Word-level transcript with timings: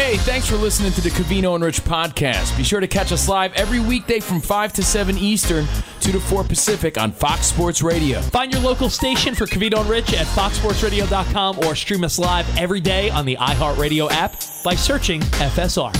Hey, 0.00 0.16
thanks 0.16 0.48
for 0.48 0.56
listening 0.56 0.92
to 0.92 1.02
the 1.02 1.10
Covino 1.10 1.54
and 1.54 1.62
Rich 1.62 1.84
podcast. 1.84 2.56
Be 2.56 2.64
sure 2.64 2.80
to 2.80 2.88
catch 2.88 3.12
us 3.12 3.28
live 3.28 3.52
every 3.52 3.80
weekday 3.80 4.18
from 4.18 4.40
5 4.40 4.72
to 4.72 4.82
7 4.82 5.18
Eastern, 5.18 5.66
2 6.00 6.12
to 6.12 6.18
4 6.18 6.42
Pacific 6.42 6.96
on 6.96 7.12
Fox 7.12 7.44
Sports 7.44 7.82
Radio. 7.82 8.22
Find 8.22 8.50
your 8.50 8.62
local 8.62 8.88
station 8.88 9.34
for 9.34 9.44
Covino 9.44 9.78
and 9.78 9.90
Rich 9.90 10.14
at 10.14 10.26
foxsportsradio.com 10.28 11.58
or 11.58 11.76
stream 11.76 12.02
us 12.02 12.18
live 12.18 12.46
every 12.56 12.80
day 12.80 13.10
on 13.10 13.26
the 13.26 13.36
iHeartRadio 13.36 14.10
app 14.10 14.36
by 14.64 14.74
searching 14.74 15.20
FSR. 15.20 15.94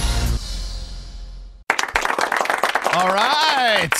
All 2.94 3.08
right. 3.12 3.90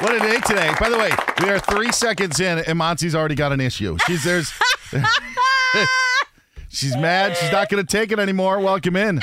What 0.00 0.14
a 0.14 0.20
day 0.20 0.40
today. 0.40 0.72
By 0.80 0.88
the 0.88 0.96
way, 0.96 1.10
we 1.42 1.50
are 1.50 1.58
three 1.58 1.92
seconds 1.92 2.40
in 2.40 2.60
and 2.60 2.78
Monse's 2.78 3.14
already 3.14 3.34
got 3.34 3.52
an 3.52 3.60
issue. 3.60 3.98
She's 4.06 4.24
there's 4.24 4.50
She's 6.74 6.96
mad. 6.96 7.36
She's 7.36 7.52
not 7.52 7.68
going 7.68 7.84
to 7.84 7.90
take 7.90 8.10
it 8.12 8.18
anymore. 8.18 8.58
Welcome 8.60 8.96
in. 8.96 9.20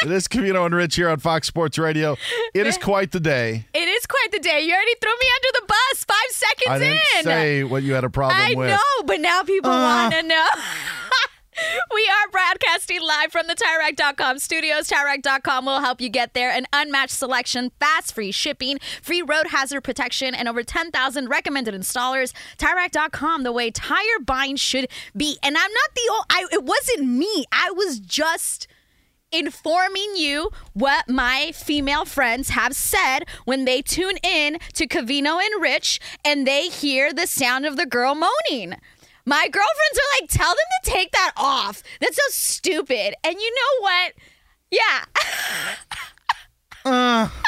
It 0.00 0.12
is 0.12 0.28
Covino 0.28 0.64
and 0.64 0.72
Rich 0.74 0.94
here 0.94 1.08
on 1.08 1.18
Fox 1.18 1.48
Sports 1.48 1.76
Radio. 1.76 2.16
It 2.54 2.68
is 2.68 2.78
quite 2.78 3.10
the 3.10 3.18
day. 3.18 3.64
It 3.74 3.88
is 3.88 4.06
quite 4.06 4.28
the 4.30 4.38
day. 4.38 4.60
You 4.60 4.72
already 4.72 4.94
threw 5.02 5.10
me 5.10 5.26
under 5.36 5.60
the 5.60 5.66
bus 5.66 6.04
five 6.04 6.30
seconds 6.30 6.68
I 6.68 6.78
didn't 6.78 7.02
in. 7.18 7.24
say 7.24 7.64
what 7.64 7.82
you 7.82 7.94
had 7.94 8.04
a 8.04 8.10
problem 8.10 8.40
I 8.40 8.54
with. 8.54 8.68
know, 8.70 9.02
but 9.06 9.20
now 9.20 9.42
people 9.42 9.70
Uh. 9.72 9.82
want 9.82 10.14
to 10.14 10.22
know. 10.22 10.46
We 11.92 12.08
are 12.08 12.30
broadcasting 12.30 13.00
live 13.02 13.32
from 13.32 13.46
the 13.46 13.54
TireRack.com 13.54 14.38
studios. 14.38 14.88
TireRack.com 14.88 15.64
will 15.64 15.80
help 15.80 16.00
you 16.00 16.08
get 16.08 16.34
there. 16.34 16.50
An 16.50 16.66
unmatched 16.72 17.14
selection, 17.14 17.72
fast 17.80 18.14
free 18.14 18.30
shipping, 18.30 18.78
free 19.02 19.22
road 19.22 19.48
hazard 19.48 19.82
protection, 19.82 20.34
and 20.34 20.48
over 20.48 20.62
10,000 20.62 21.28
recommended 21.28 21.74
installers. 21.74 22.32
TireRack.com, 22.58 23.42
the 23.42 23.52
way 23.52 23.70
tire 23.70 24.20
buying 24.24 24.56
should 24.56 24.88
be. 25.16 25.38
And 25.42 25.56
I'm 25.56 25.72
not 25.72 25.94
the 25.94 26.12
old, 26.12 26.24
I, 26.30 26.46
it 26.52 26.64
wasn't 26.64 27.08
me. 27.08 27.44
I 27.50 27.70
was 27.70 27.98
just 27.98 28.68
informing 29.30 30.16
you 30.16 30.50
what 30.72 31.08
my 31.08 31.52
female 31.54 32.04
friends 32.04 32.50
have 32.50 32.74
said 32.74 33.24
when 33.44 33.64
they 33.64 33.82
tune 33.82 34.16
in 34.22 34.58
to 34.74 34.86
Covino 34.86 35.40
and 35.40 35.62
Rich 35.62 36.00
and 36.24 36.46
they 36.46 36.68
hear 36.68 37.12
the 37.12 37.26
sound 37.26 37.66
of 37.66 37.76
the 37.76 37.86
girl 37.86 38.14
moaning. 38.14 38.76
My 39.28 39.44
girlfriends 39.46 39.98
are 39.98 40.20
like, 40.22 40.30
tell 40.30 40.48
them 40.48 40.56
to 40.84 40.90
take 40.90 41.12
that 41.12 41.32
off. 41.36 41.82
That's 42.00 42.16
so 42.16 42.22
stupid. 42.30 43.14
And 43.22 43.36
you 43.38 43.54
know 43.54 43.80
what? 43.82 44.12
Yeah. 44.70 45.04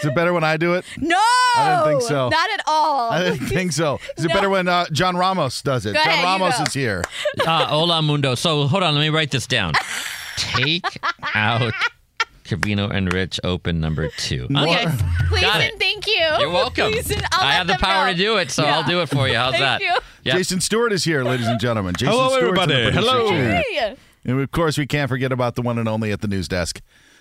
Is 0.00 0.06
it 0.06 0.14
better 0.14 0.32
when 0.32 0.42
I 0.44 0.56
do 0.56 0.74
it? 0.74 0.84
no. 0.98 1.16
I 1.56 1.82
didn't 1.84 2.00
think 2.00 2.10
so. 2.10 2.28
Not 2.30 2.50
at 2.52 2.62
all. 2.66 3.10
I 3.10 3.22
didn't 3.22 3.46
think 3.46 3.72
so. 3.72 3.98
Is 4.18 4.24
it 4.24 4.28
No. 4.28 4.34
better 4.34 4.50
when 4.50 4.66
uh, 4.68 4.86
John 4.92 5.16
Ramos 5.16 5.62
does 5.62 5.86
it? 5.86 5.94
Go 5.94 6.00
John 6.02 6.08
ahead, 6.08 6.38
you 6.40 6.44
Ramos 6.44 6.60
is 6.68 6.74
here. 6.74 7.04
Uh, 7.46 7.66
hola, 7.66 8.02
mundo. 8.02 8.34
So 8.34 8.66
hold 8.66 8.82
on, 8.82 8.94
let 8.94 9.00
me 9.00 9.08
write 9.10 9.30
this 9.30 9.46
down. 9.46 9.72
Take 10.36 10.84
out 11.34 11.72
Covino 12.50 12.90
and 12.90 13.12
Rich 13.12 13.38
open 13.44 13.80
number 13.80 14.08
two. 14.16 14.44
Okay. 14.54 14.86
Please 15.28 15.40
Got 15.42 15.60
and 15.60 15.72
it. 15.72 15.78
thank 15.78 16.06
you. 16.06 16.14
You're 16.38 16.50
welcome. 16.50 16.90
Please 16.92 17.10
and 17.10 17.22
I'll 17.32 17.44
I 17.48 17.52
have 17.52 17.66
the 17.66 17.74
power 17.74 18.06
know. 18.06 18.12
to 18.12 18.18
do 18.18 18.36
it, 18.38 18.50
so 18.50 18.64
Yeah. 18.64 18.76
I'll 18.78 18.84
do 18.88 19.00
it 19.02 19.08
for 19.08 19.28
you. 19.28 19.36
How's 19.36 19.52
Thank 19.52 19.62
that? 19.64 19.80
you. 19.80 19.96
Yep. 20.24 20.36
Jason 20.36 20.60
Stewart 20.60 20.92
is 20.92 21.04
here, 21.04 21.22
ladies 21.24 21.46
and 21.46 21.60
gentlemen. 21.60 21.94
Jason 21.96 22.12
Hello, 22.14 22.28
Stewart's 22.36 22.60
everybody. 22.60 22.90
Hello. 22.92 23.28
chair. 23.30 23.62
Hey. 23.70 23.96
And 24.24 24.40
of 24.40 24.50
course, 24.50 24.76
we 24.76 24.86
can't 24.86 25.08
forget 25.08 25.32
about 25.32 25.54
the 25.54 25.62
one 25.62 25.78
and 25.78 25.88
only 25.88 26.12
at 26.12 26.20
the 26.20 26.28
news 26.28 26.48
desk, 26.48 26.80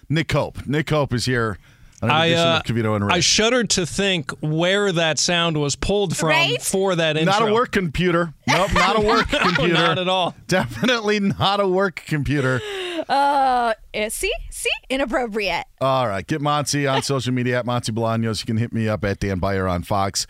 Nick 0.09 0.31
Hope. 0.31 0.65
Nick 0.67 0.89
Hope 0.89 1.13
is 1.13 1.25
here 1.25 1.57
I, 2.01 2.25
edition 2.27 2.45
uh, 2.47 2.55
of 2.57 2.63
Covino 2.63 2.95
and 2.95 3.05
Rich. 3.05 3.15
I 3.15 3.19
shuddered 3.21 3.69
to 3.71 3.85
think 3.85 4.31
where 4.41 4.91
that 4.91 5.19
sound 5.19 5.57
was 5.57 5.75
pulled 5.75 6.15
from 6.17 6.29
Right? 6.29 6.61
for 6.61 6.95
that 6.95 7.15
intro. 7.17 7.39
not 7.39 7.49
a 7.49 7.53
work 7.53 7.71
computer. 7.71 8.33
Nope, 8.47 8.73
not 8.73 8.97
a 8.97 9.01
work 9.01 9.31
No, 9.33 9.39
computer. 9.39 9.73
not 9.73 9.97
at 9.99 10.07
all. 10.09 10.33
Definitely 10.47 11.19
not 11.19 11.59
a 11.59 11.67
work 11.67 12.03
computer. 12.05 12.59
Uh, 13.09 13.73
eh, 13.93 14.07
see? 14.09 14.31
See? 14.51 14.69
Inappropriate. 14.89 15.65
All 15.81 16.07
right, 16.07 16.25
get 16.25 16.41
Monse 16.41 16.89
on 16.91 17.01
social 17.01 17.33
media 17.33 17.59
at 17.59 17.65
Monse 17.65 17.89
Bolaños. 17.89 18.39
You 18.41 18.45
can 18.45 18.57
hit 18.57 18.71
me 18.71 18.87
up 18.87 19.03
at 19.03 19.19
Dan 19.19 19.39
Beyer 19.39 19.67
on 19.67 19.81
Fox. 19.81 20.27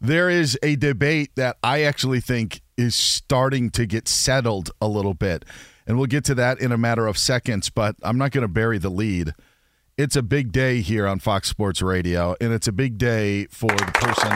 There 0.00 0.28
is 0.28 0.58
a 0.62 0.76
debate 0.76 1.30
that 1.36 1.56
I 1.62 1.82
actually 1.82 2.20
think 2.20 2.60
is 2.76 2.94
starting 2.94 3.70
to 3.70 3.86
get 3.86 4.08
settled 4.08 4.70
a 4.80 4.88
little 4.88 5.14
bit. 5.14 5.44
And 5.86 5.96
we'll 5.96 6.08
get 6.08 6.24
to 6.24 6.34
that 6.34 6.60
in 6.60 6.72
a 6.72 6.76
matter 6.76 7.06
of 7.06 7.16
seconds, 7.16 7.70
but 7.70 7.94
I'm 8.02 8.18
not 8.18 8.32
going 8.32 8.42
to 8.42 8.48
bury 8.48 8.78
the 8.78 8.90
lead. 8.90 9.32
It's 9.96 10.16
a 10.16 10.22
big 10.22 10.52
day 10.52 10.80
here 10.80 11.06
on 11.06 11.20
Fox 11.20 11.48
Sports 11.48 11.80
Radio, 11.80 12.34
and 12.40 12.52
it's 12.52 12.66
a 12.66 12.72
big 12.72 12.98
day 12.98 13.46
for 13.46 13.68
the 13.68 13.92
person 13.94 14.32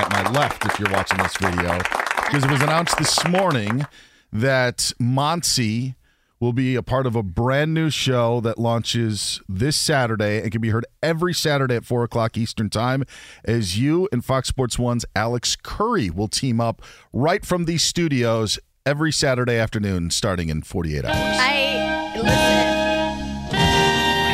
at 0.00 0.10
my 0.10 0.30
left 0.32 0.64
if 0.64 0.80
you're 0.80 0.90
watching 0.90 1.18
this 1.18 1.36
video. 1.36 1.78
Because 2.24 2.44
it 2.44 2.50
was 2.50 2.62
announced 2.62 2.98
this 2.98 3.24
morning 3.28 3.86
that 4.32 4.92
Monty 4.98 5.94
will 6.40 6.52
be 6.54 6.74
a 6.74 6.82
part 6.82 7.06
of 7.06 7.14
a 7.14 7.22
brand 7.22 7.74
new 7.74 7.90
show 7.90 8.40
that 8.40 8.58
launches 8.58 9.40
this 9.46 9.76
Saturday 9.76 10.40
and 10.40 10.50
can 10.50 10.60
be 10.60 10.70
heard 10.70 10.86
every 11.02 11.34
Saturday 11.34 11.76
at 11.76 11.84
4 11.84 12.02
o'clock 12.02 12.38
Eastern 12.38 12.70
Time 12.70 13.04
as 13.44 13.78
you 13.78 14.08
and 14.10 14.24
Fox 14.24 14.48
Sports 14.48 14.78
One's 14.78 15.04
Alex 15.14 15.54
Curry 15.54 16.08
will 16.08 16.28
team 16.28 16.58
up 16.60 16.80
right 17.12 17.44
from 17.44 17.66
these 17.66 17.82
studios 17.82 18.58
every 18.86 19.12
Saturday 19.12 19.56
afternoon 19.56 20.10
starting 20.10 20.48
in 20.48 20.62
48 20.62 21.04
hours. 21.04 21.14
I 21.14 22.12
listen. 22.16 22.80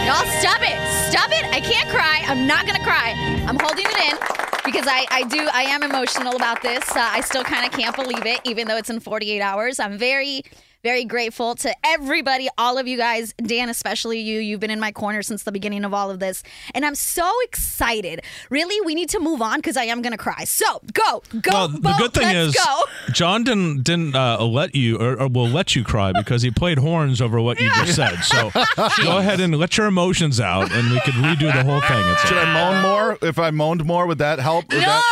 Y'all 0.07 0.25
stop 0.41 0.63
it. 0.63 0.79
Stop 1.11 1.31
it. 1.33 1.45
I 1.53 1.61
can't 1.61 1.89
cry. 1.89 2.23
I'm 2.29 2.47
not 2.47 2.67
gonna 2.67 2.85
cry. 2.85 3.15
I'm 3.49 3.59
holding 3.59 3.85
it 3.85 4.13
in 4.13 4.17
because 4.65 4.87
I, 4.87 5.07
I 5.11 5.25
do 5.25 5.49
I 5.53 5.63
am 5.63 5.83
emotional 5.83 6.37
about 6.37 6.63
this. 6.63 6.89
Uh, 6.91 7.01
I 7.01 7.21
still 7.23 7.43
kind 7.43 7.67
of 7.67 7.73
can't 7.73 7.97
believe 7.97 8.25
it, 8.25 8.41
even 8.45 8.69
though 8.69 8.77
it's 8.77 8.91
in 8.91 9.01
48 9.01 9.41
hours. 9.41 9.81
I'm 9.81 9.99
very 9.99 10.43
very 10.87 11.05
grateful 11.05 11.57
to 11.57 11.75
everybody, 11.85 12.49
all 12.57 12.79
of 12.79 12.87
you 12.87 12.97
guys, 12.97 13.35
Dan, 13.39 13.69
especially 13.69 14.21
you. 14.21 14.39
You've 14.39 14.61
been 14.61 14.71
in 14.71 14.79
my 14.79 14.93
corner 14.93 15.21
since 15.21 15.43
the 15.43 15.51
beginning 15.51 15.85
of 15.85 15.93
all 15.93 16.13
of 16.13 16.21
this. 16.21 16.45
And 16.77 16.87
I'm 16.87 16.95
so 16.95 17.29
excited. 17.43 18.23
Really, 18.51 18.81
we 18.87 18.95
need 18.95 19.09
to 19.09 19.19
move 19.19 19.43
on 19.43 19.57
because 19.59 19.77
I 19.77 19.83
am 19.87 20.01
going 20.01 20.13
to 20.13 20.17
cry. 20.17 20.45
So 20.45 20.81
go, 20.93 21.25
go. 21.41 21.51
Well, 21.53 21.69
the 21.71 21.95
good 21.99 22.15
thing 22.15 22.29
let's 22.33 22.57
is 22.57 22.65
go. 22.65 22.83
John 23.13 23.43
didn't 23.43 23.83
didn't 23.83 24.15
uh, 24.15 24.39
let 24.45 24.77
you 24.77 24.97
or, 24.99 25.21
or 25.23 25.27
will 25.27 25.49
let 25.49 25.75
you 25.75 25.83
cry 25.83 26.13
because 26.13 26.43
he 26.43 26.53
played 26.53 26.79
horns 26.79 27.21
over 27.21 27.41
what 27.41 27.59
you 27.59 27.69
just 27.85 27.97
said. 27.97 28.15
So 28.23 28.51
go 29.03 29.19
ahead 29.19 29.41
and 29.41 29.59
let 29.59 29.77
your 29.77 29.89
emotions 29.89 30.39
out, 30.39 30.71
and 30.71 30.93
we 30.93 31.01
could 31.01 31.15
redo 31.15 31.53
the 31.53 31.65
whole 31.65 31.81
thing. 31.81 32.07
It's 32.13 32.29
Should 32.29 32.39
I 32.39 32.53
moan 32.55 32.81
more? 32.83 33.19
If 33.23 33.41
I 33.41 33.51
moaned 33.51 33.85
more, 33.85 34.07
would 34.07 34.19
that 34.19 34.39
help? 34.39 34.67
Would 34.69 34.81
No, 34.83 34.87
that- 34.87 35.03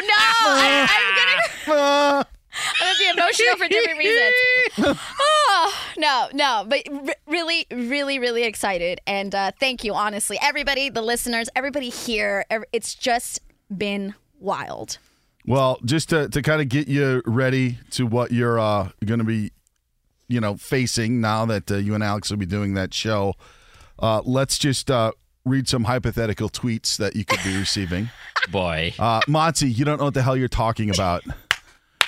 no. 0.00 0.14
I, 0.46 0.86
I'm 1.66 1.74
going 1.74 2.24
to. 2.24 2.26
Gonna 2.98 3.14
be 3.14 3.20
emotional 3.20 3.56
for 3.56 3.68
different 3.68 3.98
reasons. 3.98 4.98
oh, 5.20 5.84
no, 5.96 6.28
no, 6.32 6.64
but 6.68 6.82
r- 6.90 7.14
really, 7.26 7.66
really, 7.70 8.18
really 8.18 8.44
excited. 8.44 9.00
And 9.06 9.34
uh, 9.34 9.52
thank 9.58 9.84
you, 9.84 9.94
honestly. 9.94 10.38
Everybody, 10.42 10.90
the 10.90 11.02
listeners, 11.02 11.48
everybody 11.54 11.88
here, 11.88 12.44
ev- 12.50 12.64
it's 12.72 12.94
just 12.94 13.40
been 13.76 14.14
wild. 14.38 14.98
Well, 15.46 15.78
just 15.84 16.08
to, 16.10 16.28
to 16.28 16.42
kind 16.42 16.62
of 16.62 16.68
get 16.68 16.88
you 16.88 17.22
ready 17.26 17.78
to 17.92 18.06
what 18.06 18.32
you're 18.32 18.58
uh, 18.58 18.90
going 19.04 19.18
to 19.18 19.24
be, 19.24 19.52
you 20.28 20.40
know, 20.40 20.56
facing 20.56 21.20
now 21.20 21.44
that 21.46 21.70
uh, 21.70 21.76
you 21.76 21.94
and 21.94 22.02
Alex 22.02 22.30
will 22.30 22.38
be 22.38 22.46
doing 22.46 22.74
that 22.74 22.94
show, 22.94 23.34
uh, 23.98 24.22
let's 24.24 24.58
just 24.58 24.90
uh, 24.90 25.12
read 25.44 25.68
some 25.68 25.84
hypothetical 25.84 26.48
tweets 26.48 26.96
that 26.96 27.14
you 27.14 27.24
could 27.24 27.40
be 27.44 27.56
receiving. 27.56 28.08
Boy. 28.50 28.94
Uh, 28.98 29.20
Monse, 29.28 29.74
you 29.74 29.84
don't 29.84 29.98
know 29.98 30.04
what 30.06 30.14
the 30.14 30.22
hell 30.22 30.36
you're 30.36 30.48
talking 30.48 30.90
about. 30.90 31.22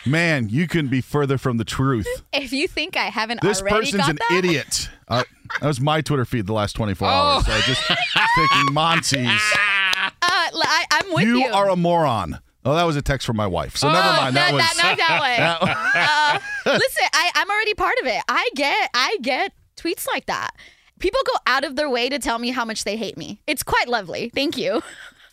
Man, 0.06 0.48
you 0.48 0.68
couldn't 0.68 0.90
be 0.90 1.00
further 1.00 1.36
from 1.38 1.56
the 1.56 1.64
truth. 1.64 2.06
If 2.32 2.52
you 2.52 2.68
think 2.68 2.96
I 2.96 3.06
haven't 3.06 3.40
This 3.40 3.60
person's 3.60 4.06
an 4.08 4.16
that, 4.28 4.36
idiot. 4.38 4.88
Uh, 5.08 5.24
that 5.60 5.66
was 5.66 5.80
my 5.80 6.00
Twitter 6.00 6.24
feed 6.24 6.46
the 6.46 6.52
last 6.52 6.74
24 6.74 7.08
hours. 7.08 7.46
So 7.46 7.52
I 7.54 7.60
just 7.62 7.82
taking 7.86 8.72
Monse's. 8.74 9.26
uh, 9.26 10.10
I, 10.22 10.86
am 11.04 11.12
with 11.12 11.24
you. 11.26 11.38
You 11.38 11.46
are 11.46 11.68
a 11.70 11.76
moron. 11.76 12.38
Oh, 12.64 12.74
that 12.74 12.84
was 12.84 12.96
a 12.96 13.02
text 13.02 13.26
from 13.26 13.36
my 13.36 13.46
wife. 13.46 13.76
So 13.76 13.88
never 13.88 14.08
Oh, 14.08 14.12
mind. 14.16 14.36
That 14.36 14.50
no, 14.50 14.56
was 14.56 14.76
not 14.82 14.96
that 14.96 15.20
way. 16.64 16.72
uh, 16.74 16.78
listen, 16.78 17.04
I, 17.12 17.30
I'm 17.34 17.48
already 17.50 17.74
part 17.74 17.94
of 18.00 18.06
it. 18.06 18.20
I 18.28 18.48
get, 18.54 18.90
I 18.94 19.18
get 19.22 19.52
tweets 19.76 20.06
like 20.08 20.26
that. 20.26 20.50
People 20.98 21.20
go 21.26 21.34
out 21.46 21.64
of 21.64 21.76
their 21.76 21.90
way 21.90 22.08
to 22.08 22.18
tell 22.18 22.38
me 22.38 22.50
how 22.50 22.64
much 22.64 22.84
they 22.84 22.96
hate 22.96 23.16
me. 23.16 23.40
It's 23.46 23.62
quite 23.62 23.88
lovely. 23.88 24.30
Thank 24.34 24.56
you. 24.56 24.82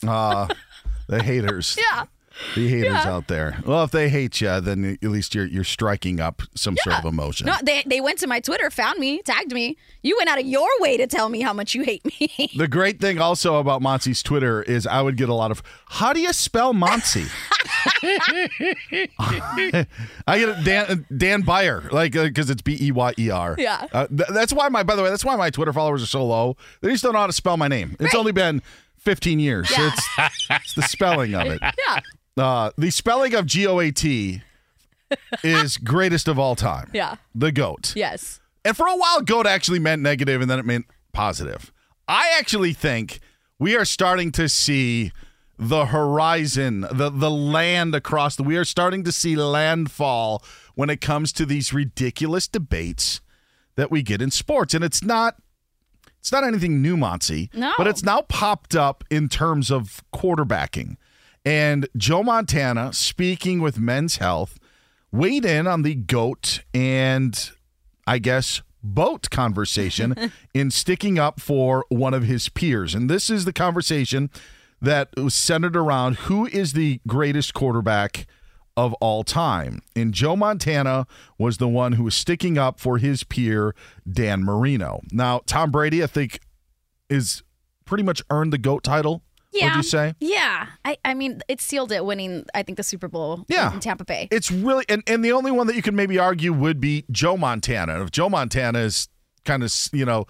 uh, 0.07 0.47
the 1.07 1.21
haters. 1.23 1.77
Yeah. 1.91 2.05
The 2.55 2.67
haters 2.67 2.93
Yeah. 2.93 3.09
out 3.13 3.27
there. 3.27 3.57
Well, 3.65 3.83
if 3.83 3.91
they 3.91 4.09
hate 4.09 4.41
you, 4.41 4.59
then 4.59 4.97
at 5.01 5.09
least 5.09 5.35
you're 5.35 5.45
you're 5.45 5.63
striking 5.63 6.19
up 6.19 6.41
some 6.55 6.75
sort 6.83 6.97
of 6.97 7.05
emotion. 7.05 7.45
No, 7.47 7.55
they 7.63 7.83
they 7.85 8.01
went 8.01 8.19
to 8.19 8.27
my 8.27 8.39
Twitter, 8.39 8.69
found 8.71 8.99
me, 8.99 9.21
tagged 9.21 9.51
me. 9.53 9.77
You 10.01 10.15
went 10.17 10.29
out 10.29 10.39
of 10.39 10.45
your 10.45 10.67
way 10.79 10.97
to 10.97 11.05
tell 11.07 11.29
me 11.29 11.41
how 11.41 11.53
much 11.53 11.73
you 11.75 11.83
hate 11.83 12.03
me. 12.05 12.51
The 12.57 12.67
great 12.67 12.99
thing 12.99 13.19
also 13.19 13.55
about 13.57 13.81
Monse's 13.81 14.21
Twitter 14.23 14.61
is 14.63 14.85
I 14.87 15.01
would 15.01 15.15
get 15.17 15.29
a 15.29 15.33
lot 15.33 15.51
of 15.51 15.61
how 15.87 16.11
do 16.13 16.19
you 16.21 16.33
spell 16.33 16.73
Monse? 16.73 17.29
I 20.27 20.39
get 20.39 20.49
a 20.49 20.61
Dan 20.63 21.05
Dan 21.15 21.41
Beyer 21.41 21.87
like 21.91 22.13
because 22.13 22.49
it's 22.49 22.61
B 22.61 22.77
E 22.79 22.91
Y 22.91 23.13
E 23.17 23.29
R. 23.29 23.55
Yeah. 23.57 23.87
Uh, 23.91 24.07
th- 24.07 24.29
that's 24.29 24.53
why 24.53 24.69
my 24.69 24.83
by 24.83 24.95
the 24.95 25.03
way 25.03 25.09
that's 25.09 25.25
why 25.25 25.35
my 25.35 25.49
Twitter 25.49 25.73
followers 25.73 26.03
are 26.03 26.07
so 26.07 26.25
low. 26.25 26.57
They 26.81 26.91
just 26.91 27.03
don't 27.03 27.13
know 27.13 27.19
how 27.19 27.27
to 27.27 27.33
spell 27.33 27.57
my 27.57 27.67
name. 27.67 27.95
It's 27.99 28.15
only 28.15 28.31
been 28.31 28.61
15 28.97 29.39
years. 29.39 29.69
Yeah. 29.71 29.91
It's, 29.93 30.07
it's 30.49 30.73
the 30.75 30.81
spelling 30.83 31.33
of 31.35 31.47
it. 31.47 31.59
yeah. 31.61 31.99
Uh, 32.37 32.71
the 32.77 32.89
spelling 32.89 33.33
of 33.35 33.45
G 33.45 33.67
O 33.67 33.79
A 33.79 33.91
T 33.91 34.41
is 35.43 35.77
greatest 35.83 36.27
of 36.27 36.39
all 36.39 36.55
time. 36.55 36.89
Yeah. 36.93 37.15
The 37.35 37.51
goat. 37.51 37.93
Yes. 37.95 38.39
And 38.65 38.75
for 38.75 38.87
a 38.87 38.95
while, 38.95 39.21
goat 39.21 39.45
actually 39.45 39.79
meant 39.79 40.01
negative 40.01 40.41
and 40.41 40.49
then 40.49 40.59
it 40.59 40.65
meant 40.65 40.85
positive. 41.11 41.71
I 42.07 42.35
actually 42.37 42.73
think 42.73 43.19
we 43.59 43.75
are 43.75 43.85
starting 43.85 44.31
to 44.33 44.49
see 44.49 45.11
the 45.59 45.87
horizon, 45.87 46.81
the, 46.91 47.09
the 47.09 47.29
land 47.29 47.93
across 47.93 48.35
the. 48.35 48.43
We 48.43 48.57
are 48.57 48.65
starting 48.65 49.03
to 49.03 49.11
see 49.11 49.35
landfall 49.35 50.43
when 50.75 50.89
it 50.89 51.01
comes 51.01 51.31
to 51.33 51.45
these 51.45 51.73
ridiculous 51.73 52.47
debates 52.47 53.21
that 53.75 53.91
we 53.91 54.01
get 54.01 54.21
in 54.21 54.31
sports. 54.31 54.73
And 54.73 54.83
it's 54.83 55.03
not. 55.03 55.35
It's 56.19 56.31
not 56.31 56.45
anything 56.45 56.81
new, 56.81 56.95
Monse. 56.95 57.53
No. 57.53 57.73
But 57.77 57.85
it's 57.85 58.01
now 58.01 58.21
popped 58.21 58.77
up 58.77 59.03
in 59.09 59.27
terms 59.27 59.69
of 59.69 60.01
quarterbacking. 60.13 60.95
And 61.45 61.87
Joe 61.97 62.23
Montana, 62.23 62.93
speaking 62.93 63.59
with 63.59 63.79
Men's 63.79 64.17
Health, 64.17 64.59
weighed 65.11 65.45
in 65.45 65.67
on 65.67 65.81
the 65.81 65.95
GOAT 65.95 66.61
and 66.73 67.51
I 68.05 68.19
guess, 68.19 68.61
boat 68.81 69.29
conversation 69.29 70.31
in 70.53 70.71
sticking 70.71 71.17
up 71.17 71.39
for 71.39 71.85
one 71.89 72.13
of 72.13 72.23
his 72.23 72.49
peers. 72.49 72.93
And 72.93 73.09
this 73.09 73.29
is 73.29 73.45
the 73.45 73.53
conversation 73.53 74.29
that 74.81 75.09
was 75.15 75.33
centered 75.33 75.75
around 75.75 76.15
who 76.15 76.45
is 76.47 76.73
the 76.73 76.99
greatest 77.07 77.53
quarterback 77.53 78.27
of 78.75 78.93
all 78.95 79.23
time. 79.23 79.81
And 79.95 80.13
Joe 80.13 80.35
Montana 80.35 81.07
was 81.37 81.57
the 81.57 81.67
one 81.67 81.93
who 81.93 82.03
was 82.03 82.15
sticking 82.15 82.57
up 82.57 82.79
for 82.79 82.97
his 82.97 83.23
peer, 83.23 83.75
Dan 84.11 84.43
Marino. 84.43 85.01
Now, 85.11 85.41
Tom 85.45 85.71
Brady, 85.71 86.03
I 86.03 86.07
think, 86.07 86.39
is 87.09 87.43
pretty 87.85 88.03
much 88.03 88.21
earned 88.29 88.51
the 88.51 88.57
GOAT 88.57 88.83
title. 88.83 89.23
Yeah. 89.53 89.75
Would 89.75 89.85
you 89.85 89.89
say? 89.89 90.13
Yeah. 90.19 90.67
I, 90.83 90.97
I 91.05 91.13
mean, 91.13 91.41
it 91.47 91.61
sealed 91.61 91.91
it 91.91 92.03
winning, 92.05 92.45
I 92.53 92.63
think, 92.63 92.77
the 92.77 92.83
Super 92.83 93.07
Bowl 93.07 93.45
Yeah. 93.47 93.73
in 93.73 93.79
Tampa 93.79 94.05
Bay. 94.05 94.27
It's 94.31 94.51
really 94.51 94.85
and, 94.89 95.03
and 95.07 95.23
the 95.23 95.31
only 95.31 95.51
one 95.51 95.67
that 95.67 95.75
you 95.75 95.81
could 95.81 95.93
maybe 95.93 96.17
argue 96.17 96.53
would 96.53 96.79
be 96.79 97.05
Joe 97.11 97.37
Montana. 97.37 98.03
If 98.03 98.11
Joe 98.11 98.29
Montana 98.29 98.79
is 98.79 99.07
kind 99.45 99.63
of 99.63 99.73
you 99.91 100.05
know 100.05 100.25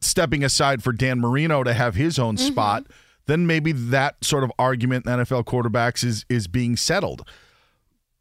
stepping 0.00 0.42
aside 0.42 0.82
for 0.82 0.92
Dan 0.92 1.20
Marino 1.20 1.62
to 1.62 1.72
have 1.72 1.94
his 1.94 2.18
own 2.18 2.36
mm-hmm. 2.36 2.52
spot, 2.52 2.86
then 3.26 3.46
maybe 3.46 3.72
that 3.72 4.22
sort 4.24 4.44
of 4.44 4.52
argument 4.58 5.06
in 5.06 5.12
NFL 5.12 5.44
quarterbacks 5.44 6.04
is 6.04 6.24
is 6.28 6.48
being 6.48 6.76
settled. 6.76 7.26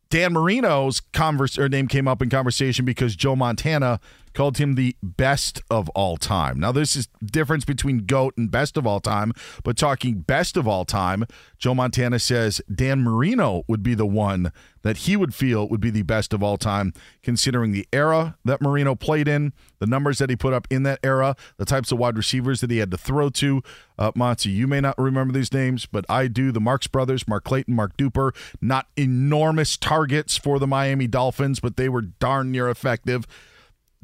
Dan 0.10 0.34
Marino's 0.34 1.00
converse 1.00 1.58
or 1.58 1.70
name 1.70 1.88
came 1.88 2.08
up 2.08 2.22
in 2.22 2.30
conversation 2.30 2.84
because 2.84 3.16
Joe 3.16 3.36
Montana 3.36 4.02
called 4.34 4.58
him 4.58 4.76
the 4.76 4.96
best 5.02 5.62
of 5.70 5.90
all 5.90 6.18
time. 6.18 6.60
Now 6.60 6.72
this 6.72 6.96
is 6.96 7.08
difference 7.24 7.66
between 7.66 8.06
GOAT 8.06 8.36
and 8.38 8.50
best 8.50 8.78
of 8.78 8.88
all 8.88 9.00
time, 9.00 9.34
but 9.64 9.78
talking 9.78 10.22
best 10.22 10.58
of 10.58 10.68
all 10.68 10.86
time, 10.86 11.26
Joe 11.58 11.76
Montana 11.76 12.20
says 12.20 12.62
Dan 12.74 13.02
Marino 13.02 13.64
would 13.68 13.84
be 13.84 13.94
the 13.94 14.06
one 14.06 14.52
that 14.84 14.98
he 14.98 15.16
would 15.16 15.34
feel 15.34 15.68
would 15.68 15.82
be 15.82 15.90
the 15.90 16.02
best 16.02 16.34
of 16.34 16.42
all 16.42 16.58
time 16.58 16.94
considering 17.22 17.72
the 17.72 17.88
era 17.94 18.38
that 18.46 18.62
Marino 18.62 18.96
played 18.96 19.28
in, 19.28 19.54
the 19.80 19.86
numbers 19.86 20.18
that 20.18 20.30
he 20.30 20.36
put 20.36 20.54
up 20.54 20.68
in 20.70 20.84
that 20.84 21.00
era, 21.04 21.36
the 21.58 21.66
types 21.66 21.92
of 21.92 22.00
wide 22.00 22.18
receivers 22.18 22.62
that 22.62 22.72
he 22.72 22.78
had 22.78 22.92
to 22.92 22.98
throw 22.98 23.30
to. 23.30 23.62
Uh, 23.98 24.12
Monse, 24.14 24.46
you 24.46 24.68
may 24.68 24.82
not 24.82 24.98
remember 24.98 25.34
these 25.34 25.54
names, 25.54 25.86
but 25.86 26.06
I 26.10 26.28
do. 26.28 26.52
The 26.52 26.60
Marks 26.60 26.88
brothers, 26.88 27.28
Mark 27.28 27.44
Clayton, 27.44 27.76
Mark 27.76 27.96
Duper, 27.98 28.36
not 28.60 28.88
enormous 28.98 29.78
targets 29.78 30.38
for 30.38 30.58
the 30.58 30.68
Miami 30.68 31.08
Dolphins, 31.08 31.60
but 31.60 31.78
they 31.78 31.90
were 31.90 32.02
darn 32.02 32.52
near 32.52 32.70
effective. 32.70 33.28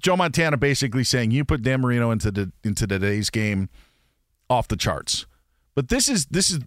Joe 0.02 0.16
Montana 0.16 0.58
basically 0.58 1.04
saying 1.04 1.32
you 1.32 1.44
put 1.44 1.62
Dan 1.62 1.82
Marino 1.82 2.12
into 2.12 2.32
the 2.32 2.52
into 2.64 2.86
today's 2.88 3.30
game 3.30 3.70
off 4.50 4.68
the 4.68 4.78
charts. 4.78 5.26
But 5.76 5.90
this 5.90 6.08
is 6.08 6.28
this 6.28 6.52
is 6.52 6.60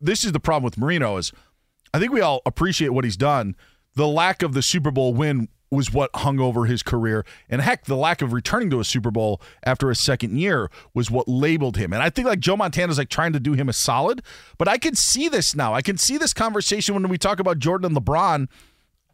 this 0.00 0.24
is 0.24 0.32
the 0.32 0.40
problem 0.40 0.64
with 0.64 0.78
Marino 0.78 1.16
is 1.16 1.32
I 1.92 1.98
think 1.98 2.12
we 2.12 2.20
all 2.20 2.42
appreciate 2.46 2.90
what 2.90 3.04
he's 3.04 3.16
done. 3.16 3.56
The 3.94 4.06
lack 4.06 4.42
of 4.42 4.52
the 4.52 4.62
Super 4.62 4.90
Bowl 4.90 5.14
win 5.14 5.48
was 5.70 5.92
what 5.92 6.10
hung 6.14 6.38
over 6.38 6.66
his 6.66 6.82
career. 6.82 7.24
And 7.48 7.60
heck, 7.60 7.86
the 7.86 7.96
lack 7.96 8.22
of 8.22 8.32
returning 8.32 8.70
to 8.70 8.80
a 8.80 8.84
Super 8.84 9.10
Bowl 9.10 9.40
after 9.64 9.90
a 9.90 9.96
second 9.96 10.38
year 10.38 10.70
was 10.94 11.10
what 11.10 11.26
labeled 11.26 11.76
him. 11.76 11.92
And 11.92 12.02
I 12.02 12.10
think 12.10 12.28
like 12.28 12.38
Joe 12.38 12.56
Montana's 12.56 12.98
like 12.98 13.08
trying 13.08 13.32
to 13.32 13.40
do 13.40 13.54
him 13.54 13.68
a 13.68 13.72
solid, 13.72 14.22
but 14.58 14.68
I 14.68 14.78
can 14.78 14.94
see 14.94 15.28
this 15.28 15.56
now. 15.56 15.74
I 15.74 15.82
can 15.82 15.98
see 15.98 16.18
this 16.18 16.32
conversation 16.32 16.94
when 16.94 17.08
we 17.08 17.18
talk 17.18 17.40
about 17.40 17.58
Jordan 17.58 17.86
and 17.86 17.96
LeBron 17.96 18.48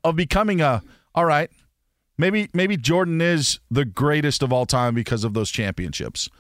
of 0.05 0.17
becoming 0.17 0.61
a 0.61 0.83
all 1.15 1.25
right, 1.25 1.51
maybe 2.23 2.49
maybe 2.55 2.76
Jordan 2.76 3.21
is 3.21 3.59
the 3.71 3.85
greatest 3.85 4.43
of 4.43 4.52
all 4.52 4.64
time 4.64 4.95
because 4.95 5.25
of 5.25 5.35
those 5.35 5.50
championships. 5.50 6.31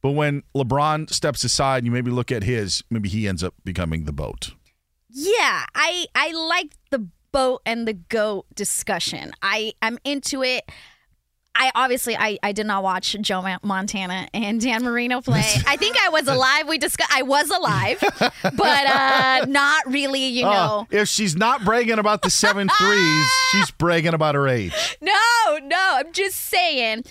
But 0.00 0.12
when 0.12 0.42
LeBron 0.54 1.10
steps 1.10 1.42
aside, 1.44 1.84
you 1.84 1.90
maybe 1.90 2.10
look 2.10 2.30
at 2.30 2.44
his, 2.44 2.84
maybe 2.90 3.08
he 3.08 3.26
ends 3.26 3.42
up 3.42 3.54
becoming 3.64 4.04
the 4.04 4.12
boat. 4.12 4.52
Yeah, 5.10 5.64
I 5.74 6.06
I 6.14 6.32
like 6.32 6.72
the 6.90 7.08
boat 7.32 7.62
and 7.66 7.86
the 7.86 7.94
goat 7.94 8.46
discussion. 8.54 9.32
I 9.42 9.72
I'm 9.82 9.98
into 10.04 10.42
it. 10.42 10.70
I 11.54 11.70
obviously 11.74 12.16
I, 12.16 12.38
I 12.42 12.52
did 12.52 12.66
not 12.66 12.82
watch 12.82 13.16
Joe 13.20 13.44
Montana 13.62 14.28
and 14.34 14.60
Dan 14.60 14.82
Marino 14.82 15.20
play. 15.20 15.44
I 15.66 15.76
think 15.76 15.96
I 16.00 16.08
was 16.08 16.26
alive. 16.26 16.68
We 16.68 16.78
discussed 16.78 17.12
I 17.14 17.22
was 17.22 17.50
alive, 17.50 17.98
but 18.42 18.86
uh 18.86 19.46
not 19.48 19.86
really, 19.86 20.26
you 20.26 20.42
know. 20.42 20.86
Oh, 20.90 20.96
if 20.96 21.08
she's 21.08 21.36
not 21.36 21.64
bragging 21.64 21.98
about 21.98 22.22
the 22.22 22.30
seven 22.30 22.68
threes, 22.68 23.26
she's 23.52 23.70
bragging 23.70 24.14
about 24.14 24.34
her 24.34 24.48
age. 24.48 24.98
No, 25.00 25.58
no, 25.62 25.78
I'm 25.98 26.12
just 26.12 26.36
saying. 26.40 27.04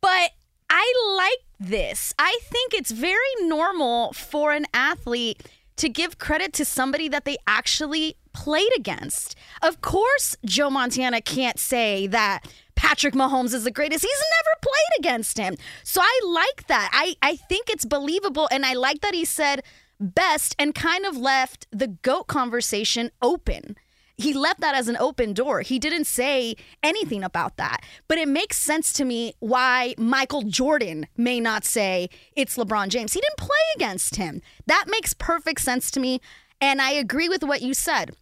But 0.00 0.30
I 0.70 1.16
like 1.16 1.68
this. 1.68 2.14
I 2.18 2.38
think 2.44 2.74
it's 2.74 2.90
very 2.92 3.18
normal 3.42 4.12
for 4.12 4.52
an 4.52 4.66
athlete 4.72 5.42
to 5.76 5.88
give 5.88 6.18
credit 6.18 6.52
to 6.54 6.64
somebody 6.64 7.08
that 7.08 7.24
they 7.24 7.36
actually 7.46 8.16
played 8.32 8.70
against. 8.76 9.34
Of 9.62 9.80
course, 9.80 10.36
Joe 10.44 10.70
Montana 10.70 11.20
can't 11.20 11.58
say 11.58 12.06
that 12.08 12.44
Patrick 12.80 13.12
Mahomes 13.12 13.52
is 13.52 13.64
the 13.64 13.70
greatest. 13.70 14.02
He's 14.02 14.24
never 14.38 14.56
played 14.62 14.98
against 15.00 15.36
him. 15.36 15.56
So 15.84 16.00
I 16.02 16.20
like 16.24 16.66
that. 16.68 16.88
I, 16.94 17.14
I 17.20 17.36
think 17.36 17.68
it's 17.68 17.84
believable. 17.84 18.48
And 18.50 18.64
I 18.64 18.72
like 18.72 19.02
that 19.02 19.12
he 19.12 19.26
said 19.26 19.62
best 20.00 20.56
and 20.58 20.74
kind 20.74 21.04
of 21.04 21.14
left 21.14 21.66
the 21.70 21.88
GOAT 21.88 22.26
conversation 22.26 23.10
open 23.20 23.76
he 24.20 24.34
left 24.34 24.60
that 24.60 24.74
as 24.74 24.88
an 24.88 24.98
open 24.98 25.32
door. 25.32 25.62
He 25.62 25.78
didn't 25.78 26.04
say 26.04 26.54
anything 26.82 27.24
about 27.24 27.56
that. 27.56 27.82
But 28.06 28.18
it 28.18 28.28
makes 28.28 28.58
sense 28.58 28.92
to 28.94 29.04
me 29.04 29.32
why 29.40 29.94
Michael 29.96 30.42
Jordan 30.42 31.06
may 31.16 31.40
not 31.40 31.64
say 31.64 32.10
it's 32.36 32.56
LeBron 32.56 32.88
James. 32.88 33.14
He 33.14 33.20
didn't 33.20 33.38
play 33.38 33.48
against 33.76 34.16
him. 34.16 34.42
That 34.66 34.86
makes 34.88 35.14
perfect 35.14 35.62
sense 35.62 35.90
to 35.92 36.00
me. 36.00 36.20
And 36.60 36.82
I 36.82 36.90
agree 36.90 37.28
with 37.28 37.42
what 37.42 37.62
you 37.62 37.72
said. 37.72 38.14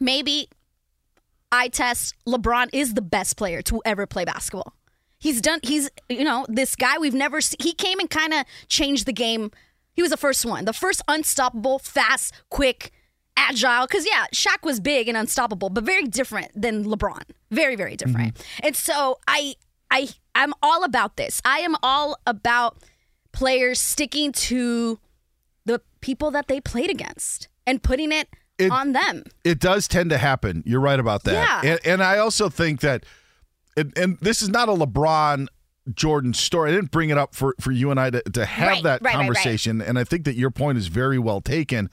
Maybe 0.00 0.48
I 1.52 1.68
test 1.68 2.14
LeBron 2.26 2.68
is 2.72 2.94
the 2.94 3.02
best 3.02 3.36
player 3.36 3.62
to 3.62 3.80
ever 3.84 4.06
play 4.06 4.24
basketball. 4.24 4.74
He's 5.18 5.40
done. 5.40 5.60
He's 5.62 5.90
you 6.08 6.24
know 6.24 6.46
this 6.48 6.76
guy 6.76 6.98
we've 6.98 7.14
never. 7.14 7.40
seen. 7.40 7.56
He 7.60 7.72
came 7.72 7.98
and 7.98 8.10
kind 8.10 8.34
of 8.34 8.44
changed 8.68 9.06
the 9.06 9.12
game. 9.12 9.50
He 9.92 10.02
was 10.02 10.10
the 10.10 10.16
first 10.16 10.44
one, 10.44 10.66
the 10.66 10.74
first 10.74 11.00
unstoppable, 11.08 11.78
fast, 11.78 12.34
quick, 12.50 12.92
agile. 13.36 13.86
Because 13.86 14.06
yeah, 14.06 14.26
Shaq 14.34 14.62
was 14.62 14.78
big 14.78 15.08
and 15.08 15.16
unstoppable, 15.16 15.70
but 15.70 15.84
very 15.84 16.04
different 16.04 16.50
than 16.54 16.84
LeBron. 16.84 17.22
Very 17.50 17.76
very 17.76 17.96
different. 17.96 18.34
Mm-hmm. 18.34 18.66
And 18.66 18.76
so 18.76 19.18
I 19.26 19.54
I 19.90 20.08
I'm 20.34 20.52
all 20.62 20.84
about 20.84 21.16
this. 21.16 21.40
I 21.44 21.60
am 21.60 21.76
all 21.82 22.18
about 22.26 22.78
players 23.32 23.80
sticking 23.80 24.32
to 24.32 24.98
the 25.64 25.80
people 26.00 26.30
that 26.30 26.48
they 26.48 26.60
played 26.60 26.90
against 26.90 27.48
and 27.66 27.82
putting 27.82 28.12
it, 28.12 28.28
It- 28.58 28.70
on 28.70 28.92
them. 28.92 29.24
it 29.44 29.58
does 29.60 29.86
tend 29.88 30.10
to 30.10 30.18
happen. 30.18 30.62
You're 30.66 30.80
right 30.80 30.98
about 30.98 31.24
that. 31.24 31.62
Yeah. 31.64 31.70
And, 31.72 31.80
and 31.84 32.02
I 32.02 32.18
also 32.18 32.48
think 32.48 32.80
that, 32.80 33.04
and, 33.76 33.96
and 33.98 34.18
this 34.20 34.40
is 34.42 34.48
not 34.48 34.68
a 34.68 34.72
LeBron 34.72 35.48
Jordan 35.94 36.32
story. 36.34 36.70
I 36.70 36.74
didn't 36.74 36.90
bring 36.90 37.10
it 37.10 37.18
up 37.18 37.34
for, 37.34 37.54
for 37.60 37.70
you 37.70 37.90
and 37.90 38.00
I 38.00 38.10
to, 38.10 38.22
to 38.22 38.44
have 38.46 38.68
Right, 38.68 38.82
that 38.82 39.02
right, 39.02 39.02
right, 39.02 39.14
right. 39.14 39.14
conversation. 39.26 39.80
And 39.82 39.98
I 39.98 40.04
think 40.04 40.24
that 40.24 40.34
your 40.36 40.50
point 40.50 40.78
is 40.78 40.86
very 40.88 41.18
well 41.18 41.40
taken. 41.40 41.90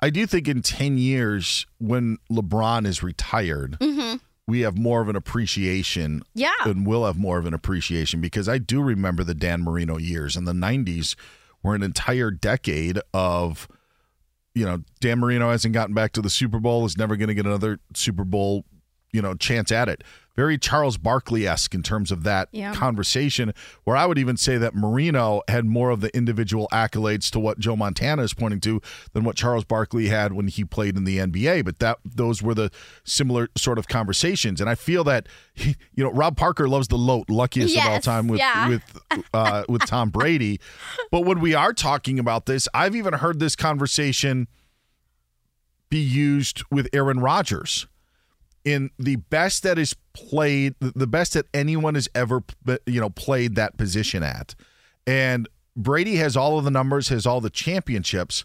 I 0.00 0.10
do 0.10 0.26
think 0.26 0.48
in 0.48 0.62
10 0.62 0.98
years, 0.98 1.66
when 1.78 2.18
LeBron 2.30 2.86
is 2.86 3.02
retired, 3.02 3.78
we 4.46 4.60
have 4.60 4.76
more 4.78 5.00
of 5.00 5.08
an 5.08 5.16
appreciation. 5.16 6.20
Mm-hmm. 6.20 6.40
Yeah. 6.40 6.52
And 6.64 6.86
we'll 6.86 7.06
have 7.06 7.16
more 7.18 7.38
of 7.38 7.46
an 7.46 7.54
appreciation 7.54 8.20
because 8.20 8.48
I 8.48 8.58
do 8.58 8.82
remember 8.82 9.24
the 9.24 9.34
Dan 9.34 9.62
Marino 9.62 9.98
years. 9.98 10.36
And 10.36 10.46
the 10.46 10.52
90s 10.52 11.16
were 11.62 11.74
an 11.74 11.82
entire 11.82 12.30
decade 12.30 12.98
of 13.12 13.66
you 14.54 14.64
know, 14.64 14.78
Dan 15.00 15.18
Marino 15.18 15.50
hasn't 15.50 15.74
gotten 15.74 15.94
back 15.94 16.12
to 16.12 16.22
the 16.22 16.30
Super 16.30 16.60
Bowl, 16.60 16.84
is 16.84 16.96
never 16.96 17.16
going 17.16 17.28
to 17.28 17.34
get 17.34 17.46
another 17.46 17.80
Super 17.94 18.24
Bowl, 18.24 18.64
you 19.12 19.20
know, 19.20 19.34
chance 19.34 19.72
at 19.72 19.88
it. 19.88 20.04
Very 20.36 20.58
Charles 20.58 20.96
Barkley 20.96 21.46
esque 21.46 21.74
in 21.74 21.82
terms 21.82 22.10
of 22.10 22.24
that 22.24 22.48
Yeah. 22.50 22.74
conversation, 22.74 23.52
where 23.84 23.96
I 23.96 24.04
would 24.06 24.18
even 24.18 24.36
say 24.36 24.56
that 24.58 24.74
Marino 24.74 25.42
had 25.48 25.64
more 25.64 25.90
of 25.90 26.00
the 26.00 26.14
individual 26.16 26.68
accolades 26.72 27.30
to 27.30 27.38
what 27.40 27.58
Joe 27.58 27.76
Montana 27.76 28.22
is 28.22 28.34
pointing 28.34 28.60
to 28.60 28.80
than 29.12 29.22
what 29.24 29.36
Charles 29.36 29.64
Barkley 29.64 30.08
had 30.08 30.32
when 30.32 30.48
he 30.48 30.64
played 30.64 30.96
in 30.96 31.04
the 31.04 31.18
NBA. 31.18 31.64
But 31.64 31.78
that 31.78 31.98
those 32.04 32.42
were 32.42 32.54
the 32.54 32.70
similar 33.04 33.48
sort 33.56 33.78
of 33.78 33.86
conversations, 33.86 34.60
and 34.60 34.68
I 34.68 34.74
feel 34.74 35.04
that 35.04 35.28
you 35.56 35.74
know 36.04 36.10
Rob 36.10 36.36
Parker 36.36 36.68
loves 36.68 36.88
the 36.88 36.98
loat, 36.98 37.30
luckiest 37.30 37.76
of 37.76 37.86
all 37.86 38.00
time 38.00 38.26
with 38.26 38.40
yeah. 38.40 38.68
with 38.68 38.82
uh, 39.32 39.64
with 39.68 39.86
Tom 39.86 40.10
Brady. 40.10 40.60
But 41.10 41.20
when 41.20 41.38
we 41.40 41.54
are 41.54 41.72
talking 41.72 42.18
about 42.18 42.46
this, 42.46 42.66
I've 42.74 42.96
even 42.96 43.14
heard 43.14 43.38
this 43.38 43.54
conversation 43.54 44.48
be 45.90 45.98
used 46.00 46.62
with 46.70 46.88
Aaron 46.92 47.20
Rodgers 47.20 47.86
in 48.64 48.90
the 48.98 49.16
best 49.16 49.62
that 49.62 49.78
is 49.78 49.94
played, 50.14 50.74
the 50.80 51.06
best 51.06 51.34
that 51.34 51.46
anyone 51.52 51.94
has 51.94 52.08
ever 52.14 52.42
you 52.86 53.00
know 53.00 53.10
played 53.10 53.54
that 53.56 53.76
position 53.76 54.22
at. 54.22 54.54
And 55.06 55.48
Brady 55.76 56.16
has 56.16 56.36
all 56.36 56.58
of 56.58 56.64
the 56.64 56.70
numbers, 56.70 57.08
has 57.08 57.26
all 57.26 57.40
the 57.40 57.50
championships. 57.50 58.44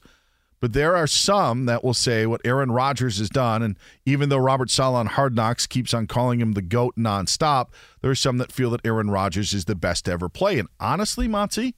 But 0.62 0.74
there 0.74 0.94
are 0.96 1.08
some 1.08 1.68
that 1.68 1.86
will 1.86 1.94
say 1.94 2.26
what 2.26 2.42
Aaron 2.44 2.72
Rodgers 2.72 3.18
has 3.20 3.30
done, 3.30 3.64
and 3.64 3.78
even 4.06 4.28
though 4.28 4.38
Robert 4.38 4.70
Saleh 4.70 5.00
on 5.00 5.06
Hard 5.06 5.34
Knocks 5.34 5.66
keeps 5.66 5.94
on 5.94 6.06
calling 6.06 6.42
him 6.42 6.52
the 6.52 6.62
GOAT 6.62 6.98
nonstop, 6.98 7.68
there 8.02 8.12
are 8.12 8.16
some 8.16 8.40
that 8.40 8.52
feel 8.52 8.70
that 8.72 8.86
Aaron 8.86 9.10
Rodgers 9.10 9.54
is 9.54 9.66
the 9.66 9.76
best 9.76 10.06
to 10.06 10.12
ever 10.12 10.28
play. 10.28 10.60
And 10.60 10.68
honestly, 10.78 11.30
Monse, 11.30 11.76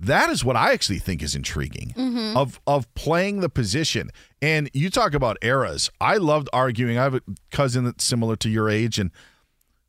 that 0.00 0.30
is 0.30 0.44
what 0.44 0.56
I 0.56 0.72
actually 0.72 0.98
think 0.98 1.22
is 1.22 1.34
intriguing 1.34 1.92
mm-hmm. 1.96 2.36
of 2.36 2.60
of 2.66 2.92
playing 2.94 3.40
the 3.40 3.48
position. 3.48 4.10
And 4.40 4.70
you 4.72 4.90
talk 4.90 5.14
about 5.14 5.36
eras. 5.42 5.90
I 6.00 6.16
loved 6.16 6.48
arguing. 6.52 6.98
I 6.98 7.02
have 7.02 7.14
a 7.14 7.22
cousin 7.50 7.84
that's 7.84 8.04
similar 8.04 8.36
to 8.36 8.48
your 8.48 8.68
age, 8.68 8.98
and 8.98 9.10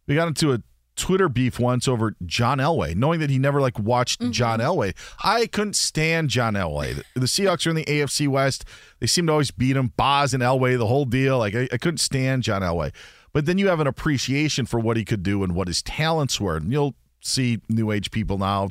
we 0.08 0.16
got 0.16 0.28
into 0.28 0.54
a 0.54 0.62
Twitter 0.96 1.30
beef 1.30 1.60
once 1.60 1.88
over 1.88 2.16
John 2.26 2.58
Elway, 2.58 2.96
knowing 2.96 3.20
that 3.22 3.30
he 3.30 3.40
never 3.40 3.62
like 3.62 3.80
watched 3.80 4.20
mm-hmm. 4.20 4.32
John 4.32 4.60
Elway. 4.60 4.96
I 5.24 5.48
couldn't 5.48 5.76
stand 5.76 6.30
John 6.30 6.56
Elway. 6.56 6.96
The, 6.96 7.22
the 7.22 7.26
Seahawks 7.26 7.66
are 7.66 7.70
in 7.70 7.76
the 7.78 7.86
AFC 7.86 8.28
West. 8.28 8.66
They 9.00 9.08
seem 9.08 9.28
to 9.28 9.32
always 9.32 9.52
beat 9.52 9.78
him. 9.78 9.94
Boz 9.96 10.34
and 10.34 10.44
Elway, 10.44 10.78
the 10.78 10.88
whole 10.88 11.06
deal. 11.06 11.38
Like 11.38 11.56
I, 11.56 11.70
I 11.72 11.78
couldn't 11.78 12.00
stand 12.00 12.44
John 12.44 12.62
Elway. 12.62 12.94
But 13.32 13.46
then 13.46 13.58
you 13.58 13.68
have 13.68 13.80
an 13.80 13.88
appreciation 13.88 14.66
for 14.66 14.80
what 14.80 14.98
he 14.98 15.06
could 15.06 15.24
do 15.24 15.44
and 15.44 15.54
what 15.56 15.68
his 15.68 15.82
talents 15.82 16.42
were. 16.42 16.58
And 16.58 16.72
you'll 16.72 16.96
see 17.22 17.60
new 17.70 17.92
age 17.92 18.12
people 18.12 18.38
now 18.38 18.70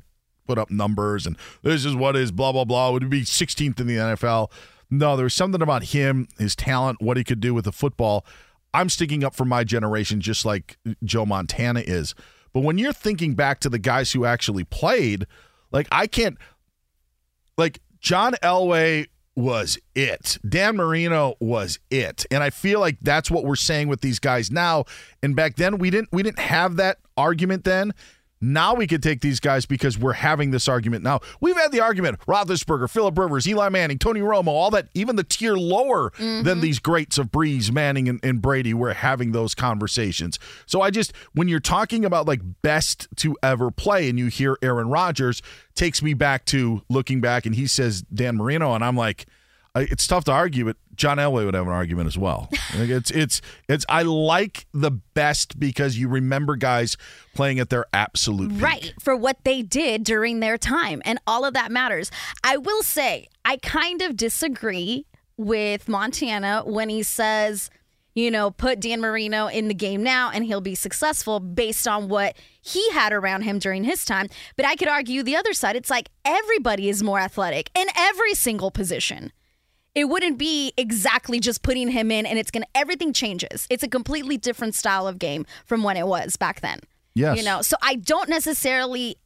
put 0.48 0.58
up 0.58 0.70
numbers 0.70 1.26
and 1.26 1.36
this 1.62 1.84
is 1.84 1.94
what 1.94 2.16
is 2.16 2.32
blah 2.32 2.50
blah 2.50 2.64
blah. 2.64 2.90
Would 2.90 3.08
be 3.10 3.22
16th 3.22 3.78
in 3.78 3.86
the 3.86 3.96
NFL? 3.96 4.50
No, 4.90 5.16
there 5.16 5.24
was 5.24 5.34
something 5.34 5.60
about 5.60 5.84
him, 5.84 6.26
his 6.38 6.56
talent, 6.56 7.02
what 7.02 7.18
he 7.18 7.24
could 7.24 7.40
do 7.40 7.52
with 7.52 7.66
the 7.66 7.72
football. 7.72 8.24
I'm 8.72 8.88
sticking 8.88 9.22
up 9.22 9.34
for 9.34 9.44
my 9.44 9.62
generation, 9.62 10.20
just 10.20 10.44
like 10.44 10.78
Joe 11.04 11.26
Montana 11.26 11.80
is. 11.80 12.14
But 12.54 12.60
when 12.60 12.78
you're 12.78 12.94
thinking 12.94 13.34
back 13.34 13.60
to 13.60 13.68
the 13.68 13.78
guys 13.78 14.12
who 14.12 14.24
actually 14.24 14.64
played, 14.64 15.26
like 15.70 15.86
I 15.92 16.06
can't, 16.06 16.38
like 17.58 17.80
John 18.00 18.32
Elway 18.42 19.06
was 19.36 19.78
it. 19.94 20.38
Dan 20.48 20.76
Marino 20.76 21.34
was 21.38 21.78
it. 21.90 22.26
And 22.30 22.42
I 22.42 22.50
feel 22.50 22.80
like 22.80 22.96
that's 23.00 23.30
what 23.30 23.44
we're 23.44 23.56
saying 23.56 23.88
with 23.88 24.00
these 24.00 24.18
guys 24.18 24.50
now. 24.50 24.84
And 25.22 25.36
back 25.36 25.56
then 25.56 25.78
we 25.78 25.90
didn't 25.90 26.08
we 26.12 26.22
didn't 26.22 26.40
have 26.40 26.76
that 26.76 26.98
argument 27.16 27.64
then. 27.64 27.92
Now 28.40 28.74
we 28.74 28.86
could 28.86 29.02
take 29.02 29.20
these 29.20 29.40
guys 29.40 29.66
because 29.66 29.98
we're 29.98 30.12
having 30.12 30.50
this 30.50 30.68
argument 30.68 31.02
now. 31.02 31.20
We've 31.40 31.56
had 31.56 31.72
the 31.72 31.80
argument 31.80 32.20
Roethlisberger, 32.26 32.88
Philip 32.88 33.18
Rivers, 33.18 33.48
Eli 33.48 33.68
Manning, 33.68 33.98
Tony 33.98 34.20
Romo, 34.20 34.48
all 34.48 34.70
that, 34.70 34.88
even 34.94 35.16
the 35.16 35.24
tier 35.24 35.56
lower 35.56 36.12
than 36.18 36.44
mm-hmm. 36.44 36.60
these 36.60 36.78
greats 36.78 37.18
of 37.18 37.30
Brees, 37.30 37.72
Manning, 37.72 38.08
and, 38.08 38.20
and 38.22 38.40
Brady. 38.40 38.74
We're 38.74 38.94
having 38.94 39.32
those 39.32 39.54
conversations. 39.54 40.38
So 40.66 40.80
I 40.80 40.90
just, 40.90 41.12
when 41.32 41.48
you're 41.48 41.60
talking 41.60 42.04
about 42.04 42.26
like 42.26 42.40
best 42.62 43.08
to 43.16 43.36
ever 43.42 43.70
play 43.70 44.08
and 44.08 44.18
you 44.18 44.26
hear 44.26 44.56
Aaron 44.62 44.88
Rodgers, 44.88 45.42
takes 45.74 46.02
me 46.02 46.14
back 46.14 46.44
to 46.46 46.82
looking 46.88 47.20
back 47.20 47.46
and 47.46 47.54
he 47.54 47.66
says 47.66 48.02
Dan 48.02 48.36
Marino, 48.36 48.74
and 48.74 48.84
I'm 48.84 48.96
like, 48.96 49.26
it's 49.76 50.06
tough 50.06 50.24
to 50.24 50.32
argue, 50.32 50.64
but 50.64 50.76
John 50.94 51.18
Elway 51.18 51.44
would 51.44 51.54
have 51.54 51.66
an 51.66 51.72
argument 51.72 52.06
as 52.06 52.18
well. 52.18 52.48
Like, 52.78 52.90
it's 52.90 53.10
it's 53.10 53.40
it's. 53.66 53.86
I 53.88 54.02
like 54.02 54.66
the 54.74 54.90
best 54.90 55.58
because 55.58 55.96
you 55.96 56.06
remember 56.06 56.54
guys 56.54 56.98
playing 57.34 57.58
at 57.60 57.70
their 57.70 57.86
absolute 57.94 58.50
peak. 58.50 58.62
Right, 58.62 58.94
for 59.00 59.16
what 59.16 59.42
they 59.44 59.62
did 59.62 60.04
during 60.04 60.40
their 60.40 60.58
time. 60.58 61.00
And 61.06 61.18
all 61.26 61.46
of 61.46 61.54
that 61.54 61.72
matters. 61.72 62.10
I 62.44 62.58
will 62.58 62.82
say, 62.82 63.28
I 63.46 63.56
kind 63.56 64.02
of 64.02 64.18
disagree 64.18 65.06
with 65.38 65.88
Montana 65.88 66.62
when 66.66 66.90
he 66.90 67.02
says, 67.02 67.70
you 68.14 68.30
know, 68.30 68.50
put 68.50 68.80
Dan 68.80 69.00
Marino 69.00 69.46
in 69.46 69.68
the 69.68 69.74
game 69.74 70.02
now 70.02 70.30
and 70.30 70.44
he'll 70.44 70.60
be 70.60 70.74
successful 70.74 71.40
based 71.40 71.88
on 71.88 72.08
what 72.08 72.36
he 72.60 72.90
had 72.90 73.12
around 73.12 73.42
him 73.42 73.58
during 73.58 73.84
his 73.84 74.04
time. 74.04 74.28
But 74.56 74.66
I 74.66 74.76
could 74.76 74.88
argue 74.88 75.22
the 75.22 75.36
other 75.36 75.54
side. 75.54 75.74
It's 75.76 75.90
like 75.90 76.10
everybody 76.24 76.88
is 76.88 77.02
more 77.02 77.18
athletic 77.18 77.70
in 77.74 77.86
every 77.96 78.34
single 78.34 78.70
position. 78.70 79.32
It 79.94 80.04
wouldn't 80.08 80.38
be 80.38 80.72
exactly 80.76 81.40
just 81.40 81.62
putting 81.62 81.88
him 81.88 82.10
in 82.10 82.24
and 82.26 82.38
it's 82.38 82.50
going 82.50 82.62
to, 82.62 82.68
everything 82.74 83.12
changes. 83.12 83.66
It's 83.70 83.82
a 83.82 83.88
completely 83.88 84.36
different 84.36 84.74
style 84.74 85.08
of 85.08 85.18
game 85.18 85.46
from 85.64 85.82
when 85.82 85.96
it 85.96 86.06
was 86.06 86.36
back 86.36 86.60
then. 86.60 86.80
Yes. 87.14 87.38
You 87.38 87.44
know, 87.44 87.62
so 87.62 87.76
I 87.82 87.96
don't 87.96 88.28
necessarily 88.28 89.16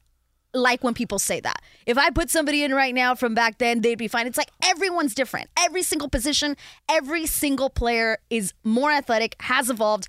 like 0.54 0.85
when 0.85 0.95
people 0.95 1.19
say 1.19 1.40
that. 1.40 1.61
If 1.87 1.99
I 1.99 2.11
put 2.11 2.31
somebody 2.31 2.62
in 2.62 2.75
right 2.75 2.95
now 2.95 3.14
from 3.14 3.35
back 3.35 3.59
then, 3.59 3.81
they'd 3.81 3.99
be 3.99 4.09
fine. 4.09 4.26
It's 4.26 4.38
like 4.38 4.50
everyone's 4.64 5.14
different. 5.14 5.49
Every 5.59 5.83
single 5.83 6.09
position, 6.09 6.57
every 6.88 7.26
single 7.26 7.71
player 7.71 8.19
is 8.31 8.52
more 8.64 8.90
athletic, 8.90 9.37
has 9.40 9.69
evolved. 9.71 10.09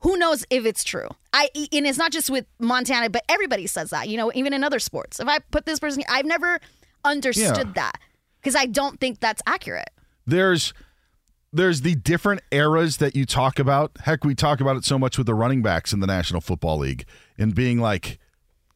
Who 0.00 0.16
knows 0.16 0.44
if 0.48 0.64
it's 0.64 0.82
true? 0.82 1.08
I 1.32 1.50
and 1.54 1.86
it's 1.86 1.98
not 1.98 2.10
just 2.10 2.30
with 2.30 2.46
Montana, 2.58 3.10
but 3.10 3.22
everybody 3.28 3.66
says 3.66 3.90
that. 3.90 4.08
You 4.08 4.16
know, 4.16 4.32
even 4.34 4.52
in 4.54 4.64
other 4.64 4.78
sports. 4.78 5.20
If 5.20 5.28
I 5.28 5.40
put 5.40 5.66
this 5.66 5.78
person, 5.78 6.02
I've 6.08 6.24
never 6.24 6.58
understood 7.04 7.66
Yeah. 7.68 7.72
that 7.74 8.00
because 8.40 8.56
I 8.56 8.66
don't 8.66 9.00
think 9.00 9.20
that's 9.20 9.42
accurate. 9.46 9.90
there's 10.26 10.72
there's 11.52 11.80
the 11.80 11.96
different 11.96 12.42
eras 12.52 12.98
that 12.98 13.16
you 13.16 13.26
talk 13.26 13.58
about. 13.58 13.90
Heck, 14.04 14.24
we 14.24 14.34
talk 14.36 14.60
about 14.60 14.76
it 14.76 14.84
so 14.84 14.98
much 14.98 15.18
with 15.18 15.26
the 15.26 15.34
running 15.34 15.62
backs 15.62 15.92
in 15.92 15.98
the 15.98 16.06
National 16.06 16.40
Football 16.40 16.78
League 16.78 17.04
and 17.38 17.54
being 17.56 17.80
like, 17.80 18.20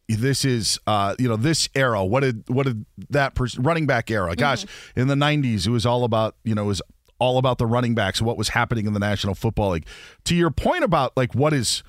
this 0.09 0.45
is 0.45 0.79
uh, 0.87 1.15
you 1.19 1.29
know 1.29 1.37
this 1.37 1.69
era. 1.75 2.05
What 2.05 2.21
did 2.21 2.45
what 2.49 2.67
did 2.67 2.85
that 3.11 3.35
person 3.35 3.63
running 3.63 3.87
back 3.87 4.11
era? 4.11 4.35
Gosh, 4.37 4.67
in 4.97 5.07
the 5.09 5.15
'90s, 5.15 5.67
it 5.67 5.71
was 5.71 5.87
all 5.87 6.05
about 6.05 6.37
you 6.45 6.55
know 6.55 6.65
it 6.65 6.67
was 6.67 6.83
all 7.19 7.39
about 7.39 7.59
the 7.59 7.67
running 7.67 7.95
backs 7.95 8.21
what 8.21 8.37
was 8.37 8.51
happening 8.51 8.87
in 8.87 8.93
the 8.93 9.01
National 9.01 9.35
Football 9.35 9.71
League. 9.71 9.87
To 10.25 10.35
your 10.35 10.51
point 10.51 10.85
about 10.85 11.17
like 11.17 11.35
what 11.35 11.55
is 11.55 11.83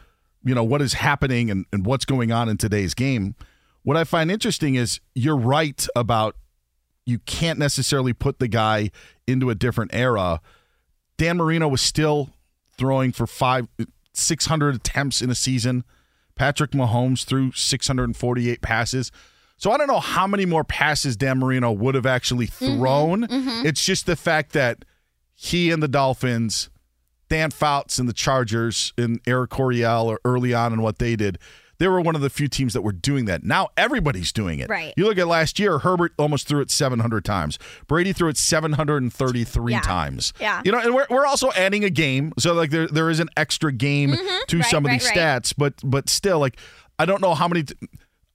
you 0.46 0.55
know 0.55 0.63
what 0.63 0.82
is 0.82 0.94
happening 0.94 1.50
and, 1.51 1.65
and 1.74 1.86
what's 1.86 2.05
going 2.05 2.32
on 2.32 2.48
in 2.48 2.58
today's 2.58 2.94
game. 2.94 3.36
What 3.84 3.98
I 3.98 4.03
find 4.03 4.32
interesting 4.32 4.75
is 4.75 5.00
you're 5.13 5.36
right 5.38 5.86
about 5.96 6.36
you 7.06 7.20
can't 7.20 7.60
necessarily 7.60 8.14
put 8.14 8.40
the 8.40 8.48
guy 8.48 8.92
into 9.28 9.50
a 9.50 9.56
different 9.56 9.94
era. 9.94 10.42
Dan 11.18 11.38
Marino 11.38 11.68
was 11.68 11.82
still 11.82 12.32
throwing 12.78 13.12
for 13.12 13.28
five, 13.28 13.68
600 14.14 14.76
attempts 14.76 15.22
in 15.22 15.30
a 15.30 15.36
season. 15.36 15.84
Patrick 16.36 16.72
Mahomes 16.72 17.24
threw 17.24 17.52
648 17.54 18.62
passes. 18.62 19.12
So 19.58 19.72
I 19.72 19.78
don't 19.78 19.88
know 19.88 20.02
how 20.02 20.28
many 20.28 20.46
more 20.46 20.64
passes 20.64 21.16
Dan 21.16 21.40
Marino 21.40 21.72
would 21.72 21.96
have 21.96 22.06
actually 22.06 22.48
mm-hmm. 22.48 22.78
thrown. 22.78 23.28
Mm-hmm. 23.28 23.66
It's 23.66 23.86
just 23.86 24.06
the 24.06 24.16
fact 24.16 24.52
that 24.54 24.84
he 25.34 25.72
and 25.72 25.82
the 25.82 25.88
Dolphins, 25.88 26.70
Dan 27.30 27.52
Fouts 27.52 27.98
and 28.00 28.10
the 28.10 28.14
Chargers, 28.14 28.94
and 28.98 29.22
Air 29.26 29.48
Coryell 29.48 30.08
or 30.08 30.20
early 30.26 30.54
on 30.54 30.74
and 30.74 30.84
what 30.84 31.00
they 31.00 31.16
did, 31.16 31.38
they 31.77 31.88
were 31.88 32.00
one 32.01 32.15
of 32.15 32.22
the 32.22 32.29
few 32.29 32.48
teams 32.48 32.74
that 32.74 32.82
were 32.82 32.91
doing 32.91 33.25
that. 33.25 33.44
Now 33.44 33.70
everybody's 33.77 34.32
doing 34.32 34.60
it. 34.60 34.70
Right. 34.70 34.94
You 34.98 35.05
look 35.05 35.17
at 35.17 35.27
last 35.27 35.60
year, 35.60 35.79
Herbert 35.79 36.13
almost 36.17 36.48
threw 36.48 36.62
it 36.62 36.72
700 36.72 37.25
times. 37.25 37.60
Brady 37.88 38.13
threw 38.13 38.29
it 38.29 38.38
733 38.38 39.72
Yeah. 39.74 39.82
times. 39.82 40.34
Yeah. 40.39 40.62
You 40.65 40.72
know, 40.72 40.79
and 40.79 40.94
we're, 40.96 41.08
we're 41.10 41.25
also 41.25 41.51
adding 41.53 41.84
a 41.84 41.89
game. 41.89 42.34
So 42.39 42.53
like 42.53 42.70
there 42.72 42.88
there 42.88 43.10
is 43.10 43.20
an 43.20 43.29
extra 43.38 43.72
game 43.72 44.12
to 44.12 44.17
Mm-hmm. 44.17 44.58
Right, 44.60 44.65
some 44.70 44.86
of 44.86 44.89
right, 44.89 45.00
these 45.00 45.10
right. 45.10 45.17
stats, 45.17 45.53
but 45.58 45.74
but 45.84 46.10
still 46.10 46.39
like 46.39 46.58
I 46.98 47.05
don't 47.05 47.22
know 47.22 47.34
how 47.34 47.48
many 47.48 47.63
t- 47.63 47.75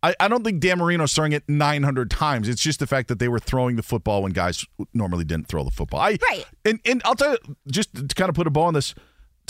I, 0.02 0.14
I 0.18 0.28
don't 0.28 0.42
think 0.44 0.60
Dan 0.60 0.78
Marino's 0.78 1.12
throwing 1.14 1.32
it 1.32 1.42
900 1.48 2.10
times. 2.10 2.48
It's 2.48 2.62
just 2.62 2.78
the 2.78 2.86
fact 2.86 3.08
that 3.08 3.18
they 3.18 3.28
were 3.28 3.38
throwing 3.38 3.76
the 3.76 3.82
football 3.82 4.22
when 4.22 4.32
guys 4.32 4.64
normally 4.94 5.24
didn't 5.24 5.46
throw 5.48 5.62
the 5.62 5.70
football. 5.70 6.00
I, 6.00 6.16
Right. 6.22 6.44
And, 6.64 6.80
and 6.86 7.02
I'll 7.04 7.14
tell 7.14 7.32
you, 7.32 7.56
just 7.70 7.94
to 7.94 8.14
kind 8.14 8.28
of 8.30 8.34
put 8.34 8.46
a 8.46 8.50
bow 8.50 8.62
on 8.62 8.72
this, 8.74 8.94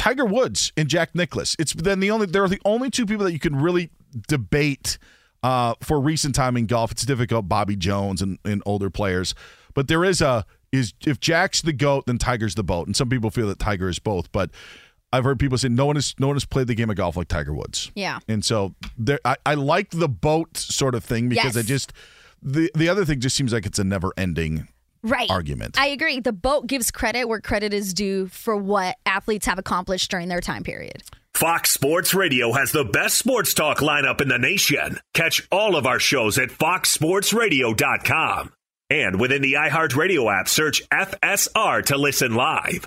Tiger 0.00 0.24
Woods 0.24 0.72
and 0.78 0.88
Jack 0.88 1.14
Nicklaus. 1.14 1.54
It's 1.58 1.74
then 1.74 2.00
the 2.00 2.10
only 2.10 2.24
they're 2.24 2.48
the 2.48 2.60
only 2.64 2.88
two 2.88 3.04
people 3.04 3.26
that 3.26 3.32
you 3.32 3.38
can 3.38 3.54
really 3.54 3.90
debate 4.28 4.96
uh, 5.42 5.74
for 5.82 6.00
recent 6.00 6.34
time 6.34 6.56
in 6.56 6.64
golf. 6.64 6.90
It's 6.90 7.04
difficult, 7.04 7.48
Bobby 7.50 7.76
Jones 7.76 8.22
and, 8.22 8.38
and 8.42 8.62
older 8.64 8.88
players, 8.88 9.34
but 9.74 9.88
there 9.88 10.02
is 10.02 10.22
a 10.22 10.46
is 10.72 10.94
if 11.06 11.20
Jack's 11.20 11.60
the 11.60 11.74
goat, 11.74 12.06
then 12.06 12.16
Tiger's 12.16 12.54
the 12.54 12.64
boat, 12.64 12.86
and 12.86 12.96
some 12.96 13.10
people 13.10 13.28
feel 13.30 13.46
that 13.48 13.58
Tiger 13.58 13.90
is 13.90 13.98
both. 13.98 14.32
But 14.32 14.50
I've 15.12 15.24
heard 15.24 15.38
people 15.38 15.58
say 15.58 15.68
no 15.68 15.84
one 15.84 15.96
has 15.96 16.14
no 16.18 16.28
one 16.28 16.36
has 16.36 16.46
played 16.46 16.66
the 16.66 16.74
game 16.74 16.88
of 16.88 16.96
golf 16.96 17.14
like 17.18 17.28
Tiger 17.28 17.52
Woods. 17.52 17.92
Yeah. 17.94 18.20
And 18.26 18.42
so 18.42 18.74
there, 18.96 19.20
I, 19.24 19.36
I 19.44 19.52
like 19.52 19.90
the 19.90 20.08
boat 20.08 20.56
sort 20.56 20.94
of 20.94 21.04
thing 21.04 21.28
because 21.28 21.56
Yes. 21.56 21.64
I 21.64 21.68
just 21.68 21.92
the 22.42 22.70
the 22.74 22.88
other 22.88 23.04
thing 23.04 23.20
just 23.20 23.36
seems 23.36 23.52
like 23.52 23.66
it's 23.66 23.78
a 23.78 23.84
never 23.84 24.14
ending 24.16 24.68
Right. 25.02 25.30
argument. 25.30 25.78
I 25.78 25.88
agree. 25.88 26.20
The 26.20 26.32
boat 26.32 26.66
gives 26.66 26.90
credit 26.90 27.26
where 27.26 27.40
credit 27.40 27.72
is 27.72 27.94
due 27.94 28.28
for 28.28 28.56
what 28.56 28.96
athletes 29.06 29.46
have 29.46 29.58
accomplished 29.58 30.10
during 30.10 30.28
their 30.28 30.40
time 30.40 30.62
period. 30.62 31.02
Fox 31.34 31.70
Sports 31.70 32.12
Radio 32.12 32.52
has 32.52 32.72
the 32.72 32.84
best 32.84 33.16
sports 33.16 33.54
talk 33.54 33.78
lineup 33.78 34.20
in 34.20 34.28
the 34.28 34.38
nation. 34.38 34.98
Catch 35.14 35.46
all 35.50 35.76
of 35.76 35.86
our 35.86 35.98
shows 35.98 36.36
at 36.38 36.50
foxsportsradio.com. 36.50 38.52
And 38.90 39.20
within 39.20 39.40
the 39.40 39.54
iHeartRadio 39.54 40.40
app, 40.40 40.48
search 40.48 40.82
FSR 40.90 41.84
to 41.86 41.96
listen 41.96 42.34
live. 42.34 42.86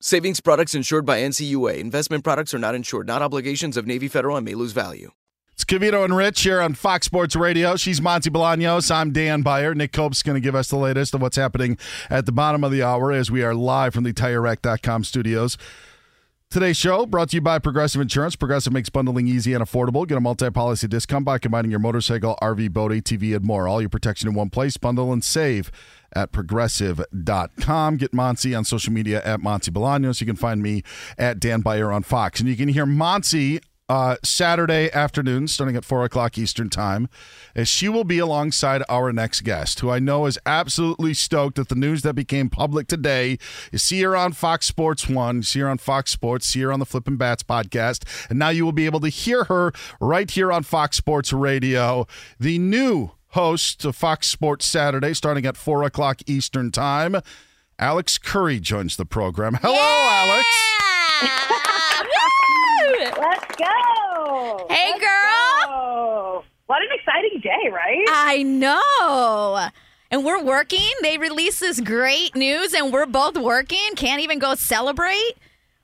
Savings 0.00 0.38
products 0.38 0.76
insured 0.76 1.04
by 1.04 1.18
NCUA. 1.18 1.78
Investment 1.78 2.22
products 2.22 2.54
are 2.54 2.58
not 2.58 2.76
insured, 2.76 3.08
not 3.08 3.20
obligations 3.20 3.76
of 3.76 3.84
Navy 3.84 4.06
Federal 4.06 4.36
and 4.36 4.44
may 4.44 4.54
lose 4.54 4.70
value. 4.70 5.10
It's 5.52 5.64
Covino 5.64 6.04
and 6.04 6.16
Rich 6.16 6.42
here 6.42 6.60
on 6.60 6.74
Fox 6.74 7.06
Sports 7.06 7.34
Radio. 7.34 7.74
She's 7.74 7.98
Monse 7.98 8.28
Bolaños. 8.28 8.94
I'm 8.94 9.10
Dan 9.10 9.42
Beyer. 9.42 9.74
Nick 9.74 9.90
Cope's 9.90 10.22
going 10.22 10.36
to 10.36 10.40
give 10.40 10.54
us 10.54 10.68
the 10.68 10.76
latest 10.76 11.14
of 11.14 11.20
what's 11.20 11.36
happening 11.36 11.76
at 12.10 12.26
the 12.26 12.32
bottom 12.32 12.62
of 12.62 12.70
the 12.70 12.80
hour 12.80 13.10
as 13.10 13.28
we 13.28 13.42
are 13.42 13.56
live 13.56 13.92
from 13.92 14.04
the 14.04 14.12
TireRack.com 14.12 15.02
studios. 15.02 15.58
Today's 16.50 16.78
show 16.78 17.04
brought 17.04 17.28
to 17.28 17.36
you 17.36 17.40
by 17.42 17.58
Progressive 17.58 18.00
Insurance. 18.00 18.34
Progressive 18.34 18.72
makes 18.72 18.88
bundling 18.88 19.28
easy 19.28 19.52
and 19.52 19.62
affordable. 19.62 20.08
Get 20.08 20.16
a 20.16 20.20
multi-policy 20.22 20.88
discount 20.88 21.26
by 21.26 21.36
combining 21.36 21.70
your 21.70 21.78
motorcycle, 21.78 22.38
RV, 22.40 22.72
boat, 22.72 22.90
ATV, 22.90 23.36
and 23.36 23.44
more. 23.44 23.68
All 23.68 23.82
your 23.82 23.90
protection 23.90 24.30
in 24.30 24.34
one 24.34 24.48
place. 24.48 24.78
Bundle 24.78 25.12
and 25.12 25.22
save 25.22 25.70
at 26.14 26.32
progressive.com. 26.32 27.96
Get 27.98 28.12
Monse 28.12 28.56
on 28.56 28.64
social 28.64 28.94
media 28.94 29.20
at 29.26 29.40
Monse 29.40 29.68
Bolaños. 29.68 30.22
You 30.22 30.26
can 30.26 30.36
find 30.36 30.62
me 30.62 30.82
at 31.18 31.38
Dan 31.38 31.60
Beyer 31.60 31.92
on 31.92 32.02
Fox. 32.02 32.40
And 32.40 32.48
you 32.48 32.56
can 32.56 32.68
hear 32.68 32.86
Monty 32.86 33.60
uh, 33.88 34.16
Saturday 34.22 34.92
afternoon, 34.92 35.48
starting 35.48 35.76
at 35.76 35.84
4 35.84 36.04
o'clock 36.04 36.36
Eastern 36.36 36.68
Time, 36.68 37.08
as 37.54 37.68
she 37.68 37.88
will 37.88 38.04
be 38.04 38.18
alongside 38.18 38.82
our 38.88 39.12
next 39.12 39.42
guest, 39.42 39.80
who 39.80 39.90
I 39.90 39.98
know 39.98 40.26
is 40.26 40.38
absolutely 40.44 41.14
stoked 41.14 41.58
at 41.58 41.68
the 41.68 41.74
news 41.74 42.02
that 42.02 42.14
became 42.14 42.50
public 42.50 42.86
today 42.86 43.38
is 43.72 43.82
see 43.82 44.02
her 44.02 44.14
on 44.14 44.32
Fox 44.32 44.66
Sports 44.66 45.08
1, 45.08 45.42
see 45.42 45.60
her 45.60 45.68
on 45.68 45.78
Fox 45.78 46.10
Sports, 46.10 46.46
see 46.46 46.60
her 46.60 46.72
on 46.72 46.80
the 46.80 46.86
Flippin' 46.86 47.16
Bats 47.16 47.42
podcast, 47.42 48.04
and 48.28 48.38
now 48.38 48.50
you 48.50 48.64
will 48.64 48.72
be 48.72 48.86
able 48.86 49.00
to 49.00 49.08
hear 49.08 49.44
her 49.44 49.72
right 50.00 50.30
here 50.30 50.52
on 50.52 50.62
Fox 50.62 50.96
Sports 50.96 51.32
Radio. 51.32 52.06
The 52.38 52.58
new 52.58 53.12
host 53.28 53.84
of 53.84 53.96
Fox 53.96 54.26
Sports 54.26 54.66
Saturday, 54.66 55.14
starting 55.14 55.46
at 55.46 55.56
4 55.56 55.82
o'clock 55.84 56.20
Eastern 56.26 56.70
Time. 56.70 57.16
Alex 57.78 58.18
Curry 58.18 58.58
joins 58.58 58.96
the 58.96 59.06
program. 59.06 59.54
Hello, 59.62 59.76
Alex. 59.78 60.97
Let's 63.18 63.56
go. 63.56 64.66
Hey, 64.68 64.90
Let's 64.92 65.00
girl. 65.00 65.66
go. 65.68 66.44
What 66.66 66.82
an 66.82 66.88
exciting 66.94 67.40
day, 67.40 67.70
right? 67.72 68.04
I 68.10 68.42
know. 68.42 69.68
And 70.10 70.24
we're 70.24 70.42
working. 70.42 70.80
They 71.02 71.18
released 71.18 71.60
this 71.60 71.80
great 71.80 72.34
news, 72.34 72.72
and 72.74 72.92
we're 72.92 73.06
both 73.06 73.36
working. 73.36 73.94
Can't 73.96 74.22
even 74.22 74.38
go 74.38 74.54
celebrate. 74.54 75.34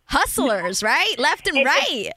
Hustlers, 0.07 0.83
right? 0.83 1.15
Left 1.19 1.47
and 1.49 1.59
It- 1.59 1.67
right. 1.67 2.11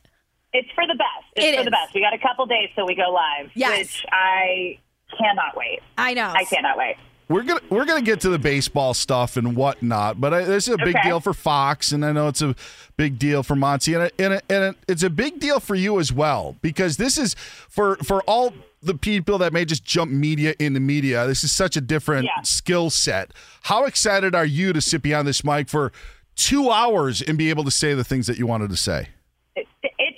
It's 0.53 0.69
for 0.73 0.85
the 0.87 0.95
best. 0.95 1.25
It's 1.35 1.45
It 1.45 1.53
for 1.55 1.59
is. 1.61 1.65
the 1.65 1.71
best. 1.71 1.93
We 1.93 2.01
got 2.01 2.13
a 2.13 2.17
couple 2.17 2.45
days 2.45 2.69
till 2.75 2.85
we 2.85 2.95
go 2.95 3.09
live, 3.11 3.51
Yes. 3.53 3.79
which 3.79 4.05
I 4.11 4.77
cannot 5.17 5.55
wait. 5.55 5.79
I 5.97 6.13
know. 6.13 6.31
I 6.35 6.45
cannot 6.45 6.77
wait. 6.77 6.95
We're 7.29 7.43
gonna 7.43 7.59
we're 7.69 7.83
gonna 7.85 8.01
get 8.01 8.21
to 8.21 8.29
the 8.29 8.39
baseball 8.39 8.93
stuff 8.93 9.35
and 9.35 9.53
whatnot, 9.57 10.21
but 10.21 10.33
I, 10.33 10.43
this 10.45 10.69
is 10.69 10.73
a 10.73 10.77
big 10.77 10.95
Okay. 10.95 11.09
deal 11.09 11.19
for 11.19 11.33
Fox, 11.33 11.91
and 11.91 12.05
I 12.05 12.13
know 12.13 12.29
it's 12.29 12.41
a 12.41 12.55
big 12.97 13.17
deal 13.19 13.43
for 13.43 13.55
Monse, 13.55 13.93
and, 13.93 14.03
it, 14.05 14.13
and, 14.19 14.33
it, 14.33 14.43
and 14.49 14.63
it, 14.63 14.75
it's 14.87 15.03
a 15.03 15.09
big 15.09 15.39
deal 15.39 15.59
for 15.59 15.75
you 15.75 15.99
as 15.99 16.11
well 16.11 16.55
because 16.61 16.97
this 16.97 17.17
is 17.17 17.35
for 17.69 17.95
for 17.97 18.21
all 18.23 18.53
the 18.81 18.93
people 18.95 19.37
that 19.39 19.53
may 19.53 19.65
just 19.65 19.83
jump 19.85 20.11
media 20.11 20.53
into 20.59 20.79
media. 20.79 21.25
This 21.27 21.43
is 21.43 21.51
such 21.51 21.75
a 21.77 21.81
different 21.81 22.25
Yeah. 22.25 22.41
skill 22.43 22.89
set. 22.89 23.31
How 23.63 23.85
excited 23.85 24.35
are 24.35 24.45
you 24.45 24.73
to 24.73 24.81
sit 24.81 25.01
behind 25.01 25.27
this 25.27 25.43
mic 25.43 25.69
for 25.69 25.91
two 26.35 26.69
hours 26.69 27.21
and 27.21 27.37
be 27.37 27.49
able 27.49 27.63
to 27.63 27.71
say 27.71 27.93
the 27.93 28.03
things 28.03 28.27
that 28.27 28.37
you 28.37 28.45
wanted 28.47 28.69
to 28.69 28.77
say? 28.77 29.09
It's 29.55 29.67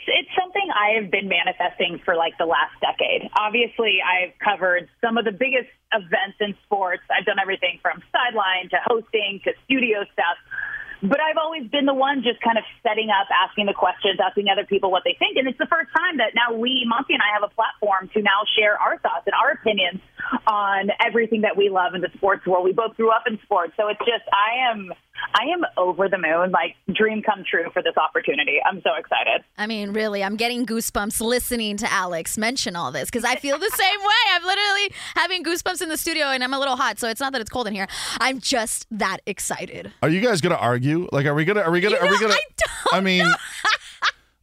it's 0.08 0.30
something 0.38 0.68
I 0.76 1.00
have 1.02 1.10
been 1.12 1.30
manifesting 1.30 2.00
for 2.04 2.16
like 2.16 2.38
the 2.38 2.46
last 2.46 2.74
decade. 2.82 3.30
Obviously, 3.38 4.00
I've 4.04 4.34
covered 4.40 4.90
some 5.02 5.18
of 5.18 5.24
the 5.26 5.32
biggest 5.32 5.70
events 5.94 6.38
in 6.42 6.56
sports. 6.66 7.04
I've 7.10 7.26
done 7.26 7.40
everything 7.42 7.80
from 7.82 8.02
sideline 8.12 8.70
to 8.72 8.78
hosting 8.86 9.40
to 9.46 9.52
studio 9.66 10.04
stuff. 10.14 10.36
But 11.02 11.20
I've 11.20 11.38
always 11.40 11.70
been 11.72 11.86
the 11.86 11.94
one 11.94 12.24
just 12.24 12.42
kind 12.42 12.58
of 12.58 12.64
setting 12.84 13.10
up, 13.10 13.28
asking 13.32 13.68
the 13.68 13.74
questions, 13.74 14.20
asking 14.20 14.48
other 14.52 14.66
people 14.66 14.92
what 14.92 15.04
they 15.06 15.16
think. 15.18 15.38
And 15.38 15.48
it's 15.48 15.58
the 15.58 15.70
first 15.72 15.90
time 15.96 16.18
that 16.18 16.36
now 16.36 16.56
we, 16.56 16.84
Monse 16.84 17.08
and 17.10 17.24
I, 17.24 17.40
have 17.40 17.44
a 17.44 17.54
platform 17.54 18.10
to 18.14 18.22
now 18.22 18.44
share 18.58 18.76
our 18.76 19.00
thoughts 19.00 19.24
and 19.26 19.36
our 19.36 19.56
opinions 19.56 20.02
on 20.46 20.92
everything 21.00 21.42
that 21.48 21.56
we 21.56 21.70
love 21.70 21.96
in 21.96 22.02
the 22.02 22.12
sports 22.16 22.46
world. 22.46 22.66
We 22.66 22.74
both 22.74 22.98
grew 22.98 23.12
up 23.12 23.24
in 23.28 23.40
sports, 23.44 23.74
so 23.78 23.88
it's 23.88 24.00
just 24.00 24.28
I 24.28 24.72
am 24.72 24.92
I 25.34 25.44
am 25.54 25.62
over 25.78 26.08
the 26.10 26.18
moon, 26.18 26.52
like 26.52 26.76
dream 26.94 27.22
come 27.22 27.44
true 27.50 27.70
for 27.74 27.82
this 27.82 27.96
opportunity. 27.98 28.60
I'm 28.66 28.82
so 28.82 28.92
excited. 28.98 29.44
I 29.58 29.68
mean, 29.68 29.92
really, 29.94 30.24
I'm 30.24 30.36
getting 30.36 30.66
goosebumps 30.66 31.22
listening 31.22 31.78
to 31.78 31.92
Alex 31.92 32.38
mention 32.38 32.76
all 32.76 32.92
this 32.92 33.06
because 33.10 33.24
I 33.24 33.36
feel 33.36 33.58
the 33.58 33.72
same 33.74 34.00
way. 34.00 34.22
I'm 34.34 34.44
literally 34.44 34.92
having 35.16 35.44
goosebumps 35.44 35.82
in 35.82 35.90
the 35.90 35.98
studio 35.98 36.28
and 36.28 36.44
I'm 36.44 36.54
a 36.54 36.60
little 36.60 36.76
hot, 36.76 37.00
so 37.00 37.08
it's 37.10 37.22
not 37.22 37.34
that 37.34 37.42
it's 37.42 37.50
cold 37.50 37.68
in 37.68 37.74
here. 37.74 37.88
I'm 38.20 38.40
just 38.40 38.88
that 38.92 39.20
excited. 39.26 39.92
Are 40.02 40.10
you 40.10 40.22
guys 40.22 40.42
gonna 40.42 40.56
argue? 40.56 41.08
Like, 41.12 41.26
are 41.26 41.34
we 41.34 41.46
gonna? 41.46 41.62
Are 41.62 41.72
we 41.72 41.82
gonna? 41.82 41.96
You 41.96 42.02
are 42.02 42.10
we 42.10 42.20
gonna? 42.20 42.34
I 42.92 42.96
don't 42.96 43.04
mean, 43.04 43.28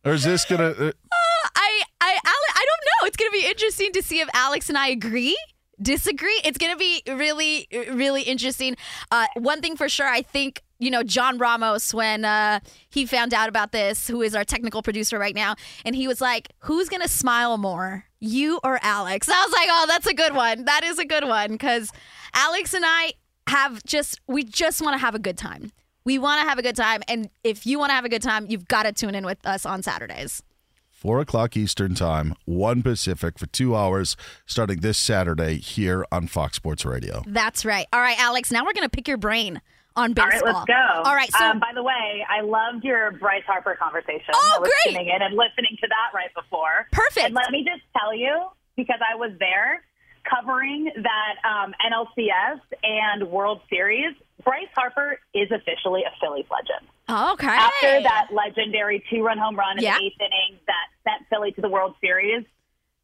or 0.05 0.13
is 0.13 0.25
this 0.25 0.45
gonna? 0.45 0.93
Uh, 1.45 1.49
I, 1.57 1.83
I, 2.01 2.11
Ale- 2.13 2.55
I 2.55 2.67
don't 2.67 2.85
know. 3.03 3.07
It's 3.07 3.17
going 3.17 3.31
to 3.31 3.39
be 3.39 3.47
interesting 3.47 3.93
to 3.93 4.03
see 4.03 4.21
if 4.21 4.29
Alex 4.35 4.69
and 4.69 4.77
I 4.77 4.89
agree. 4.89 5.37
Disagree. 5.81 6.41
It's 6.45 6.59
going 6.59 6.73
to 6.73 6.79
be 6.79 7.03
really, 7.07 7.67
really 7.93 8.23
interesting. 8.23 8.77
Uh, 9.11 9.27
one 9.37 9.61
thing 9.61 9.77
for 9.77 9.89
sure, 9.89 10.07
I 10.09 10.23
think 10.23 10.63
you 10.79 10.91
know 10.91 11.03
John 11.03 11.39
Ramos 11.39 11.93
when 11.95 12.25
uh, 12.25 12.61
he 12.89 13.07
found 13.07 13.33
out 13.33 13.49
about 13.49 13.73
this, 13.73 14.09
who 14.09 14.23
is 14.23 14.35
our 14.35 14.45
technical 14.45 14.83
producer 14.83 15.19
right 15.19 15.35
now, 15.35 15.55
and 15.85 15.95
he 15.95 16.09
was 16.09 16.21
like, 16.21 16.49
"Who's 16.61 16.89
going 16.89 17.03
to 17.03 17.09
smile 17.09 17.59
more, 17.59 18.05
you 18.21 18.61
or 18.63 18.79
Alex?" 18.83 19.29
I 19.29 19.45
was 19.45 19.53
like, 19.53 19.69
"Oh, 19.71 19.85
that's 19.89 20.07
a 20.07 20.15
good 20.15 20.35
one. 20.35 20.65
That 20.65 20.85
is 20.85 20.99
a 20.99 21.05
good 21.05 21.25
one." 21.25 21.53
Because 21.53 21.91
Alex 22.35 22.75
and 22.75 22.85
I 22.87 23.15
have 23.49 23.83
just, 23.85 24.21
we 24.27 24.43
just 24.45 24.83
want 24.83 24.95
to 24.95 24.99
have 24.99 25.15
a 25.15 25.21
good 25.21 25.39
time. 25.39 25.71
We 26.05 26.19
want 26.19 26.41
to 26.41 26.49
have 26.49 26.59
a 26.59 26.63
good 26.63 26.77
time, 26.77 27.03
and 27.09 27.31
if 27.43 27.67
you 27.67 27.79
want 27.79 27.91
to 27.91 27.95
have 27.95 28.05
a 28.05 28.09
good 28.09 28.23
time, 28.23 28.47
you've 28.49 28.69
got 28.69 28.85
to 28.85 28.93
tune 28.93 29.15
in 29.15 29.25
with 29.27 29.45
us 29.47 29.67
on 29.67 29.83
Saturdays. 29.83 30.43
Four 30.91 31.21
o'clock 31.21 31.57
Eastern 31.57 31.95
Time, 31.95 32.35
one 32.47 32.83
Pacific 32.83 33.39
for 33.39 33.47
two 33.47 33.77
hours, 33.77 34.17
starting 34.47 34.81
this 34.81 34.99
Saturday 34.99 35.59
here 35.59 36.07
on 36.11 36.27
Fox 36.27 36.57
Sports 36.57 36.85
Radio. 36.85 37.23
That's 37.27 37.65
right. 37.65 37.87
All 37.93 38.01
right, 38.01 38.19
Alex. 38.19 38.51
Now 38.51 38.65
we're 38.65 38.73
gonna 38.73 38.89
pick 38.89 39.07
your 39.07 39.19
brain 39.19 39.61
on 39.97 40.11
All 40.11 40.15
baseball. 40.15 40.31
right, 40.31 40.55
let's 40.55 40.65
go. 40.67 41.03
All 41.05 41.15
right. 41.15 41.33
So 41.33 41.45
um, 41.45 41.59
by 41.59 41.73
the 41.75 41.83
way, 41.83 42.25
I 42.29 42.43
loved 42.43 42.85
your 42.85 43.13
Bryce 43.13 43.43
Harper 43.47 43.77
conversation. 43.81 44.33
Oh, 44.35 44.55
I 44.57 44.61
was 44.61 44.71
great. 44.85 44.95
tuning 44.95 45.09
in 45.15 45.23
and 45.23 45.35
listening 45.35 45.77
to 45.81 45.89
that 45.89 46.15
right 46.15 46.33
before. 46.35 46.87
Perfect. 46.93 47.27
And 47.27 47.35
let 47.35 47.51
me 47.51 47.65
just 47.65 47.83
tell 47.99 48.15
you, 48.15 48.47
because 48.77 49.01
I 49.01 49.17
was 49.17 49.31
there 49.41 49.83
covering 50.29 50.91
that 50.97 51.35
um, 51.49 51.73
NLCS 51.81 52.61
and 52.83 53.29
World 53.31 53.61
Series, 53.71 54.15
Bryce 54.45 54.69
Harper 54.75 55.19
is 55.35 55.49
officially 55.51 56.03
a 56.03 56.13
Phillies 56.21 56.47
legend. 56.51 56.87
okay. 57.33 57.47
After 57.47 58.03
that 58.03 58.29
legendary 58.33 59.03
two-run 59.09 59.39
home 59.39 59.57
run 59.57 59.79
in 59.79 59.85
Yeah. 59.85 59.99
the 59.99 60.05
eighth 60.05 60.21
inning 60.21 60.59
that 60.67 60.87
sent 61.05 61.29
Philly 61.31 61.53
to 61.53 61.61
the 61.61 61.69
World 61.69 61.95
Series, 62.01 62.45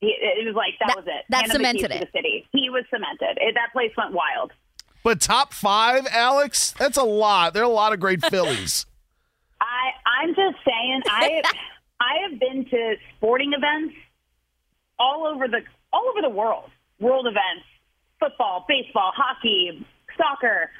he, 0.00 0.09
it 0.09 0.44
was 0.44 0.57
like 0.57 0.74
that, 0.81 0.96
was 0.96 1.07
it. 1.07 1.24
that 1.31 1.42
Hand 1.42 1.52
him 1.52 1.62
the 1.62 1.68
cemented 1.68 1.90
it. 1.92 2.11
The 2.12 2.18
city. 2.18 2.46
He 2.52 2.68
was 2.70 2.85
cemented. 2.90 3.38
It, 3.40 3.55
that 3.55 3.72
place 3.72 3.92
went 3.96 4.12
wild. 4.12 4.50
But 5.03 5.21
top 5.21 5.53
five, 5.53 6.07
Alex, 6.11 6.73
that's 6.79 6.97
a 6.97 7.03
lot. 7.03 7.55
There 7.55 7.62
are 7.62 7.67
a 7.67 7.69
lot 7.69 7.93
of 7.93 8.01
great 8.01 8.25
Phillies. 8.25 8.87
I 9.61 9.91
I'm 10.21 10.29
just 10.35 10.57
saying 10.65 11.03
I 11.07 11.43
I 12.01 12.29
have 12.29 12.38
been 12.38 12.65
to 12.67 12.97
sporting 13.17 13.53
events 13.53 13.95
all 14.99 15.27
over 15.27 15.49
the 15.49 15.61
all 15.93 16.09
over 16.11 16.23
the 16.23 16.31
world. 16.31 16.71
World 17.01 17.27
events, 17.27 17.67
football, 18.21 18.65
baseball, 18.69 19.12
hockey, 19.15 19.85
soccer. 20.17 20.71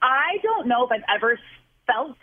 I 0.00 0.38
don't 0.42 0.68
know 0.68 0.84
if 0.84 0.92
I've 0.92 1.16
ever 1.16 1.38
felt 1.86 2.16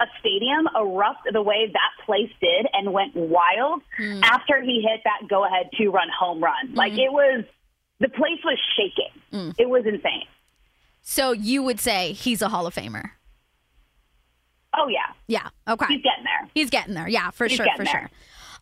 a 0.00 0.06
stadium 0.20 0.68
erupt 0.76 1.28
the 1.32 1.42
way 1.42 1.70
that 1.72 2.04
place 2.04 2.30
did 2.40 2.66
and 2.72 2.92
went 2.92 3.14
wild 3.14 3.82
hmm. 3.96 4.20
after 4.22 4.60
he 4.60 4.82
hit 4.82 5.00
that 5.04 5.28
go 5.28 5.44
ahead 5.44 5.70
two 5.78 5.90
run 5.90 6.08
home 6.16 6.42
run. 6.42 6.74
Like 6.74 6.92
hmm. 6.92 7.00
it 7.00 7.12
was 7.12 7.44
the 8.00 8.08
place 8.08 8.42
was 8.44 8.58
shaking. 8.76 9.12
Hmm. 9.30 9.50
It 9.58 9.68
was 9.68 9.84
insane. 9.86 10.26
So 11.06 11.32
you 11.32 11.62
would 11.62 11.78
say 11.78 12.12
he's 12.12 12.40
a 12.42 12.48
Hall 12.48 12.66
of 12.66 12.74
Famer? 12.74 13.10
Oh 14.76 14.88
yeah. 14.88 15.12
Yeah. 15.28 15.48
Okay. 15.68 15.86
He's 15.86 16.02
getting 16.02 16.24
there. 16.24 16.48
He's 16.54 16.70
getting 16.70 16.94
there. 16.94 17.06
Yeah, 17.06 17.30
for 17.30 17.46
He's 17.46 17.56
sure. 17.56 17.66
For 17.76 17.84
there. 17.84 17.92
sure. 17.92 18.10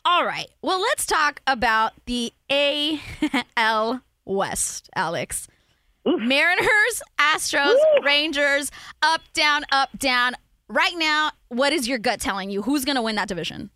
All 0.04 0.26
right. 0.26 0.48
Well, 0.60 0.80
let's 0.80 1.06
talk 1.06 1.40
about 1.46 1.92
the 2.06 2.32
AL 2.50 4.02
West, 4.24 4.90
Alex. 4.96 5.46
Mariners, 6.04 7.02
Astros, 7.18 7.76
Rangers, 8.04 8.72
up, 9.02 9.20
down, 9.32 9.62
up, 9.70 9.96
down. 9.98 10.34
Right 10.68 10.94
now, 10.96 11.30
what 11.48 11.72
is 11.72 11.86
your 11.86 11.98
gut 11.98 12.18
telling 12.18 12.50
you? 12.50 12.62
Who's 12.62 12.84
going 12.84 12.96
to 12.96 13.02
win 13.02 13.14
that 13.14 13.28
division? 13.28 13.70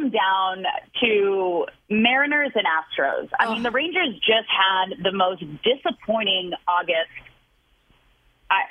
It's 0.00 0.12
going 0.12 0.12
to 0.12 0.18
come 0.18 0.64
down 0.64 0.64
to 1.02 1.66
Mariners 1.88 2.52
and 2.54 2.64
Astros. 2.66 3.28
I 3.38 3.52
mean, 3.52 3.62
the 3.62 3.70
Rangers 3.70 4.14
just 4.16 4.48
had 4.48 5.02
the 5.02 5.12
most 5.12 5.42
disappointing 5.62 6.52
August 6.66 7.10
I, 8.50 8.62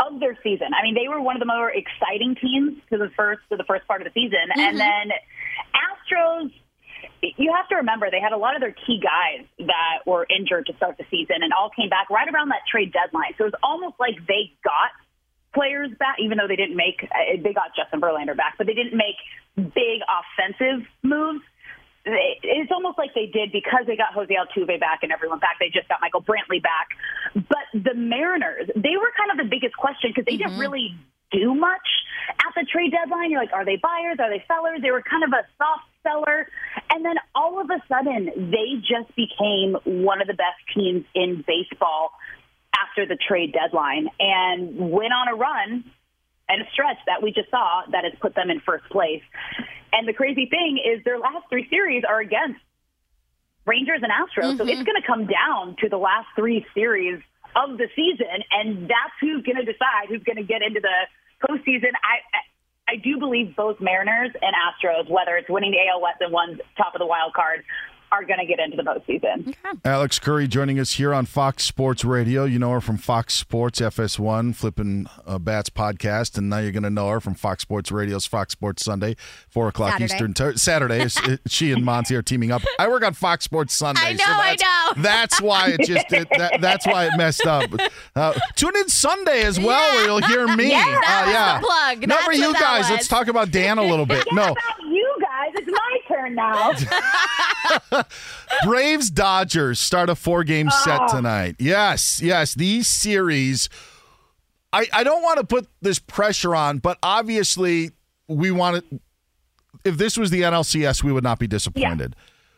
of 0.06 0.20
their 0.20 0.38
season. 0.42 0.68
I 0.78 0.82
mean, 0.82 0.94
they 0.94 1.08
were 1.08 1.20
one 1.20 1.36
of 1.36 1.40
the 1.40 1.46
more 1.46 1.70
exciting 1.70 2.36
teams 2.40 2.80
to 2.90 2.98
the 2.98 3.10
first 3.16 3.40
to 3.50 3.56
the 3.56 3.64
first 3.64 3.86
part 3.86 4.00
of 4.00 4.12
the 4.12 4.20
season, 4.20 4.48
and 4.56 4.78
then 4.78 5.10
Astros. 5.74 6.52
You 7.22 7.52
have 7.54 7.68
to 7.68 7.76
remember 7.76 8.10
they 8.10 8.20
had 8.20 8.32
a 8.32 8.36
lot 8.36 8.56
of 8.56 8.60
their 8.60 8.74
key 8.74 8.98
guys 8.98 9.46
that 9.58 10.06
were 10.06 10.26
injured 10.26 10.66
to 10.66 10.76
start 10.76 10.98
the 10.98 11.04
season, 11.10 11.42
and 11.42 11.52
all 11.52 11.70
came 11.70 11.88
back 11.88 12.10
right 12.10 12.26
around 12.26 12.50
that 12.50 12.62
trade 12.70 12.92
deadline. 12.92 13.34
So 13.38 13.44
it 13.44 13.54
was 13.54 13.60
almost 13.62 13.94
like 14.00 14.16
they 14.26 14.50
got 14.64 14.90
players 15.54 15.90
back, 15.98 16.16
even 16.18 16.38
though 16.38 16.48
they 16.48 16.56
didn't 16.56 16.76
make 16.76 17.02
uh, 17.04 17.38
they 17.42 17.52
got 17.52 17.74
Justin 17.76 18.00
Verlander 18.00 18.36
back, 18.36 18.54
but 18.58 18.66
they 18.66 18.74
didn't 18.74 18.96
make 18.96 19.16
big 19.56 20.00
offensive 20.08 20.86
moves. 21.02 21.44
They- 22.04 22.40
It's 22.42 22.72
almost 22.72 22.98
like 22.98 23.14
they 23.14 23.26
did 23.26 23.52
because 23.52 23.86
they 23.86 23.96
got 23.96 24.12
Jose 24.12 24.34
Altuve 24.34 24.80
back 24.80 25.00
and 25.02 25.12
everyone 25.12 25.38
back. 25.38 25.58
They 25.60 25.70
just 25.70 25.88
got 25.88 26.00
Michael 26.00 26.22
Brantley 26.22 26.60
back. 26.62 26.88
But 27.34 27.64
the 27.72 27.94
Mariners, 27.94 28.68
they 28.74 28.96
were 28.96 29.12
kind 29.16 29.30
of 29.30 29.36
the 29.38 29.48
biggest 29.48 29.76
question 29.76 30.10
because 30.10 30.24
they 30.24 30.36
didn't 30.36 30.52
mm-hmm. 30.52 30.60
really 30.60 30.96
do 31.30 31.54
much 31.54 31.88
at 32.28 32.54
the 32.54 32.66
trade 32.70 32.92
deadline. 32.92 33.30
You're 33.30 33.40
like, 33.40 33.52
are 33.52 33.64
they 33.64 33.76
buyers? 33.76 34.18
Are 34.18 34.30
they 34.30 34.44
sellers? 34.46 34.80
They 34.82 34.90
were 34.90 35.02
kind 35.02 35.24
of 35.24 35.32
a 35.32 35.46
soft 35.58 35.86
seller. 36.02 36.48
And 36.90 37.04
then 37.04 37.16
all 37.34 37.60
of 37.60 37.70
a 37.70 37.80
sudden, 37.88 38.50
they 38.50 38.76
just 38.80 39.14
became 39.16 39.76
one 39.84 40.20
of 40.20 40.26
the 40.26 40.34
best 40.34 40.58
teams 40.74 41.04
in 41.14 41.44
baseball 41.46 42.12
after 42.76 43.06
the 43.06 43.16
trade 43.16 43.52
deadline 43.52 44.08
and 44.18 44.90
went 44.90 45.12
on 45.12 45.28
a 45.28 45.34
run 45.34 45.84
and 46.52 46.60
a 46.60 46.70
stretch 46.72 46.98
that 47.06 47.22
we 47.22 47.32
just 47.32 47.50
saw 47.50 47.82
that 47.90 48.04
has 48.04 48.12
put 48.20 48.34
them 48.34 48.50
in 48.50 48.60
first 48.60 48.84
place. 48.92 49.22
And 49.92 50.06
the 50.06 50.12
crazy 50.12 50.46
thing 50.46 50.76
is 50.76 51.02
their 51.04 51.18
last 51.18 51.48
three 51.48 51.66
series 51.68 52.04
are 52.04 52.20
against 52.20 52.60
Rangers 53.64 54.00
and 54.02 54.12
Astros. 54.12 54.58
So 54.58 54.64
it's 54.64 54.76
mm-hmm. 54.76 54.84
going 54.84 55.00
to 55.00 55.06
come 55.06 55.24
down 55.26 55.76
to 55.80 55.88
the 55.88 55.96
last 55.96 56.28
three 56.36 56.66
series 56.74 57.22
of 57.56 57.78
the 57.78 57.88
season, 57.96 58.44
and 58.50 58.84
that's 58.84 59.16
who's 59.20 59.42
going 59.42 59.56
to 59.56 59.64
decide 59.64 60.08
who's 60.08 60.24
going 60.24 60.40
to 60.40 60.44
get 60.44 60.62
into 60.62 60.80
the 60.80 60.98
postseason. 61.40 61.92
I, 62.04 62.20
I 62.36 62.40
I 62.88 62.96
do 62.96 63.18
believe 63.18 63.54
both 63.56 63.80
Mariners 63.80 64.32
and 64.34 64.52
Astros, 64.52 65.08
whether 65.08 65.36
it's 65.36 65.48
winning 65.48 65.70
the 65.70 65.78
AL 65.88 66.02
West 66.02 66.18
and 66.20 66.32
one's 66.32 66.58
top 66.76 66.94
of 66.94 66.98
the 66.98 67.06
wild 67.06 67.32
card, 67.32 67.64
are 68.12 68.24
going 68.24 68.38
to 68.38 68.46
get 68.46 68.60
into 68.60 68.76
the 68.76 68.82
postseason. 68.82 69.54
Alex 69.84 70.18
Curry 70.18 70.46
joining 70.46 70.78
us 70.78 70.92
here 70.92 71.14
on 71.14 71.24
Fox 71.24 71.64
Sports 71.64 72.04
Radio. 72.04 72.44
You 72.44 72.58
know 72.58 72.70
her 72.72 72.80
from 72.80 72.98
Fox 72.98 73.34
Sports 73.34 73.80
FS1, 73.80 74.54
Flipping 74.54 75.06
uh, 75.26 75.38
Bats 75.38 75.70
podcast, 75.70 76.36
and 76.36 76.50
now 76.50 76.58
you're 76.58 76.72
going 76.72 76.82
to 76.82 76.90
know 76.90 77.08
her 77.08 77.20
from 77.20 77.34
Fox 77.34 77.62
Sports 77.62 77.90
Radio's 77.90 78.26
Fox 78.26 78.52
Sports 78.52 78.84
Sunday, 78.84 79.16
four 79.48 79.68
o'clock 79.68 79.92
Saturday. 79.92 80.14
Eastern. 80.14 80.34
T- 80.34 80.58
Saturday, 80.58 81.08
she 81.46 81.72
and 81.72 81.82
Monse 81.82 82.10
are 82.12 82.22
teaming 82.22 82.52
up. 82.52 82.62
I 82.78 82.86
work 82.88 83.02
on 83.04 83.14
Fox 83.14 83.44
Sports 83.44 83.74
Sunday. 83.74 84.00
I 84.02 84.12
know, 84.12 84.24
so 84.24 84.30
I 84.30 84.56
that's, 84.56 84.62
know. 84.62 85.02
That's 85.02 85.40
why 85.40 85.68
it 85.70 85.80
just 85.86 86.12
it, 86.12 86.28
that, 86.36 86.60
that's 86.60 86.86
why 86.86 87.06
it 87.06 87.12
messed 87.16 87.46
up. 87.46 87.70
Uh, 88.14 88.34
tune 88.56 88.76
in 88.76 88.88
Sunday 88.88 89.42
as 89.42 89.58
well, 89.58 89.94
where 89.94 90.04
you'll 90.04 90.22
hear 90.22 90.46
me. 90.56 90.72
Yeah, 90.82 90.84
that 90.84 91.22
uh, 91.22 91.26
was 91.26 91.34
yeah. 91.34 91.60
the 91.60 91.66
plug. 91.66 92.08
Not 92.08 92.08
That's 92.08 92.24
for 92.24 92.32
you 92.32 92.54
guys. 92.54 92.90
Let's 92.90 93.08
talk 93.08 93.28
about 93.28 93.50
Dan 93.50 93.78
a 93.78 93.82
little 93.82 94.06
bit. 94.06 94.26
No, 94.32 94.52
about 94.52 94.56
you 94.88 95.16
guys? 95.20 95.21
It's 95.54 95.70
my 95.70 95.98
turn 96.08 96.34
now. 96.34 96.72
Braves 98.64 99.10
Dodgers 99.10 99.78
start 99.78 100.08
a 100.10 100.14
four 100.14 100.44
game 100.44 100.70
set 100.70 101.00
Oh. 101.02 101.16
tonight. 101.16 101.56
Yes, 101.58 102.20
yes. 102.22 102.54
These 102.54 102.88
series, 102.88 103.68
I, 104.72 104.86
I 104.92 105.04
don't 105.04 105.22
want 105.22 105.38
to 105.38 105.44
put 105.46 105.68
this 105.80 105.98
pressure 105.98 106.54
on, 106.54 106.78
but 106.78 106.98
obviously 107.02 107.90
we 108.28 108.50
want 108.50 108.88
to. 108.90 109.00
If 109.84 109.96
this 109.98 110.16
was 110.16 110.30
the 110.30 110.42
NLCS, 110.42 111.02
we 111.02 111.12
would 111.12 111.24
not 111.24 111.38
be 111.38 111.46
disappointed. 111.48 112.14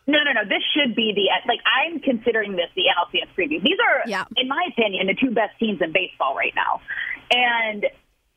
No, 0.07 0.19
no, 0.23 0.31
no. 0.33 0.43
This 0.47 0.61
should 0.75 0.95
be 0.95 1.11
the 1.15 1.29
like. 1.51 1.59
I'm 1.65 1.99
considering 1.99 2.51
this 2.55 2.69
the 2.75 2.83
NLCS 2.83 3.29
preview. 3.35 3.61
These 3.63 3.77
are, 3.83 4.25
in 4.37 4.47
my 4.47 4.63
opinion, 4.71 5.07
the 5.07 5.15
two 5.15 5.33
best 5.33 5.57
teams 5.59 5.81
in 5.81 5.91
baseball 5.91 6.35
right 6.35 6.53
now, 6.55 6.81
and 7.31 7.85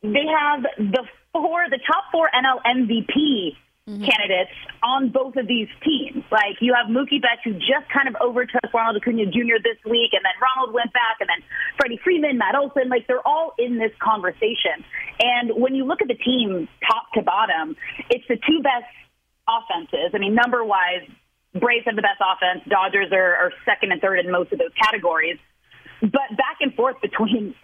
they 0.01 0.25
have 0.25 0.63
the 0.77 1.03
four, 1.31 1.65
the 1.69 1.77
top 1.85 2.05
four 2.11 2.29
NL 2.33 2.59
MVP 2.65 3.55
Mm-hmm. 3.89 4.05
candidates 4.05 4.53
on 4.83 5.09
both 5.09 5.35
of 5.35 5.47
these 5.47 5.67
teams. 5.81 6.21
Like 6.29 6.61
you 6.61 6.77
have 6.77 6.93
Mookie 6.93 7.17
Betts, 7.17 7.41
who 7.43 7.53
just 7.57 7.89
kind 7.89 8.05
of 8.05 8.13
overtook 8.21 8.69
Ronald 8.71 9.01
Acuna 9.01 9.25
Jr. 9.25 9.57
this 9.65 9.81
week, 9.81 10.13
and 10.13 10.21
then 10.21 10.37
Ronald 10.37 10.77
went 10.77 10.93
back, 10.93 11.17
and 11.17 11.25
then 11.25 11.41
Freddie 11.73 11.97
Freeman, 12.03 12.37
Matt 12.37 12.53
Olson. 12.53 12.85
Like 12.85 13.07
they're 13.07 13.25
all 13.25 13.57
in 13.57 13.79
this 13.79 13.89
conversation. 13.97 14.85
And 15.17 15.57
when 15.57 15.73
you 15.73 15.89
look 15.89 16.03
at 16.03 16.07
the 16.07 16.21
team 16.21 16.69
top 16.85 17.09
to 17.17 17.23
bottom, 17.23 17.75
it's 18.13 18.27
the 18.29 18.37
two 18.37 18.61
best 18.61 18.93
offenses. 19.49 20.13
I 20.13 20.19
mean, 20.19 20.35
number 20.35 20.63
wise, 20.63 21.09
Braves 21.57 21.89
have 21.89 21.95
the 21.97 22.05
best 22.05 22.21
offense. 22.21 22.61
Dodgers 22.69 23.09
are, 23.11 23.35
are 23.41 23.51
second 23.65 23.91
and 23.91 23.99
third 23.99 24.19
in 24.19 24.29
most 24.29 24.53
of 24.53 24.59
those 24.59 24.73
categories. 24.77 25.41
But 26.01 26.29
back 26.37 26.61
and 26.61 26.75
forth 26.75 27.01
between 27.01 27.55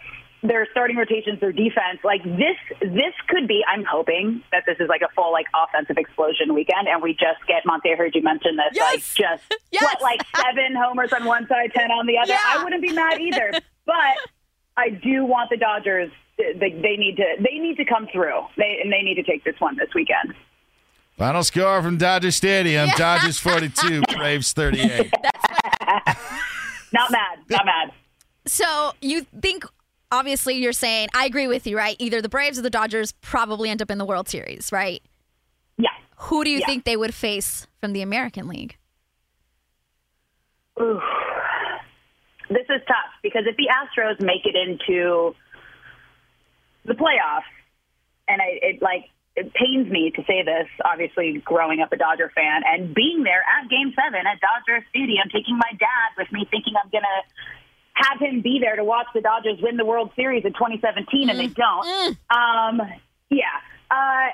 their 0.44 0.68
starting 0.72 0.98
rotations, 0.98 1.40
their 1.40 1.52
defense, 1.52 2.00
like 2.04 2.24
this, 2.24 2.58
this 2.82 3.14
could 3.28 3.48
be. 3.48 3.64
I'm 3.68 3.84
hoping 3.84 4.44
that 4.52 4.64
this 4.66 4.78
is 4.80 4.88
like 4.90 5.02
a 5.02 5.12
full 5.16 5.32
like 5.32 5.48
offensive 5.56 5.98
explosion 5.98 6.54
weekend, 6.54 6.88
and 6.88 7.02
we 7.02 7.14
just 7.14 7.46
get 7.48 7.64
Monse. 7.66 7.92
I 7.92 7.96
heard 7.96 8.14
you 8.16 8.22
mention 8.22 8.58
this, 8.58 8.80
like 8.80 9.00
just 9.00 9.44
what, 9.82 10.02
like 10.02 10.22
seven 10.36 10.76
homers 10.78 11.14
on 11.14 11.26
one 11.26 11.48
side, 11.48 11.72
ten 11.74 11.92
on 11.92 12.06
the 12.06 12.18
other. 12.18 12.34
I 12.34 12.64
wouldn't 12.64 12.82
be 12.82 12.94
mad 12.94 13.20
either, 13.20 13.52
but 13.86 14.16
I 14.78 14.90
do 14.90 15.26
want 15.26 15.50
the 15.50 15.58
Dodgers. 15.58 16.12
They, 16.38 16.54
they 16.54 16.98
need 16.98 17.16
to. 17.18 17.36
They 17.40 17.60
need 17.60 17.78
to 17.78 17.86
come 17.86 18.08
through. 18.12 18.42
They 18.58 18.80
and 18.84 18.92
they 18.92 19.02
need 19.02 19.16
to 19.16 19.24
take 19.24 19.44
this 19.44 19.56
one 19.60 19.78
this 19.78 19.90
weekend. 19.96 20.36
Final 21.18 21.44
score 21.46 21.82
from 21.82 21.98
Dodger 21.98 22.32
Stadium: 22.32 22.90
Dodgers 22.98 23.40
42, 23.40 24.02
Braves 24.16 24.52
38. 24.52 25.14
Not 26.92 27.12
mad. 27.12 27.40
Not 27.50 27.66
mad. 27.66 27.92
So 28.46 28.94
you 29.02 29.26
think, 29.42 29.66
obviously, 30.12 30.56
you're 30.56 30.74
saying, 30.74 31.10
I 31.14 31.26
agree 31.26 31.48
with 31.48 31.66
you, 31.68 31.78
right? 31.78 31.96
Either 32.00 32.22
the 32.22 32.30
Braves 32.30 32.58
or 32.60 32.62
the 32.62 32.70
Dodgers 32.70 33.12
probably 33.22 33.70
end 33.70 33.82
up 33.82 33.92
in 33.92 33.98
the 33.98 34.06
World 34.06 34.28
Series, 34.30 34.72
right? 34.72 35.02
Yeah. 35.78 35.90
Who 36.18 36.44
do 36.44 36.50
you 36.50 36.60
Yeah. 36.60 36.66
think 36.66 36.84
they 36.86 36.98
would 36.98 37.14
face 37.14 37.68
from 37.82 37.94
the 37.94 38.02
American 38.02 38.48
League? 38.48 38.78
Ooh. 40.80 41.02
This 42.50 42.66
is 42.70 42.82
tough 42.88 43.12
because 43.24 43.44
if 43.48 43.56
the 43.58 43.70
Astros 43.74 44.20
make 44.22 44.46
it 44.46 44.56
into 44.56 45.34
the 46.86 46.94
playoffs, 46.94 47.50
and 48.28 48.42
I, 48.42 48.60
it 48.62 48.82
like 48.82 49.10
it 49.36 49.54
pains 49.54 49.90
me 49.92 50.12
to 50.16 50.24
say 50.26 50.44
this, 50.44 50.68
obviously 50.84 51.42
growing 51.44 51.82
up 51.82 51.92
a 51.92 51.98
Dodger 51.98 52.32
fan 52.36 52.62
and 52.66 52.94
being 52.94 53.24
there 53.24 53.44
at 53.44 53.70
Game 53.70 53.94
Seven 53.96 54.26
at 54.28 54.40
Dodger 54.40 54.86
Stadium, 54.90 55.28
taking 55.34 55.58
my 55.58 55.72
dad 55.80 56.10
with 56.18 56.32
me, 56.32 56.46
thinking 56.50 56.74
I'm 56.82 56.90
gonna 56.92 57.24
have 57.96 58.20
him 58.20 58.42
be 58.42 58.60
there 58.62 58.76
to 58.76 58.84
watch 58.84 59.08
the 59.14 59.22
Dodgers 59.22 59.60
win 59.62 59.78
the 59.78 59.86
World 59.86 60.12
Series 60.16 60.46
in 60.46 60.54
2017, 60.54 61.30
and 61.30 61.40
they 61.40 61.48
don't. 61.48 62.18
Um, 62.30 62.82
yeah. 63.30 63.46
Uh, 63.90 64.28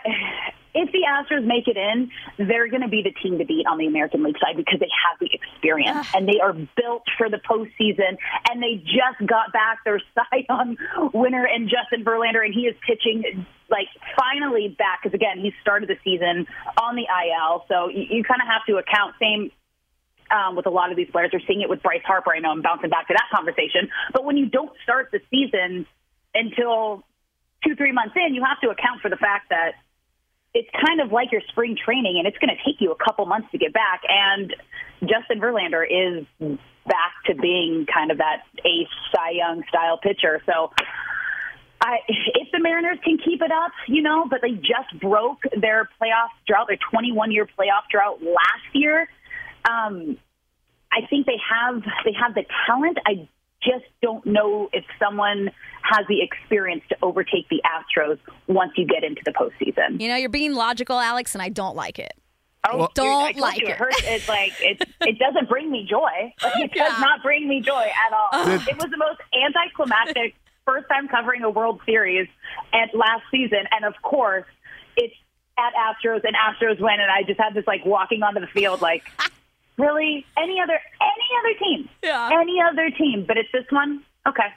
if 0.73 0.91
the 0.91 1.03
Astros 1.07 1.45
make 1.45 1.67
it 1.67 1.77
in, 1.77 2.09
they're 2.37 2.69
going 2.69 2.81
to 2.81 2.87
be 2.87 3.03
the 3.03 3.11
team 3.11 3.37
to 3.39 3.45
beat 3.45 3.65
on 3.67 3.77
the 3.77 3.87
American 3.87 4.23
League 4.23 4.37
side 4.39 4.55
because 4.55 4.79
they 4.79 4.89
have 5.09 5.19
the 5.19 5.29
experience 5.33 6.07
and 6.15 6.27
they 6.27 6.39
are 6.41 6.53
built 6.53 7.03
for 7.17 7.29
the 7.29 7.39
postseason. 7.43 8.17
And 8.49 8.63
they 8.63 8.77
just 8.77 9.19
got 9.27 9.51
back 9.51 9.83
their 9.83 10.01
Cy 10.15 10.45
Young 10.47 10.77
winner 11.13 11.45
and 11.45 11.69
Justin 11.69 12.05
Verlander, 12.05 12.43
and 12.43 12.53
he 12.53 12.61
is 12.61 12.75
pitching 12.87 13.45
like 13.69 13.87
finally 14.19 14.75
back 14.77 14.99
because 15.01 15.15
again 15.15 15.39
he 15.39 15.53
started 15.61 15.87
the 15.87 15.95
season 16.03 16.45
on 16.81 16.95
the 16.95 17.07
IL, 17.07 17.63
so 17.69 17.87
you, 17.87 18.03
you 18.09 18.23
kind 18.23 18.41
of 18.41 18.47
have 18.47 18.65
to 18.67 18.75
account 18.75 19.15
same 19.19 19.49
um, 20.31 20.55
with 20.55 20.65
a 20.65 20.69
lot 20.69 20.91
of 20.91 20.97
these 20.97 21.09
players. 21.11 21.29
We're 21.33 21.45
seeing 21.47 21.61
it 21.61 21.69
with 21.69 21.83
Bryce 21.83 22.01
Harper. 22.05 22.33
I 22.33 22.39
know 22.39 22.49
I'm 22.49 22.61
bouncing 22.61 22.89
back 22.89 23.07
to 23.07 23.13
that 23.13 23.27
conversation. 23.35 23.89
But 24.13 24.25
when 24.25 24.37
you 24.37 24.47
don't 24.47 24.71
start 24.83 25.09
the 25.11 25.19
season 25.29 25.85
until 26.33 27.03
two, 27.63 27.75
three 27.75 27.91
months 27.91 28.15
in, 28.15 28.33
you 28.33 28.43
have 28.43 28.59
to 28.61 28.69
account 28.69 29.01
for 29.01 29.09
the 29.09 29.17
fact 29.17 29.49
that 29.49 29.73
it's 30.53 30.69
kind 30.85 30.99
of 30.99 31.11
like 31.11 31.31
your 31.31 31.41
spring 31.49 31.77
training 31.77 32.15
and 32.17 32.27
it's 32.27 32.37
going 32.37 32.49
to 32.49 32.61
take 32.63 32.81
you 32.81 32.91
a 32.91 32.95
couple 32.95 33.25
months 33.25 33.47
to 33.51 33.57
get 33.57 33.73
back. 33.73 34.01
And 34.07 34.53
Justin 35.01 35.39
Verlander 35.39 35.83
is 35.83 36.25
back 36.85 37.13
to 37.27 37.35
being 37.35 37.85
kind 37.91 38.11
of 38.11 38.17
that 38.17 38.43
ace 38.65 38.91
Cy 39.13 39.31
Young 39.31 39.63
style 39.69 39.97
pitcher. 39.97 40.41
So 40.45 40.71
I, 41.79 41.97
if 42.07 42.51
the 42.51 42.59
Mariners 42.59 42.99
can 43.03 43.17
keep 43.17 43.41
it 43.41 43.51
up, 43.51 43.71
you 43.87 44.01
know, 44.01 44.25
but 44.29 44.41
they 44.41 44.51
just 44.51 44.99
broke 44.99 45.43
their 45.59 45.89
playoff 46.01 46.29
drought, 46.47 46.67
their 46.67 46.79
21 46.91 47.31
year 47.31 47.45
playoff 47.45 47.89
drought 47.89 48.21
last 48.21 48.69
year. 48.73 49.07
Um, 49.69 50.17
I 50.91 51.05
think 51.09 51.25
they 51.25 51.37
have 51.49 51.81
they 52.03 52.13
have 52.19 52.35
the 52.35 52.45
talent. 52.67 52.97
I 53.05 53.27
just 53.63 53.85
don't 54.01 54.25
know 54.25 54.69
if 54.73 54.83
someone 54.99 55.51
has 55.83 56.05
the 56.07 56.21
experience 56.21 56.83
to 56.89 56.97
overtake 57.01 57.47
the 57.49 57.61
Astros 57.65 58.17
once 58.47 58.71
you 58.75 58.85
get 58.85 59.03
into 59.03 59.21
the 59.23 59.31
postseason. 59.31 60.01
You 60.01 60.07
know, 60.09 60.15
you're 60.15 60.29
being 60.29 60.53
logical, 60.53 60.99
Alex, 60.99 61.35
and 61.35 61.41
I 61.41 61.49
don't 61.49 61.75
like 61.75 61.99
it. 61.99 62.13
Oh, 62.69 62.89
don't 62.93 63.33
dude, 63.35 63.43
I 63.43 63.47
like 63.47 63.61
you, 63.61 63.67
it. 63.67 63.71
It 63.71 63.77
hurts. 63.77 64.01
It's 64.03 64.29
like 64.29 64.53
it. 64.59 64.87
It 65.01 65.17
doesn't 65.17 65.49
bring 65.49 65.71
me 65.71 65.87
joy. 65.89 66.33
Like, 66.43 66.53
it 66.57 66.73
does 66.73 66.99
not 66.99 67.23
bring 67.23 67.47
me 67.47 67.59
joy 67.61 67.87
at 68.07 68.13
all. 68.13 68.45
Did- 68.45 68.67
it 68.67 68.77
was 68.77 68.91
the 68.91 68.97
most 68.97 69.19
anticlimactic 69.33 70.35
first 70.65 70.87
time 70.87 71.07
covering 71.07 71.43
a 71.43 71.49
World 71.49 71.81
Series 71.85 72.27
at 72.71 72.93
last 72.95 73.23
season, 73.31 73.63
and 73.71 73.83
of 73.83 73.95
course, 74.03 74.45
it's 74.95 75.15
at 75.57 75.73
Astros 75.73 76.21
and 76.23 76.35
Astros 76.35 76.79
win, 76.79 76.99
and 76.99 77.09
I 77.11 77.23
just 77.23 77.39
had 77.39 77.55
this 77.55 77.65
like 77.65 77.83
walking 77.85 78.21
onto 78.23 78.39
the 78.41 78.47
field 78.47 78.81
like. 78.81 79.03
Really? 79.81 80.25
Any 80.37 80.59
other 80.61 80.79
any 81.01 81.29
other 81.39 81.59
team? 81.59 81.89
Yeah. 82.03 82.29
Any 82.39 82.61
other 82.61 82.89
team, 82.91 83.25
but 83.27 83.37
it's 83.37 83.49
this 83.51 83.65
one. 83.71 84.03
Okay. 84.27 84.47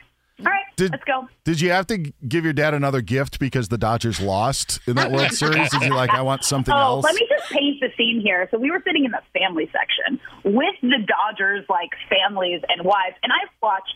All 0.41 0.47
right. 0.47 0.65
Did, 0.77 0.91
let's 0.91 1.05
go. 1.05 1.29
Did 1.45 1.61
you 1.61 1.71
have 1.71 1.87
to 1.87 1.99
give 2.29 2.45
your 2.45 2.53
dad 2.53 2.75
another 2.75 3.01
gift 3.01 3.39
because 3.39 3.69
the 3.69 3.79
Dodgers 3.79 4.21
lost 4.21 4.81
in 4.87 4.97
that 4.97 5.13
World 5.13 5.31
Series? 5.33 5.73
Is 5.73 5.83
he 5.83 5.91
like, 5.91 6.11
I 6.11 6.23
want 6.23 6.45
something 6.45 6.75
oh, 6.77 6.79
else? 6.79 7.05
let 7.05 7.15
me 7.15 7.27
just 7.29 7.51
paint 7.51 7.81
the 7.81 7.89
scene 7.97 8.21
here. 8.21 8.49
So 8.51 8.59
we 8.59 8.71
were 8.71 8.83
sitting 8.85 9.05
in 9.05 9.13
the 9.13 9.23
family 9.39 9.71
section 9.71 10.21
with 10.45 10.75
the 10.83 11.07
Dodgers, 11.07 11.65
like 11.69 11.91
families 12.11 12.63
and 12.69 12.85
wives, 12.85 13.17
and 13.23 13.33
I've 13.33 13.51
watched 13.63 13.95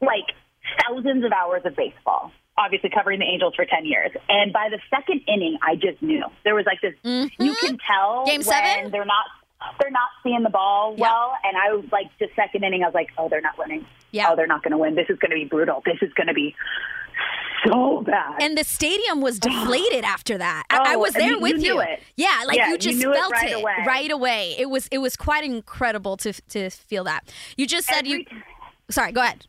like 0.00 0.36
thousands 0.82 1.24
of 1.24 1.32
hours 1.32 1.62
of 1.64 1.74
baseball. 1.74 2.32
Obviously, 2.58 2.90
covering 2.90 3.18
the 3.18 3.26
Angels 3.26 3.54
for 3.54 3.66
ten 3.66 3.84
years, 3.84 4.10
and 4.28 4.50
by 4.52 4.68
the 4.70 4.78
second 4.88 5.20
inning, 5.28 5.58
I 5.60 5.74
just 5.74 6.00
knew 6.00 6.24
there 6.44 6.54
was 6.54 6.64
like 6.64 6.80
this. 6.80 6.94
You 7.02 7.28
mm-hmm. 7.28 7.66
can 7.66 7.78
tell 7.78 8.24
Game 8.24 8.40
when 8.40 8.44
seven? 8.44 8.90
they're 8.90 9.04
not 9.04 9.26
they're 9.80 9.90
not 9.90 10.08
seeing 10.22 10.42
the 10.42 10.50
ball 10.50 10.94
well, 10.96 11.32
and 11.44 11.56
I 11.56 11.74
was 11.74 11.84
like, 11.90 12.06
the 12.20 12.28
second 12.36 12.64
inning, 12.64 12.82
I 12.82 12.86
was 12.86 12.94
like, 12.94 13.08
oh, 13.18 13.28
they're 13.28 13.40
not 13.40 13.58
winning. 13.58 13.86
Yeah. 14.12 14.28
Oh, 14.30 14.36
they're 14.36 14.46
not 14.46 14.62
going 14.62 14.72
to 14.72 14.78
win. 14.78 14.94
This 14.94 15.06
is 15.08 15.18
going 15.18 15.30
to 15.30 15.36
be 15.36 15.44
brutal. 15.44 15.82
This 15.84 15.96
is 16.02 16.12
going 16.14 16.26
to 16.28 16.34
be 16.34 16.54
so 17.66 18.02
bad. 18.02 18.40
And 18.42 18.56
the 18.56 18.64
stadium 18.64 19.20
was 19.20 19.38
deflated 19.38 20.04
after 20.16 20.38
that. 20.38 20.64
I, 20.70 20.92
I 20.92 20.94
Oh, 20.94 20.98
was 21.00 21.14
there 21.14 21.32
you- 21.32 21.40
with 21.40 21.62
you 21.62 21.80
it. 21.80 22.00
Yeah, 22.16 22.42
like 22.46 22.56
Yeah, 22.58 22.66
you 22.66 22.72
you 22.72 22.78
just 22.78 22.98
it 23.02 23.12
felt 23.12 23.32
right 23.32 23.50
it 23.50 23.54
away. 23.54 23.74
right 23.86 24.10
away. 24.10 24.54
It 24.58 24.70
was 24.70 24.88
it 24.92 24.98
was 24.98 25.16
quite 25.16 25.44
incredible 25.44 26.16
to 26.18 26.32
to 26.32 26.70
feel 26.70 27.04
that. 27.04 27.32
You 27.56 27.66
just 27.66 27.86
said 27.88 28.06
you. 28.06 28.24
Sorry, 28.90 29.12
go 29.12 29.22
ahead. 29.22 29.46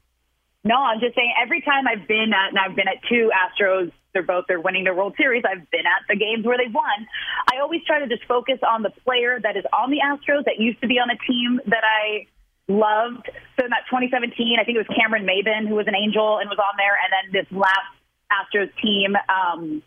No, 0.63 0.75
I'm 0.75 0.99
just 0.99 1.15
saying. 1.15 1.33
Every 1.41 1.61
time 1.61 1.85
I've 1.87 2.07
been 2.07 2.31
at, 2.33 2.49
and 2.49 2.57
I've 2.59 2.75
been 2.75 2.87
at 2.87 2.97
two 3.07 3.29
Astros. 3.31 3.91
They're 4.13 4.23
both 4.23 4.45
they're 4.47 4.59
winning 4.59 4.83
their 4.83 4.95
World 4.95 5.13
Series. 5.17 5.43
I've 5.45 5.69
been 5.69 5.85
at 5.85 6.03
the 6.09 6.15
games 6.15 6.45
where 6.45 6.57
they've 6.57 6.73
won. 6.73 7.07
I 7.51 7.59
always 7.61 7.83
try 7.85 7.99
to 7.99 8.07
just 8.07 8.25
focus 8.25 8.59
on 8.67 8.83
the 8.83 8.89
player 9.03 9.39
that 9.41 9.57
is 9.57 9.65
on 9.73 9.91
the 9.91 9.99
Astros 10.03 10.45
that 10.45 10.59
used 10.59 10.81
to 10.81 10.87
be 10.87 10.95
on 10.99 11.09
a 11.09 11.17
team 11.27 11.59
that 11.67 11.83
I 11.83 12.25
loved. 12.67 13.29
So 13.57 13.65
in 13.65 13.71
that 13.71 13.85
2017, 13.89 14.57
I 14.59 14.63
think 14.63 14.75
it 14.75 14.83
was 14.87 14.95
Cameron 14.95 15.25
Maybin 15.25 15.67
who 15.67 15.75
was 15.75 15.87
an 15.87 15.95
Angel 15.95 16.39
and 16.39 16.49
was 16.49 16.59
on 16.59 16.75
there, 16.77 16.97
and 16.97 17.09
then 17.13 17.25
this 17.31 17.47
last 17.51 17.91
Astros 18.31 18.71
team, 18.81 19.15
um, 19.29 19.81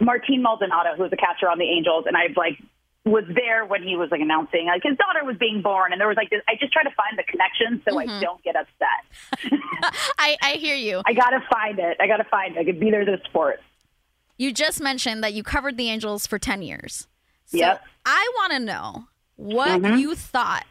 Martin 0.00 0.42
Maldonado, 0.42 0.96
who 0.96 1.02
was 1.02 1.12
a 1.12 1.16
catcher 1.16 1.48
on 1.48 1.58
the 1.58 1.68
Angels, 1.68 2.04
and 2.06 2.16
I've 2.16 2.36
like 2.36 2.58
was 3.04 3.24
there 3.34 3.66
when 3.66 3.82
he 3.82 3.96
was 3.96 4.10
like 4.10 4.20
announcing 4.22 4.66
like 4.66 4.82
his 4.82 4.96
daughter 4.96 5.24
was 5.24 5.36
being 5.36 5.60
born, 5.60 5.92
and 5.92 6.00
there 6.00 6.08
was 6.08 6.16
like 6.16 6.30
this. 6.30 6.40
I 6.48 6.54
just 6.58 6.72
try 6.72 6.82
to 6.82 6.90
find 6.90 7.18
the 7.18 7.22
connection 7.24 7.82
so 7.86 7.98
I 7.98 8.06
Mhm. 8.06 8.20
don't 8.20 8.42
get 8.42 8.56
upset. 8.56 9.52
I 10.18 10.36
I 10.42 10.52
hear 10.54 10.74
you. 10.74 11.02
I 11.06 11.12
gotta 11.12 11.40
find 11.52 11.78
it. 11.78 11.98
I 12.00 12.06
gotta 12.06 12.24
find 12.24 12.56
it. 12.56 12.60
I 12.60 12.64
could 12.64 12.80
be 12.80 12.90
there 12.90 13.04
to 13.04 13.20
support. 13.26 13.60
You 14.38 14.52
just 14.52 14.80
mentioned 14.80 15.22
that 15.22 15.34
you 15.34 15.42
covered 15.42 15.76
the 15.76 15.90
Angels 15.90 16.26
for 16.26 16.38
10 16.38 16.62
years. 16.62 17.06
So 17.44 17.58
Yep. 17.58 17.84
I 18.06 18.32
want 18.36 18.52
to 18.54 18.58
know 18.58 19.04
what 19.36 19.82
Mhm. 19.82 20.00
you 20.00 20.14
thought 20.14 20.64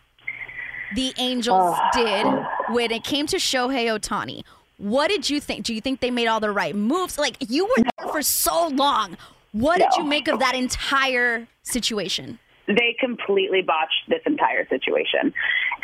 the 0.95 1.13
Angels 1.17 1.77
Oh. 1.77 1.89
did 1.93 2.73
when 2.75 2.91
it 2.91 3.03
came 3.03 3.27
to 3.27 3.37
Shohei 3.37 3.85
Ohtani. 3.87 4.43
What 4.77 5.09
did 5.09 5.29
you 5.29 5.39
think? 5.39 5.65
Do 5.65 5.73
you 5.73 5.81
think 5.81 5.99
they 6.01 6.11
made 6.11 6.27
all 6.27 6.39
the 6.39 6.51
right 6.51 6.75
moves? 6.75 7.17
Like, 7.17 7.37
you 7.47 7.65
were 7.65 7.83
there 7.99 8.11
for 8.11 8.21
so 8.23 8.67
long. 8.67 9.17
What 9.53 9.77
did 9.77 9.89
you 9.97 10.03
make 10.03 10.27
of 10.27 10.39
that 10.39 10.55
entire 10.55 11.47
situation? 11.61 12.39
They 12.65 12.95
completely 12.99 13.61
botched 13.61 14.09
this 14.09 14.21
entire 14.25 14.67
situation. 14.67 15.33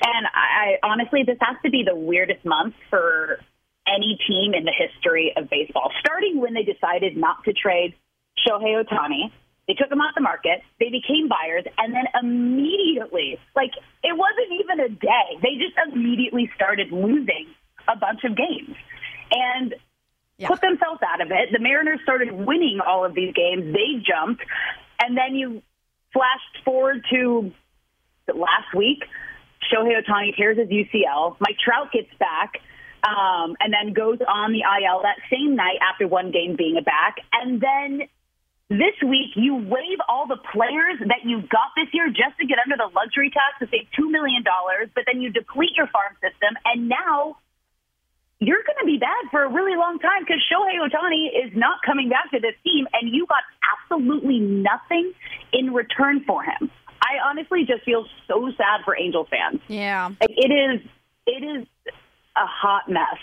And 0.02 0.28
I, 0.34 0.78
I 0.84 0.88
honestly, 0.88 1.24
this 1.26 1.38
has 1.42 1.56
to 1.64 1.70
be 1.70 1.84
the 1.86 1.96
weirdest 1.96 2.44
month 2.46 2.74
for 2.90 3.40
any 3.88 4.18
team 4.28 4.54
in 4.54 4.66
the 4.66 4.74
history 4.74 5.34
of 5.38 5.50
baseball. 5.50 5.92
Starting 6.00 6.42
when 6.42 6.54
they 6.54 6.64
decided 6.64 7.16
not 7.16 7.44
to 7.46 7.54
trade 7.54 7.94
Shohei 8.48 8.84
Ohtani, 8.84 9.32
they 9.68 9.76
took 9.76 9.92
him 9.92 10.02
off 10.02 10.16
the 10.16 10.22
market, 10.22 10.62
they 10.80 10.90
became 10.90 11.30
buyers, 11.30 11.64
and 11.78 11.94
then 11.94 12.06
immediately, 12.20 13.38
like 13.56 13.70
it 14.04 14.18
wasn't 14.18 14.50
even 14.58 14.80
a 14.80 14.90
day, 14.90 15.38
they 15.44 15.62
just 15.62 15.78
immediately 15.94 16.50
started 16.56 16.92
losing 16.92 17.46
a 17.88 17.96
bunch 17.96 18.24
of 18.24 18.36
games. 18.36 18.76
And 19.32 19.76
put 20.48 20.62
themselves 20.62 21.02
out 21.06 21.22
of 21.22 21.32
it. 21.32 21.50
The 21.52 21.60
Mariners 21.60 22.00
started 22.04 22.32
winning 22.32 22.80
all 22.86 23.06
of 23.06 23.14
these 23.14 23.34
games. 23.34 23.74
They 23.74 24.04
jumped. 24.04 24.44
And 25.02 25.18
then 25.18 25.36
you 25.36 25.62
flashed 26.14 26.64
forward 26.66 27.06
to 27.12 27.52
last 28.28 28.74
week. 28.76 29.04
Shohei 29.72 30.02
Ohtani 30.02 30.36
tears 30.36 30.58
his 30.58 30.70
UCL. 30.70 31.38
Mike 31.40 31.58
Trout 31.64 31.92
gets 31.92 32.10
back 32.20 32.62
um, 33.04 33.56
and 33.60 33.74
then 33.74 33.94
goes 33.94 34.20
on 34.26 34.52
the 34.52 34.64
IL 34.64 35.02
that 35.04 35.18
same 35.32 35.56
night 35.56 35.78
after 35.82 36.08
one 36.08 36.32
game 36.32 36.56
being 36.58 36.78
a 36.78 36.82
back. 36.82 37.18
And 37.32 37.62
then 37.62 38.08
this 38.70 38.96
week 39.04 39.34
you 39.36 39.56
waive 39.56 40.00
all 40.08 40.28
the 40.28 40.38
players 40.38 41.00
that 41.00 41.26
you 41.26 41.42
got 41.42 41.74
this 41.76 41.88
year 41.94 42.08
just 42.08 42.38
to 42.40 42.46
get 42.46 42.60
under 42.64 42.78
the 42.78 42.90
luxury 42.94 43.32
tax 43.32 43.60
to 43.60 43.68
save 43.68 43.88
$2 43.98 44.12
million, 44.12 44.44
but 44.94 45.04
then 45.12 45.22
you 45.22 45.32
deplete 45.32 45.74
your 45.76 45.88
farm 45.88 46.14
system, 46.22 46.56
and 46.66 46.88
now 46.88 47.38
you're 48.40 48.64
going 48.64 48.78
to 48.80 48.86
be 48.86 48.98
bad 48.98 49.30
for 49.32 49.44
a 49.44 49.50
really 49.50 49.76
long 49.76 50.00
time 50.00 50.24
because 50.26 50.42
Shohei 50.52 50.80
Ohtani 50.80 51.28
is 51.46 51.56
not 51.56 51.80
coming 51.86 52.10
back 52.10 52.32
to 52.32 52.40
this 52.40 52.56
team, 52.64 52.88
and 52.94 53.14
you 53.14 53.26
got 53.28 53.44
absolutely 53.84 54.40
nothing 54.40 55.14
in 55.52 55.74
return 55.74 56.24
for 56.26 56.44
him. 56.44 56.72
I 57.02 57.30
honestly 57.30 57.66
just 57.66 57.84
feel 57.84 58.06
so 58.28 58.52
sad 58.58 58.82
for 58.86 58.98
Angel 58.98 59.26
fans. 59.30 59.62
Yeah. 59.68 60.10
Like, 60.22 60.32
it 60.32 60.52
is, 60.52 60.82
it 61.26 61.44
is 61.44 61.68
a 62.36 62.46
hot 62.46 62.90
mess 62.90 63.18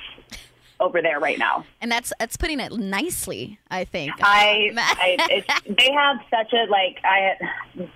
over 0.81 1.01
there 1.01 1.19
right 1.19 1.39
now. 1.39 1.65
And 1.81 1.91
that's 1.91 2.13
that's 2.19 2.37
putting 2.37 2.61
it 2.61 2.73
nicely, 2.73 3.59
I 3.71 3.85
think. 3.85 4.13
I, 4.21 4.73
I 4.77 5.17
it's, 5.31 5.47
they 5.65 5.93
have 5.93 6.19
such 6.31 6.53
a 6.53 6.71
like 6.71 6.99
I. 7.05 7.89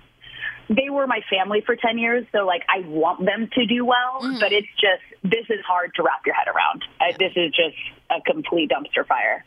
They 0.73 0.89
were 0.89 1.05
my 1.05 1.19
family 1.29 1.61
for 1.65 1.75
ten 1.75 1.97
years, 1.97 2.25
so 2.31 2.45
like 2.45 2.61
I 2.69 2.87
want 2.87 3.25
them 3.25 3.49
to 3.53 3.65
do 3.65 3.83
well, 3.85 4.21
Mm-hmm. 4.21 4.39
but 4.39 4.51
it's 4.53 4.67
just 4.79 5.03
this 5.23 5.45
is 5.49 5.59
hard 5.67 5.91
to 5.95 6.03
wrap 6.03 6.25
your 6.25 6.35
head 6.35 6.47
around. 6.47 6.83
I, 7.01 7.11
this 7.19 7.33
is 7.35 7.51
just 7.51 7.75
a 8.09 8.21
complete 8.31 8.69
dumpster 8.71 9.05
fire. 9.05 9.43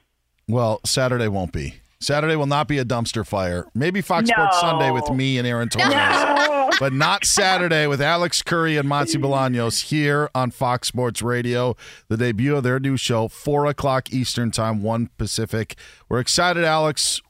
Well, 0.49 0.81
Saturday 0.85 1.29
won't 1.29 1.53
be. 1.53 1.77
Saturday 2.01 2.37
will 2.37 2.47
not 2.47 2.69
be 2.69 2.77
a 2.79 2.85
dumpster 2.85 3.27
fire. 3.27 3.65
Maybe 3.75 4.03
Fox 4.03 4.29
No. 4.29 4.35
Sports 4.35 4.61
Sunday 4.61 4.91
with 4.91 5.09
me 5.11 5.39
and 5.39 5.47
Aaron 5.47 5.71
Torres, 5.71 5.89
No. 5.89 6.69
but 6.81 6.93
not 6.93 7.25
Saturday 7.25 7.87
with 7.87 8.03
Alex 8.03 8.43
Curry 8.43 8.77
and 8.77 8.87
Monse 8.87 9.15
Bolaños 9.15 9.85
here 9.85 10.29
on 10.35 10.51
Fox 10.51 10.89
Sports 10.89 11.23
Radio. 11.23 11.77
The 12.09 12.19
debut 12.19 12.57
of 12.57 12.63
their 12.63 12.79
new 12.79 12.99
show, 12.99 13.29
four 13.29 13.65
o'clock 13.65 14.13
Eastern 14.13 14.51
Time, 14.51 14.83
one 14.83 15.09
Pacific. 15.17 15.77
We're 16.11 16.21
excited, 16.21 16.63
Alex. 16.65 17.23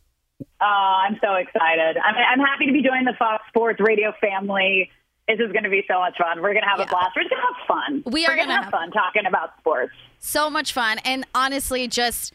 Oh, 0.60 1.02
I'm 1.06 1.18
so 1.22 1.34
excited. 1.34 1.96
I'm, 1.96 2.14
I'm 2.16 2.38
happy 2.40 2.66
to 2.66 2.72
be 2.72 2.82
joining 2.82 3.04
the 3.04 3.14
Fox 3.18 3.44
Sports 3.48 3.80
Radio 3.80 4.12
family. 4.20 4.90
This 5.28 5.38
is 5.40 5.52
going 5.52 5.64
to 5.64 5.70
be 5.70 5.84
so 5.88 5.98
much 6.00 6.16
fun. 6.18 6.42
We're 6.42 6.52
going 6.52 6.64
to 6.64 6.68
have 6.68 6.80
a 6.80 6.86
blast. 6.86 7.10
We're 7.16 7.22
just 7.22 7.30
going 7.34 7.42
to 7.42 7.46
have 7.46 7.66
fun. 7.66 8.12
We 8.12 8.22
We're 8.28 8.36
gonna 8.36 8.48
gonna 8.48 8.62
have 8.64 8.70
fun 8.70 8.90
talking 8.90 9.26
about 9.26 9.50
sports. 9.58 9.92
so 10.18 10.50
much 10.50 10.72
fun 10.72 10.98
and 11.04 11.26
honestly 11.34 11.88
just 11.88 12.32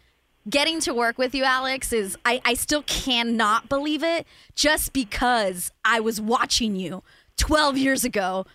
getting 0.49 0.79
to 0.79 0.93
work 0.93 1.17
with 1.17 1.35
you 1.35 1.43
alex 1.43 1.91
is 1.91 2.17
I, 2.23 2.41
I 2.45 2.53
still 2.53 2.81
cannot 2.83 3.67
believe 3.69 4.03
it 4.03 4.25
just 4.55 4.93
because 4.93 5.71
i 5.83 5.99
was 5.99 6.19
watching 6.21 6.75
you 6.75 7.03
12 7.37 7.77
years 7.77 8.03
ago 8.05 8.45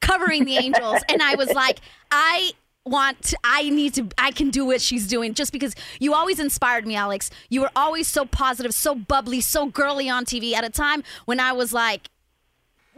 covering 0.00 0.44
the 0.44 0.56
angels 0.56 1.00
and 1.08 1.22
i 1.22 1.36
was 1.36 1.48
like 1.52 1.80
i 2.10 2.50
want 2.88 3.34
i 3.44 3.68
need 3.70 3.94
to 3.94 4.08
i 4.18 4.30
can 4.30 4.50
do 4.50 4.64
what 4.64 4.80
she's 4.80 5.06
doing 5.06 5.34
just 5.34 5.52
because 5.52 5.74
you 6.00 6.14
always 6.14 6.38
inspired 6.40 6.86
me 6.86 6.94
alex 6.96 7.30
you 7.48 7.60
were 7.60 7.70
always 7.76 8.08
so 8.08 8.24
positive 8.24 8.72
so 8.72 8.94
bubbly 8.94 9.40
so 9.40 9.66
girly 9.66 10.08
on 10.08 10.24
tv 10.24 10.52
at 10.54 10.64
a 10.64 10.70
time 10.70 11.02
when 11.26 11.38
i 11.38 11.52
was 11.52 11.72
like 11.72 12.10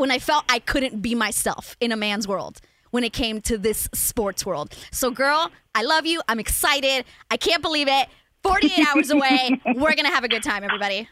when 0.01 0.11
I 0.11 0.19
felt 0.19 0.45
I 0.49 0.59
couldn't 0.59 1.03
be 1.03 1.15
myself 1.15 1.77
in 1.79 1.93
a 1.93 1.97
man's 1.97 2.27
world 2.27 2.61
when 2.91 3.05
it 3.05 3.13
came 3.13 3.41
to 3.43 3.59
this 3.59 3.89
sports 3.93 4.47
world. 4.47 4.75
So, 4.91 5.11
girl, 5.11 5.53
I 5.75 5.83
love 5.83 6.07
you. 6.07 6.23
I'm 6.27 6.41
excited. 6.41 7.05
I 7.31 7.37
can't 7.37 7.63
believe 7.63 7.87
it. 7.87 8.09
48 8.43 8.89
hours 8.89 9.11
away. 9.11 9.61
We're 9.67 9.95
going 9.95 10.07
to 10.07 10.11
have 10.11 10.25
a 10.25 10.29
good 10.29 10.43
time, 10.43 10.65
everybody. 10.65 11.07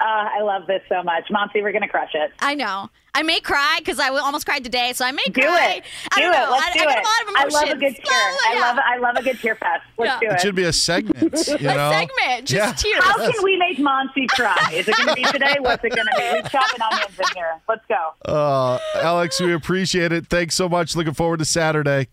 Uh, 0.00 0.04
I 0.38 0.42
love 0.42 0.66
this 0.66 0.82
so 0.88 1.02
much. 1.02 1.24
Monse, 1.30 1.54
we're 1.54 1.72
going 1.72 1.82
to 1.82 1.88
crush 1.88 2.14
it. 2.14 2.30
I 2.40 2.54
know. 2.54 2.88
I 3.14 3.22
may 3.22 3.40
cry 3.40 3.76
because 3.80 3.98
I 3.98 4.10
almost 4.10 4.46
cried 4.46 4.62
today, 4.62 4.92
so 4.92 5.04
I 5.04 5.10
may 5.10 5.24
Do 5.24 5.40
cry. 5.42 5.72
it. 5.78 5.84
I 6.14 6.20
do 6.20 6.22
don't 6.22 6.34
it. 6.34 6.36
know. 6.38 6.50
Let's 6.52 6.66
I, 6.66 6.72
do 6.72 6.80
I 6.80 6.84
got 6.84 6.98
it. 6.98 6.98
a 6.98 7.08
lot 7.08 7.22
of 7.22 7.28
I 7.28 7.42
emotions. 7.42 7.54
love 7.54 7.68
a 7.70 7.80
good 7.80 7.94
cheer. 7.96 8.04
I 8.46 8.58
love 8.60 8.78
I 8.78 8.96
love 8.98 9.16
a 9.16 9.22
good 9.24 9.38
cheer 9.40 9.54
fest. 9.56 9.82
Let's 9.96 10.22
Yeah. 10.22 10.28
do 10.28 10.32
It 10.34 10.38
it. 10.38 10.40
should 10.40 10.54
be 10.54 10.64
a 10.64 10.72
segment. 10.72 11.32
You 11.48 11.66
know? 11.66 11.90
segment, 11.90 12.46
just 12.46 12.52
Yeah. 12.52 12.72
tears. 12.92 13.02
How 13.04 13.16
can 13.32 13.42
we 13.42 13.56
make 13.56 13.78
Monse 13.78 14.28
cry? 14.28 14.70
Is 14.72 14.86
it 14.86 14.96
going 14.96 15.08
to 15.08 15.14
be 15.16 15.24
today? 15.24 15.56
What's 15.58 15.82
it 15.82 15.96
going 15.96 16.06
to 16.06 16.14
be? 16.16 16.22
We're 16.32 16.42
chopping 16.48 16.80
onions 16.80 17.18
in 17.18 17.26
here. 17.34 17.60
Let's 17.68 17.84
go. 17.88 18.32
Uh, 18.32 18.78
Alex, 19.02 19.40
we 19.40 19.52
appreciate 19.52 20.12
it. 20.12 20.28
Thanks 20.28 20.54
so 20.54 20.68
much. 20.68 20.94
Looking 20.94 21.14
forward 21.14 21.38
to 21.40 21.44
Saturday. 21.44 22.06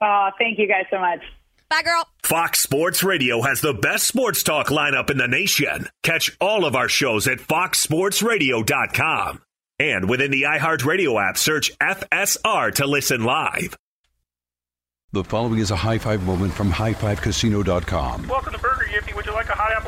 Oh, 0.00 0.30
thank 0.38 0.58
you 0.58 0.66
guys 0.66 0.86
so 0.90 0.98
much. 0.98 1.20
Bye, 1.70 1.82
girl. 1.82 2.08
Fox 2.22 2.60
Sports 2.60 3.04
Radio 3.04 3.42
has 3.42 3.60
the 3.60 3.74
best 3.74 4.06
sports 4.06 4.42
talk 4.42 4.68
lineup 4.68 5.10
in 5.10 5.18
the 5.18 5.28
nation. 5.28 5.86
Catch 6.02 6.34
all 6.40 6.64
of 6.64 6.74
our 6.74 6.88
shows 6.88 7.28
at 7.28 7.38
foxsportsradio.com. 7.38 9.42
And 9.78 10.08
within 10.08 10.30
the 10.30 10.42
iHeartRadio 10.42 11.28
app, 11.28 11.36
search 11.36 11.76
FSR 11.78 12.74
to 12.76 12.86
listen 12.86 13.24
live. 13.24 13.76
The 15.12 15.24
following 15.24 15.58
is 15.58 15.70
a 15.70 15.76
high 15.76 15.98
five 15.98 16.22
moment 16.24 16.52
from 16.52 16.70
highfivecasino.com. 16.70 18.28
Welcome 18.28 18.52
to 18.54 18.58
Burger 18.58 18.86
Yippee. 18.90 19.14
Would 19.14 19.26
you 19.26 19.32
like 19.32 19.48
a 19.48 19.54
hot 19.54 19.72
apple 19.72 19.87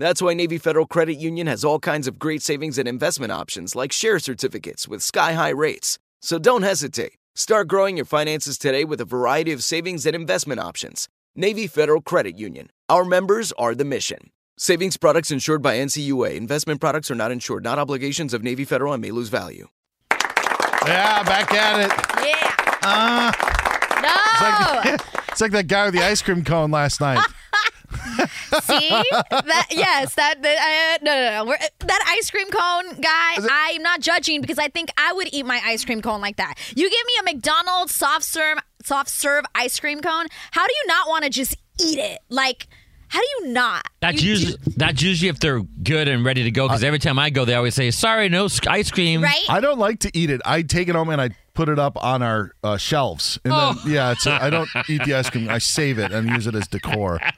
That's 0.00 0.22
why 0.22 0.32
Navy 0.32 0.56
Federal 0.56 0.86
Credit 0.86 1.18
Union 1.18 1.46
has 1.46 1.62
all 1.62 1.78
kinds 1.78 2.08
of 2.08 2.18
great 2.18 2.40
savings 2.40 2.78
and 2.78 2.88
investment 2.88 3.32
options 3.32 3.76
like 3.76 3.92
share 3.92 4.18
certificates 4.18 4.88
with 4.88 5.02
sky 5.02 5.34
high 5.34 5.50
rates. 5.50 5.98
So 6.22 6.38
don't 6.38 6.62
hesitate. 6.62 7.18
Start 7.34 7.68
growing 7.68 7.98
your 7.98 8.06
finances 8.06 8.56
today 8.56 8.82
with 8.86 9.02
a 9.02 9.04
variety 9.04 9.52
of 9.52 9.62
savings 9.62 10.06
and 10.06 10.16
investment 10.16 10.58
options. 10.58 11.06
Navy 11.36 11.66
Federal 11.66 12.00
Credit 12.00 12.38
Union. 12.38 12.70
Our 12.88 13.04
members 13.04 13.52
are 13.58 13.74
the 13.74 13.84
mission. 13.84 14.30
Savings 14.56 14.96
products 14.96 15.30
insured 15.30 15.60
by 15.60 15.76
NCUA. 15.76 16.34
Investment 16.34 16.80
products 16.80 17.10
are 17.10 17.14
not 17.14 17.30
insured, 17.30 17.62
not 17.62 17.78
obligations 17.78 18.32
of 18.32 18.42
Navy 18.42 18.64
Federal 18.64 18.94
and 18.94 19.02
may 19.02 19.10
lose 19.10 19.28
value. 19.28 19.68
Yeah, 20.86 21.22
back 21.24 21.52
at 21.52 21.78
it. 21.78 22.26
Yeah. 22.26 22.54
Uh, 22.82 23.32
No. 24.00 24.80
it's, 24.94 25.04
like, 25.04 25.28
it's 25.32 25.40
like 25.42 25.52
that 25.52 25.66
guy 25.66 25.84
with 25.84 25.94
the 25.94 26.02
ice 26.02 26.22
cream 26.22 26.42
cone 26.42 26.70
last 26.70 27.02
night. 27.02 27.22
See 28.62 28.88
that? 29.30 29.66
Yes, 29.70 30.14
that. 30.14 30.42
that 30.42 30.98
uh, 31.00 31.04
no, 31.04 31.14
no, 31.14 31.44
no. 31.44 31.44
We're, 31.50 31.58
that 31.86 32.16
ice 32.18 32.30
cream 32.30 32.48
cone 32.50 33.00
guy. 33.00 33.36
I'm 33.50 33.82
not 33.82 34.00
judging 34.00 34.40
because 34.40 34.58
I 34.58 34.68
think 34.68 34.90
I 34.96 35.12
would 35.12 35.28
eat 35.32 35.44
my 35.46 35.60
ice 35.64 35.84
cream 35.84 36.02
cone 36.02 36.20
like 36.20 36.36
that. 36.36 36.54
You 36.74 36.88
give 36.90 37.06
me 37.06 37.12
a 37.20 37.34
McDonald's 37.34 37.94
soft 37.94 38.24
serve, 38.24 38.58
soft 38.84 39.08
serve 39.10 39.44
ice 39.54 39.78
cream 39.78 40.00
cone. 40.00 40.26
How 40.50 40.66
do 40.66 40.72
you 40.72 40.86
not 40.88 41.08
want 41.08 41.24
to 41.24 41.30
just 41.30 41.56
eat 41.80 41.98
it? 41.98 42.18
Like, 42.28 42.66
how 43.08 43.20
do 43.20 43.26
you 43.40 43.52
not? 43.52 43.84
That's 44.00 44.22
You- 44.22 44.30
usually 44.30 44.54
that's 44.76 45.02
usually 45.02 45.28
if 45.28 45.40
they're 45.40 45.60
good 45.82 46.06
and 46.08 46.24
ready 46.24 46.44
to 46.44 46.50
go. 46.50 46.68
Because 46.68 46.84
every 46.84 46.98
time 47.00 47.18
I 47.18 47.30
go, 47.30 47.44
they 47.44 47.54
always 47.54 47.74
say, 47.74 47.90
"Sorry, 47.90 48.28
no 48.28 48.48
ice 48.68 48.90
cream." 48.90 49.22
Right? 49.22 49.44
I 49.48 49.60
don't 49.60 49.78
like 49.78 50.00
to 50.00 50.10
eat 50.16 50.30
it. 50.30 50.40
I 50.44 50.62
take 50.62 50.88
it 50.88 50.94
home 50.94 51.10
and 51.10 51.20
I 51.20 51.30
put 51.54 51.68
it 51.68 51.78
up 51.80 52.02
on 52.02 52.22
our 52.22 52.52
uh, 52.62 52.76
shelves. 52.76 53.38
And 53.44 53.52
Oh. 53.52 53.74
then, 53.84 53.92
yeah, 53.92 54.12
it's 54.12 54.26
I 54.28 54.48
don't 54.50 54.68
eat 54.88 55.04
the 55.04 55.14
ice 55.14 55.28
cream. 55.28 55.48
I 55.50 55.58
save 55.58 55.98
it 55.98 56.12
and 56.12 56.28
use 56.30 56.46
it 56.46 56.54
as 56.54 56.68
decor. 56.68 57.20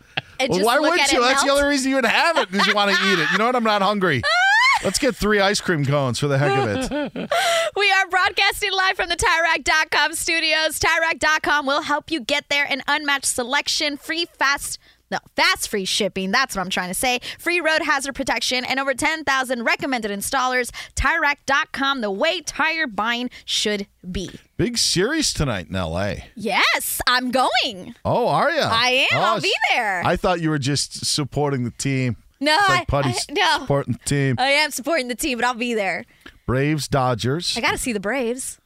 And 0.43 0.51
well, 0.51 0.65
why 0.65 0.79
would 0.79 0.93
you? 1.13 1.21
That's 1.21 1.43
the 1.43 1.47
melt? 1.47 1.59
only 1.59 1.69
reason 1.71 1.91
you 1.91 1.97
would 1.97 2.05
have 2.05 2.37
it. 2.39 2.49
it 2.53 2.55
is 2.55 2.67
you 2.67 2.75
want 2.75 2.95
to 2.95 2.97
eat 3.09 3.19
it. 3.19 3.31
You 3.33 3.39
know 3.39 3.47
what? 3.47 3.57
I'm 3.57 3.65
not 3.65 3.83
hungry. 3.83 4.23
Let's 4.85 4.99
get 4.99 5.15
three 5.15 5.39
ice 5.39 5.61
cream 5.61 5.85
cones 5.85 6.19
for 6.19 6.27
the 6.27 6.39
heck 6.39 6.59
of 6.59 6.93
it. 6.93 7.31
We 7.77 7.91
are 7.91 8.07
broadcasting 8.09 8.73
live 8.73 8.97
from 8.97 9.09
the 9.09 9.17
TireRack.com 9.17 10.15
studios. 10.15 10.79
TireRack.com 10.79 11.67
will 11.67 11.83
help 11.83 12.11
you 12.11 12.21
get 12.21 12.45
there. 12.51 12.67
An 12.69 12.83
unmatched 12.87 13.27
selection, 13.27 13.97
free, 13.97 14.27
fast 14.39 14.79
No, 15.11 15.19
fast 15.37 15.69
free 15.69 15.85
shipping. 15.85 16.33
That's 16.33 16.55
what 16.57 16.63
I'm 16.63 16.71
trying 16.71 16.89
to 16.89 16.95
say. 16.95 17.21
Free 17.39 17.61
road 17.61 17.83
hazard 17.83 18.15
protection 18.15 18.65
and 18.65 18.79
over 18.81 18.93
10,000 18.95 19.63
recommended 19.63 20.11
installers. 20.11 20.71
TireRack.com, 20.97 22.01
the 22.03 22.11
way 22.11 22.41
tire 22.41 22.87
buying 22.87 23.31
should 23.45 23.87
be. 24.11 24.31
Big 24.63 24.79
series 24.79 25.33
tonight 25.33 25.67
in 25.71 25.75
L.A. 25.75 26.27
Yes, 26.37 27.01
I'm 27.09 27.33
going. 27.33 27.97
Oh, 28.05 28.29
are 28.29 28.49
you? 28.49 28.61
I 28.61 29.09
am. 29.11 29.19
Oh, 29.19 29.23
I'll 29.25 29.41
be 29.41 29.53
there. 29.73 30.03
I 30.05 30.15
thought 30.15 30.41
you 30.41 30.51
were 30.51 30.59
just 30.61 31.05
supporting 31.05 31.65
the 31.65 31.73
team. 31.73 32.17
No, 32.39 32.57
it's 32.61 32.69
like 32.69 32.87
Putty's 32.87 33.27
I- 33.29 33.33
no. 33.33 33.59
supporting 33.59 33.95
the 33.95 33.99
team. 34.05 34.37
I 34.39 34.51
am 34.51 34.71
supporting 34.71 35.09
the 35.09 35.17
team, 35.17 35.37
but 35.37 35.45
I'll 35.45 35.55
be 35.55 35.75
there. 35.75 36.05
Braves, 36.47 36.87
Dodgers. 36.87 37.59
I 37.59 37.61
got 37.61 37.73
to 37.73 37.77
see 37.77 37.93
the 37.93 37.99
Braves. 37.99 38.61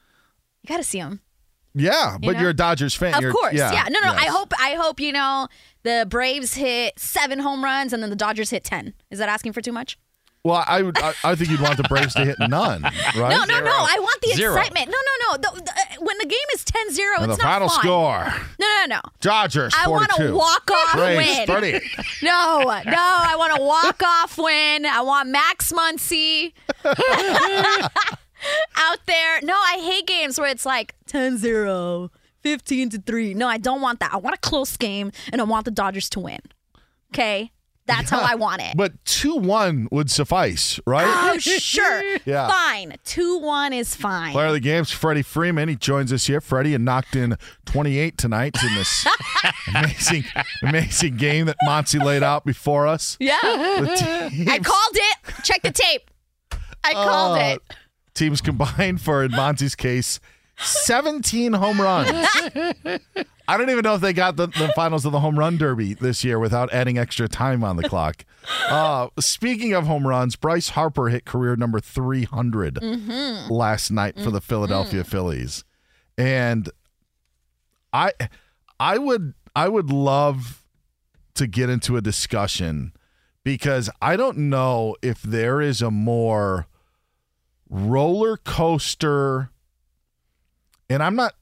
You 0.61 0.67
got 0.67 0.77
to 0.77 0.83
see 0.83 0.99
them. 0.99 1.19
yeah, 1.73 2.17
but 2.21 2.33
know? 2.33 2.41
you're 2.41 2.51
a 2.51 2.55
Dodgers 2.55 2.93
fan. 2.93 3.15
Of 3.15 3.21
You're- 3.21 3.33
course, 3.33 3.55
yeah. 3.55 3.85
No, 3.89 3.99
no. 3.99 4.11
I 4.11 4.27
hope. 4.27 4.53
I 4.59 4.75
hope 4.75 4.99
you 4.99 5.11
know 5.11 5.47
the 5.81 6.05
Braves 6.07 6.53
hit 6.53 6.99
seven 6.99 7.39
home 7.39 7.63
runs 7.63 7.91
and 7.91 8.03
then 8.03 8.11
the 8.11 8.15
Dodgers 8.15 8.51
hit 8.51 8.63
ten. 8.63 8.93
Is 9.09 9.17
that 9.17 9.29
asking 9.29 9.53
for 9.53 9.61
too 9.61 9.71
much? 9.71 9.97
Well, 10.43 10.63
I 10.65 10.81
would. 10.81 10.97
I, 10.97 11.13
I 11.25 11.35
think 11.35 11.49
you'd 11.49 11.59
want 11.59 11.75
the 11.77 11.83
Braves 11.83 12.13
to 12.13 12.23
hit 12.23 12.37
none, 12.39 12.81
right? 12.83 13.15
No, 13.15 13.43
no, 13.43 13.59
no. 13.59 13.71
I 13.71 13.97
want 13.99 14.21
the 14.21 14.29
Zero. 14.33 14.55
excitement. 14.55 14.87
No, 14.87 14.97
no, 14.97 15.31
no. 15.31 15.37
The, 15.37 15.61
the, 15.61 15.71
uh, 15.71 15.95
when 16.05 16.17
the 16.19 16.25
game 16.25 16.39
is 16.53 16.63
10-0, 16.63 17.21
And 17.21 17.31
it's 17.31 17.37
the 17.37 17.43
not 17.43 17.53
final 17.53 17.67
fun. 17.67 17.79
score: 17.79 18.33
No, 18.59 18.67
no, 18.67 18.85
no. 18.95 19.01
Dodgers 19.19 19.73
I 19.77 19.89
want 19.89 20.09
42. 20.11 20.33
a 20.33 20.37
walk 20.37 20.71
off 20.71 20.93
Braves, 20.93 21.37
win. 21.39 21.47
38. 21.47 21.81
No, 22.23 22.59
no. 22.63 22.69
I 22.97 23.35
want 23.37 23.59
a 23.59 23.61
walk 23.61 24.01
off 24.03 24.37
win. 24.37 24.85
I 24.85 25.01
want 25.01 25.27
Max 25.29 25.73
Muncy 25.73 26.53
out 28.77 28.99
there. 29.05 29.41
No, 29.43 29.53
I 29.53 29.79
hate 29.83 30.07
games 30.07 30.39
where 30.39 30.49
it's 30.49 30.65
like 30.65 30.95
10-0, 31.09 32.09
15 32.41 32.89
to 32.91 32.99
3. 33.01 33.33
No, 33.33 33.47
I 33.47 33.57
don't 33.57 33.81
want 33.81 33.99
that. 33.99 34.13
I 34.13 34.17
want 34.17 34.35
a 34.35 34.39
close 34.39 34.77
game 34.77 35.11
and 35.31 35.41
I 35.41 35.43
want 35.43 35.65
the 35.65 35.71
Dodgers 35.71 36.09
to 36.11 36.19
win. 36.19 36.39
Okay? 37.13 37.51
That's 37.87 38.09
how 38.09 38.19
I 38.21 38.35
want 38.35 38.61
it. 38.61 38.75
But 38.75 38.93
two 39.05 39.35
one 39.35 39.87
would 39.91 40.11
suffice, 40.11 40.79
right? 40.85 41.05
Oh, 41.07 41.37
sure. 41.39 42.03
Yeah. 42.25 42.47
Fine. 42.49 42.95
2-1 43.05 43.73
is 43.77 43.95
fine. 43.95 44.33
Player 44.33 44.47
of 44.47 44.53
the 44.53 44.59
game's 44.59 44.91
Freddie 44.91 45.21
Freeman. 45.21 45.69
He 45.69 45.75
joins 45.75 46.11
us 46.11 46.27
here. 46.27 46.41
Freddie 46.41 46.73
and 46.75 46.83
knocked 46.85 47.15
in 47.15 47.37
28 47.65 48.17
tonight 48.17 48.55
in 48.61 48.75
this 48.75 49.07
amazing, 49.75 50.25
amazing 50.63 51.15
game 51.17 51.45
that 51.45 51.55
Monse 51.65 52.03
laid 52.03 52.23
out 52.23 52.45
before 52.45 52.85
us. 52.87 53.17
Yeah. 53.19 53.37
I 53.41 54.59
called 54.63 54.95
it. 54.95 55.17
Check 55.43 55.61
the 55.61 55.71
tape. 55.71 56.11
I 56.83 56.93
called 56.93 57.37
Uh, 57.37 57.41
it. 57.41 57.61
Teams 58.13 58.41
combined 58.41 58.99
for, 59.01 59.23
in 59.23 59.31
Monse's 59.31 59.75
case, 59.75 60.19
17 60.59 61.53
home 61.53 61.79
runs. 61.81 62.09
I 63.49 63.57
don't 63.57 63.69
even 63.69 63.83
know 63.83 63.95
if 63.95 64.01
they 64.01 64.11
got 64.13 64.35
the, 64.35 64.47
the 64.47 64.71
finals 64.75 65.05
of 65.05 65.11
the 65.11 65.19
home 65.19 65.37
run 65.39 65.57
derby 65.57 65.93
this 65.93 66.23
year 66.23 66.37
without 66.39 66.73
adding 66.73 66.97
extra 66.97 67.27
time 67.27 67.63
on 67.63 67.77
the 67.77 67.87
clock. 67.87 68.25
Uh, 68.67 69.07
speaking 69.19 69.73
of 69.73 69.87
home 69.87 70.05
runs, 70.07 70.35
Bryce 70.35 70.69
Harper 70.69 71.09
hit 71.09 71.25
career 71.25 71.55
number 71.55 71.79
300 71.79 72.75
Mhm. 72.75 73.49
last 73.49 73.91
night 73.91 74.19
for 74.19 74.31
the 74.31 74.41
Philadelphia 74.41 75.03
Phillies. 75.03 75.63
And 76.17 76.69
I 77.93 78.11
I 78.79 78.97
would 78.97 79.33
I 79.55 79.69
would 79.69 79.89
love 79.91 80.63
to 81.35 81.47
get 81.47 81.69
into 81.69 81.95
a 81.97 82.01
discussion 82.01 82.91
because 83.43 83.89
I 84.01 84.17
don't 84.17 84.37
know 84.37 84.95
if 85.01 85.21
there 85.21 85.61
is 85.61 85.81
a 85.81 85.91
more 85.91 86.67
roller 87.69 88.37
coaster 88.37 89.51
and 90.89 91.01
I'm 91.03 91.15
not 91.15 91.33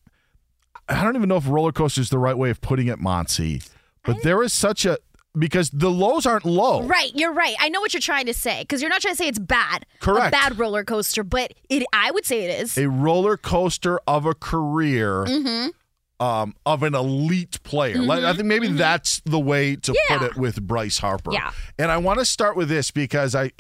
I 0.88 1.04
don't 1.04 1.16
even 1.16 1.30
know 1.30 1.38
if 1.38 1.48
roller 1.48 1.72
coaster 1.72 2.02
is 2.02 2.10
the 2.10 2.20
right 2.20 2.38
way 2.38 2.50
of 2.52 2.62
putting 2.62 2.88
it, 2.88 3.00
Monse. 3.00 3.68
But 4.04 4.22
there 4.22 4.44
is 4.44 4.54
such 4.54 4.86
a 4.86 4.98
because 5.38 5.70
the 5.72 5.90
lows 5.92 6.26
aren't 6.26 6.46
low. 6.46 6.84
Right, 6.84 7.12
you're 7.16 7.34
right. 7.34 7.56
I 7.60 7.68
know 7.70 7.82
what 7.82 7.94
you're 7.94 8.00
trying 8.02 8.28
to 8.28 8.34
say 8.34 8.62
because 8.62 8.82
you're 8.82 8.90
not 8.90 9.02
trying 9.02 9.16
to 9.16 9.18
say 9.18 9.28
it's 9.28 9.40
bad. 9.40 9.86
Correct. 10.00 10.28
A 10.28 10.32
bad 10.32 10.58
roller 10.60 10.84
coaster, 10.84 11.24
but 11.24 11.54
it. 11.70 11.84
I 11.92 12.12
would 12.12 12.24
say 12.26 12.44
it 12.46 12.62
is. 12.62 12.78
A 12.78 12.88
roller 12.88 13.36
coaster 13.36 14.00
of 14.08 14.26
a 14.26 14.34
career 14.36 15.26
Mm-hmm. 15.26 16.26
um, 16.26 16.54
of 16.66 16.84
an 16.84 16.94
elite 16.96 17.62
player. 17.64 17.98
Like, 17.98 18.24
I 18.24 18.32
think 18.34 18.46
maybe 18.46 18.68
that's 18.70 19.22
the 19.26 19.40
way 19.40 19.76
to 19.76 19.94
Yeah. 20.10 20.18
put 20.20 20.26
it 20.32 20.38
with 20.38 20.62
Bryce 20.62 21.00
Harper. 21.00 21.34
Yeah. 21.34 21.52
And 21.80 21.92
I 21.92 21.98
want 21.98 22.20
to 22.20 22.26
start 22.26 22.56
with 22.56 22.70
this 22.70 22.92
because 22.92 23.34
I 23.36 23.52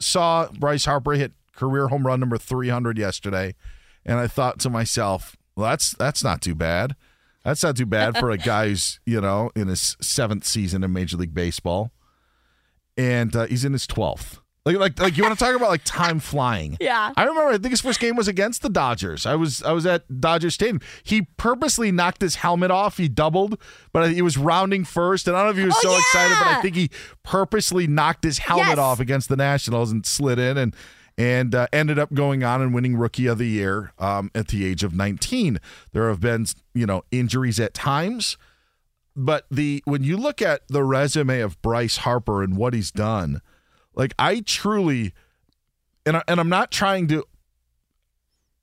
saw 0.00 0.48
Bryce 0.48 0.86
Harper 0.86 1.12
hit 1.12 1.32
career 1.54 1.88
home 1.88 2.04
run 2.06 2.18
number 2.20 2.38
300 2.38 2.98
yesterday, 2.98 3.54
and 4.06 4.18
I 4.18 4.26
thought 4.26 4.58
to 4.60 4.70
myself, 4.70 5.36
well, 5.56 5.70
that's 5.70 5.92
that's 5.92 6.22
not 6.24 6.40
too 6.40 6.54
bad. 6.54 6.96
That's 7.44 7.62
not 7.62 7.76
too 7.76 7.86
bad 7.86 8.16
for 8.18 8.30
a 8.30 8.38
guy 8.38 8.68
who's 8.70 9.00
you 9.06 9.20
know 9.20 9.50
in 9.54 9.68
his 9.68 9.96
seventh 10.00 10.44
season 10.46 10.82
in 10.84 10.92
Major 10.92 11.16
League 11.16 11.34
Baseball, 11.34 11.90
and 12.96 13.34
uh, 13.34 13.46
he's 13.46 13.64
in 13.64 13.72
his 13.72 13.86
twelfth. 13.86 14.40
Like, 14.66 14.78
like, 14.78 14.98
like 14.98 15.16
you 15.18 15.22
want 15.24 15.38
to 15.38 15.44
talk 15.44 15.54
about 15.54 15.68
like 15.68 15.84
time 15.84 16.20
flying? 16.20 16.78
Yeah. 16.84 17.12
I 17.18 17.24
remember. 17.24 17.50
I 17.50 17.58
think 17.58 17.70
his 17.72 17.82
first 17.82 18.00
game 18.00 18.16
was 18.16 18.28
against 18.28 18.62
the 18.62 18.70
Dodgers. 18.70 19.26
I 19.26 19.34
was 19.34 19.62
I 19.62 19.72
was 19.72 19.84
at 19.84 20.20
Dodger 20.22 20.48
Stadium. 20.48 20.80
He 21.02 21.22
purposely 21.36 21.92
knocked 21.92 22.22
his 22.22 22.36
helmet 22.36 22.70
off. 22.70 22.96
He 22.96 23.06
doubled, 23.08 23.60
but 23.92 24.10
he 24.10 24.22
was 24.22 24.38
rounding 24.38 24.84
first. 24.86 25.28
And 25.28 25.36
I 25.36 25.40
don't 25.44 25.48
know 25.48 25.50
if 25.52 25.58
he 25.58 25.66
was 25.66 25.76
Oh, 25.84 25.90
so 25.90 25.96
excited, 25.98 26.36
but 26.38 26.46
I 26.46 26.62
think 26.62 26.76
he 26.76 26.88
purposely 27.22 27.86
knocked 27.86 28.24
his 28.24 28.38
helmet 28.38 28.68
Yes. 28.68 28.78
off 28.78 29.00
against 29.00 29.28
the 29.28 29.36
Nationals 29.36 29.92
and 29.92 30.06
slid 30.06 30.38
in 30.38 30.56
and 30.56 30.74
and 31.16 31.54
uh, 31.54 31.66
ended 31.72 31.98
up 31.98 32.12
going 32.12 32.42
on 32.42 32.60
and 32.60 32.74
winning 32.74 32.96
Rookie 32.96 33.26
of 33.26 33.38
the 33.38 33.48
Year 33.48 33.92
um, 33.98 34.30
at 34.34 34.48
the 34.48 34.64
age 34.66 34.82
of 34.82 34.94
19. 34.94 35.60
There 35.92 36.08
have 36.08 36.20
been 36.20 36.46
you 36.74 36.86
know 36.86 37.02
injuries 37.10 37.60
at 37.60 37.74
times, 37.74 38.36
but 39.14 39.46
the 39.50 39.82
when 39.84 40.02
you 40.02 40.16
look 40.16 40.42
at 40.42 40.66
the 40.68 40.82
resume 40.82 41.40
of 41.40 41.60
Bryce 41.62 41.98
Harper 41.98 42.42
and 42.42 42.56
what 42.56 42.74
he's 42.74 42.90
done, 42.90 43.40
like 43.94 44.14
I 44.18 44.40
truly, 44.40 45.12
and 46.04 46.16
I, 46.16 46.22
and 46.26 46.40
I'm 46.40 46.48
not 46.48 46.70
trying 46.70 47.06
to. 47.08 47.24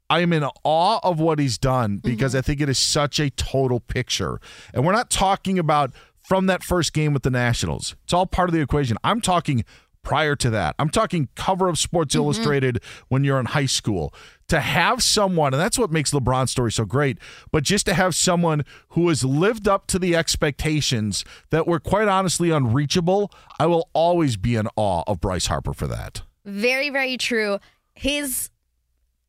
I 0.10 0.20
am 0.20 0.34
in 0.34 0.44
awe 0.66 1.00
of 1.04 1.22
what 1.22 1.40
he's 1.40 1.58
done 1.58 2.00
because 2.00 2.36
I 2.36 2.42
think 2.42 2.60
it 2.60 2.68
is 2.68 2.78
such 2.78 3.18
a 3.18 3.30
total 3.30 3.80
picture, 3.80 4.42
and 4.74 4.86
we're 4.86 4.92
not 4.92 5.10
talking 5.10 5.58
about 5.58 5.92
from 6.22 6.48
that 6.48 6.64
first 6.64 6.92
game 6.92 7.14
with 7.14 7.24
the 7.24 7.30
Nationals. 7.30 7.96
It's 8.04 8.12
all 8.12 8.26
part 8.26 8.50
of 8.50 8.54
the 8.54 8.60
equation. 8.60 8.98
I'm 9.06 9.22
talking 9.22 9.64
prior 10.04 10.36
to 10.36 10.50
that. 10.50 10.76
I'm 10.80 10.90
talking 10.90 11.30
cover 11.36 11.68
of 11.68 11.78
Sports 11.78 12.16
mm-hmm. 12.16 12.24
Illustrated 12.24 12.84
when 13.08 13.24
you're 13.24 13.40
in 13.40 13.48
high 13.48 13.66
school. 13.66 14.14
To 14.48 14.60
have 14.60 15.02
someone, 15.02 15.54
and 15.54 15.62
that's 15.62 15.80
what 15.80 15.92
makes 15.92 16.12
LeBron's 16.12 16.52
story 16.52 16.74
so 16.74 16.84
great, 16.84 17.18
but 17.54 17.64
just 17.64 17.86
to 17.86 17.94
have 17.94 18.14
someone 18.14 18.66
who 18.90 19.08
has 19.08 19.24
lived 19.24 19.66
up 19.66 19.88
to 19.88 20.00
the 20.00 20.14
expectations 20.14 21.24
that 21.52 21.68
were 21.68 21.80
quite 21.80 22.10
honestly 22.10 22.50
unreachable, 22.50 23.32
I 23.60 23.68
will 23.68 23.90
always 23.94 24.36
be 24.36 24.56
in 24.56 24.68
awe 24.76 25.04
of 25.08 25.22
Bryce 25.22 25.46
Harper 25.46 25.74
for 25.74 25.88
that. 25.88 26.24
Very, 26.44 26.90
very 26.90 27.16
true. 27.16 27.60
His 27.94 28.50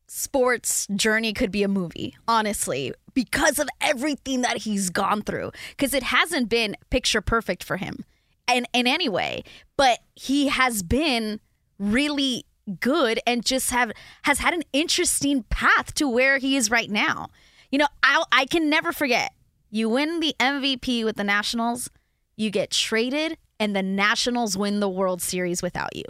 sports 0.07 0.87
journey 0.93 1.31
could 1.31 1.51
be 1.51 1.63
a 1.63 1.69
movie, 1.69 2.17
honestly, 2.27 2.93
because 3.13 3.59
of 3.59 3.69
everything 3.79 4.41
that 4.41 4.57
he's 4.57 4.89
gone 4.89 5.21
through. 5.21 5.51
Because 5.69 5.93
it 5.93 6.03
hasn't 6.03 6.49
been 6.49 6.75
picture 6.89 7.21
perfect 7.21 7.63
for 7.63 7.77
him 7.77 8.03
in, 8.51 8.65
in 8.73 8.87
any 8.87 9.09
way, 9.09 9.43
but 9.77 9.99
he 10.15 10.47
has 10.47 10.83
been 10.83 11.39
really 11.79 12.45
good 12.79 13.19
and 13.27 13.45
just 13.45 13.71
have 13.71 13.91
has 14.23 14.39
had 14.39 14.53
an 14.53 14.63
interesting 14.71 15.43
path 15.43 15.93
to 15.95 16.07
where 16.07 16.37
he 16.37 16.55
is 16.55 16.71
right 16.71 16.89
now. 16.89 17.27
You 17.71 17.79
know, 17.79 17.87
I 18.01 18.23
I 18.31 18.45
can 18.45 18.69
never 18.69 18.91
forget. 18.91 19.33
You 19.69 19.89
win 19.89 20.19
the 20.19 20.35
MVP 20.39 21.03
with 21.03 21.15
the 21.15 21.23
Nationals, 21.23 21.89
you 22.35 22.51
get 22.51 22.69
traded, 22.69 23.37
and 23.59 23.75
the 23.75 23.81
Nationals 23.83 24.55
win 24.57 24.79
the 24.79 24.89
World 24.89 25.21
Series 25.21 25.61
without 25.61 25.95
you. 25.95 26.03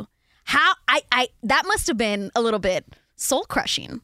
How 0.45 0.73
I 0.88 1.01
I 1.11 1.29
that 1.43 1.63
must 1.65 1.88
have 1.88 1.97
been 1.97 2.31
a 2.36 2.41
little 2.41 2.59
bit 2.59 2.86
soul 3.15 3.45
crushing 3.45 4.01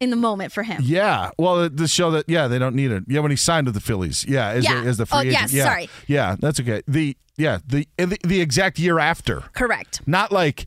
in 0.00 0.10
the 0.10 0.16
moment 0.16 0.52
for 0.52 0.62
him. 0.62 0.80
Yeah, 0.84 1.30
well, 1.38 1.68
the 1.68 1.88
show 1.88 2.10
that 2.12 2.24
yeah 2.28 2.46
they 2.48 2.58
don't 2.58 2.74
need 2.74 2.90
it. 2.90 3.04
Yeah, 3.08 3.20
when 3.20 3.30
he 3.30 3.36
signed 3.36 3.66
with 3.66 3.74
the 3.74 3.80
Phillies. 3.80 4.24
Yeah, 4.28 4.48
as, 4.50 4.64
Yeah. 4.64 4.82
The, 4.82 4.88
as 4.88 4.96
the 4.98 5.06
free 5.06 5.18
Oh, 5.18 5.20
agent. 5.22 5.34
yes, 5.40 5.52
yeah. 5.52 5.64
sorry. 5.64 5.90
Yeah, 6.06 6.36
that's 6.38 6.60
okay. 6.60 6.82
The 6.86 7.16
yeah 7.36 7.58
the 7.66 7.86
the, 7.96 8.18
the 8.24 8.40
exact 8.40 8.78
year 8.78 8.98
after. 8.98 9.40
Correct. 9.52 10.00
Not 10.06 10.32
like 10.32 10.66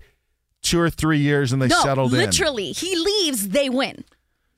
two 0.61 0.79
or 0.79 0.89
three 0.89 1.19
years 1.19 1.51
and 1.53 1.61
they 1.61 1.67
no, 1.67 1.81
settled 1.81 2.13
in. 2.13 2.19
literally, 2.19 2.71
he 2.71 2.95
leaves, 2.95 3.49
they 3.49 3.69
win. 3.69 4.03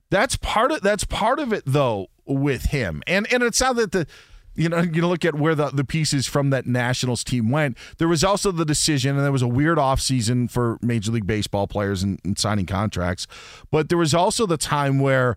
That's 0.10 0.36
part 0.38 0.72
of 0.72 0.82
that's 0.82 1.06
part 1.06 1.40
of 1.40 1.54
it 1.54 1.64
though 1.66 2.08
with 2.26 2.66
him. 2.66 3.02
And 3.08 3.32
and 3.32 3.42
it's 3.44 3.62
not 3.62 3.76
that 3.78 3.92
the 3.92 4.08
you 4.56 4.70
know 4.70 4.82
you 4.82 5.08
look 5.08 5.26
at 5.26 5.36
where 5.36 5.56
the, 5.56 5.70
the 5.70 5.84
pieces 5.84 6.28
from 6.28 6.50
that 6.52 6.66
Nationals 6.66 7.24
team 7.24 7.50
went. 7.50 7.78
There 7.98 8.08
was 8.08 8.24
also 8.24 8.52
the 8.52 8.66
decision, 8.66 9.16
and 9.16 9.26
there 9.26 9.32
was 9.32 9.42
a 9.42 9.48
weird 9.48 9.78
offseason 9.78 10.50
for 10.50 10.78
Major 10.82 11.12
League 11.12 11.28
Baseball 11.28 11.68
players 11.68 12.04
and, 12.04 12.20
and 12.24 12.38
signing 12.38 12.66
contracts. 12.66 13.28
But 13.72 13.90
there 13.90 13.98
was 13.98 14.14
also 14.14 14.46
the 14.46 14.58
time 14.58 15.00
where 15.00 15.36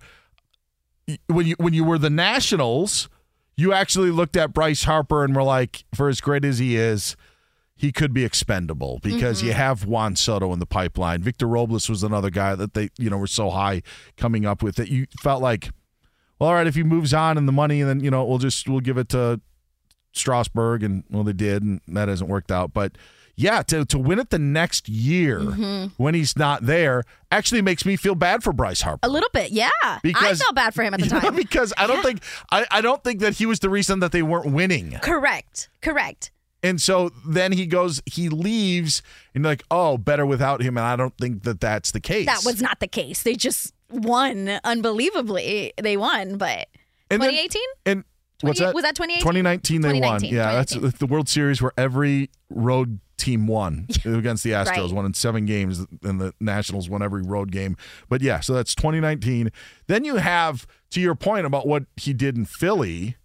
when 1.26 1.46
you 1.46 1.54
when 1.58 1.74
you 1.74 1.84
were 1.84 1.98
the 1.98 2.10
Nationals, 2.10 3.08
you 3.56 3.72
actually 3.72 4.10
looked 4.10 4.36
at 4.36 4.52
Bryce 4.52 4.84
Harper 4.84 5.24
and 5.24 5.34
were 5.34 5.42
like, 5.42 5.84
for 5.94 6.08
as 6.08 6.20
great 6.20 6.44
as 6.44 6.58
he 6.58 6.76
is, 6.76 7.16
he 7.74 7.92
could 7.92 8.12
be 8.12 8.24
expendable 8.24 9.00
because 9.02 9.42
you 9.42 9.50
mm-hmm. 9.50 9.58
have 9.58 9.84
Juan 9.84 10.16
Soto 10.16 10.52
in 10.52 10.58
the 10.58 10.66
pipeline. 10.66 11.22
Victor 11.22 11.46
Robles 11.46 11.88
was 11.88 12.02
another 12.02 12.30
guy 12.30 12.54
that 12.54 12.74
they, 12.74 12.88
you 12.98 13.10
know, 13.10 13.18
were 13.18 13.26
so 13.26 13.50
high 13.50 13.82
coming 14.16 14.46
up 14.46 14.62
with 14.62 14.76
that 14.76 14.88
you 14.88 15.06
felt 15.20 15.42
like, 15.42 15.70
well, 16.38 16.48
all 16.50 16.54
right, 16.54 16.66
if 16.66 16.74
he 16.74 16.82
moves 16.82 17.12
on 17.14 17.38
and 17.38 17.46
the 17.48 17.52
money, 17.52 17.80
and 17.80 17.88
then 17.88 18.00
you 18.00 18.10
know, 18.10 18.24
we'll 18.24 18.38
just 18.38 18.68
we'll 18.68 18.80
give 18.80 18.98
it 18.98 19.08
to 19.10 19.40
Strasburg, 20.12 20.82
and 20.82 21.04
well, 21.10 21.24
they 21.24 21.32
did, 21.32 21.62
and 21.62 21.80
that 21.88 22.08
hasn't 22.08 22.30
worked 22.30 22.50
out. 22.50 22.72
But 22.72 22.92
yeah, 23.36 23.62
to 23.64 23.84
to 23.84 23.98
win 23.98 24.18
it 24.18 24.30
the 24.30 24.38
next 24.38 24.88
year 24.88 25.40
Mhm. 25.40 25.92
when 25.98 26.14
he's 26.14 26.36
not 26.38 26.64
there 26.64 27.04
actually 27.30 27.60
makes 27.60 27.84
me 27.84 27.96
feel 27.96 28.14
bad 28.14 28.42
for 28.42 28.52
Bryce 28.52 28.80
Harper. 28.80 29.00
A 29.02 29.10
little 29.10 29.28
bit, 29.32 29.50
yeah. 29.52 29.68
I 29.82 30.00
Because- 30.02 30.40
felt 30.40 30.54
bad 30.54 30.72
for 30.74 30.82
him 30.82 30.94
at 30.94 31.00
the 31.00 31.06
You 31.08 31.12
know, 31.12 31.20
time. 31.20 31.36
because 31.36 31.72
I 31.76 31.86
don't 31.86 32.02
think 32.02 32.22
I, 32.50 32.66
I 32.70 32.80
don't 32.80 33.04
think 33.04 33.20
that 33.20 33.34
he 33.34 33.44
was 33.44 33.58
the 33.58 33.68
reason 33.68 34.00
that 34.00 34.12
they 34.12 34.22
weren't 34.22 34.46
winning. 34.52 34.98
Correct. 35.02 35.68
Correct. 35.82 36.30
And 36.62 36.80
so 36.80 37.10
then 37.24 37.52
he 37.52 37.66
goes, 37.66 38.02
he 38.06 38.28
leaves, 38.30 39.02
and 39.34 39.44
you're 39.44 39.52
like, 39.52 39.62
oh, 39.70 39.98
better 39.98 40.24
without 40.24 40.62
him. 40.62 40.76
And 40.78 40.86
I 40.86 40.96
don't 40.96 41.16
think 41.18 41.42
that 41.44 41.60
that's 41.60 41.90
the 41.92 42.00
case. 42.00 42.26
That 42.26 42.42
was 42.44 42.60
not 42.62 42.80
the 42.80 42.88
case. 42.88 43.22
They 43.22 43.34
just 43.34 43.72
won 43.90 44.60
unbelievably. 44.64 45.72
They 45.80 45.96
won, 45.96 46.38
but 46.38 46.68
And 47.10 47.22
then- 47.22 47.30
2018? 47.30 47.62
And 47.86 48.04
what's 48.40 48.58
20 48.58 48.68
that? 48.70 48.74
was 48.74 48.82
that 48.84 48.94
2018? 48.96 49.20
2019 49.22 49.80
they 49.82 49.88
won. 49.88 50.20
2019, 50.20 50.34
Yeah, 50.34 50.52
that's 50.52 50.98
the 50.98 51.06
World 51.06 51.28
Series 51.28 51.60
where 51.62 51.72
every 51.76 52.30
road 52.50 53.00
team 53.16 53.46
won 53.46 53.86
against 54.04 54.44
the 54.44 54.50
Astros, 54.50 54.66
Right. 54.76 54.92
won 54.92 55.06
in 55.06 55.14
seven 55.14 55.46
games, 55.46 55.84
and 56.02 56.20
the 56.20 56.34
Nationals 56.40 56.88
won 56.90 57.02
every 57.02 57.22
road 57.22 57.50
game. 57.50 57.76
But 58.08 58.20
yeah, 58.22 58.40
so 58.40 58.52
that's 58.52 58.74
2019. 58.74 59.50
Then 59.86 60.04
you 60.04 60.16
have, 60.16 60.66
to 60.90 61.00
your 61.00 61.14
point 61.14 61.46
about 61.46 61.66
what 61.66 61.84
he 61.96 62.12
did 62.12 62.36
in 62.36 62.44
Philly, 62.44 63.16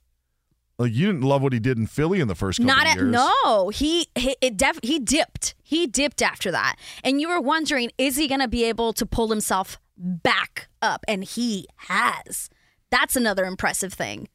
like 0.79 0.93
you 0.93 1.05
didn't 1.07 1.21
love 1.23 1.43
what 1.43 1.53
he 1.53 1.59
did 1.59 1.77
in 1.77 1.85
Philly 1.87 2.21
in 2.21 2.27
the 2.27 2.33
first 2.35 2.57
couple 2.59 2.73
Not 2.75 2.87
at 2.87 2.95
years. 2.95 3.11
no. 3.11 3.69
He 3.69 4.07
he 4.15 4.35
it 4.41 4.57
def, 4.57 4.79
he 4.81 4.97
dipped. 4.97 5.53
He 5.61 5.85
dipped 5.85 6.23
after 6.23 6.49
that. 6.51 6.77
And 7.03 7.21
you 7.21 7.27
were 7.29 7.39
wondering 7.41 7.91
is 7.99 8.15
he 8.15 8.27
going 8.27 8.39
to 8.41 8.47
be 8.47 8.63
able 8.63 8.91
to 8.93 9.05
pull 9.05 9.27
himself 9.29 9.77
back 10.01 10.67
up 10.81 11.05
and 11.07 11.23
he 11.23 11.67
has. 11.87 12.49
That's 12.89 13.15
another 13.15 13.45
impressive 13.45 13.93
thing. 13.93 14.27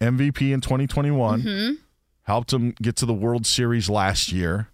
MVP 0.00 0.52
in 0.52 0.60
2021. 0.60 1.42
Mhm. 1.42 1.76
helped 2.24 2.52
him 2.52 2.72
get 2.80 2.94
to 2.94 3.04
the 3.06 3.12
World 3.14 3.44
Series 3.46 3.88
last 3.90 4.30
year. 4.30 4.68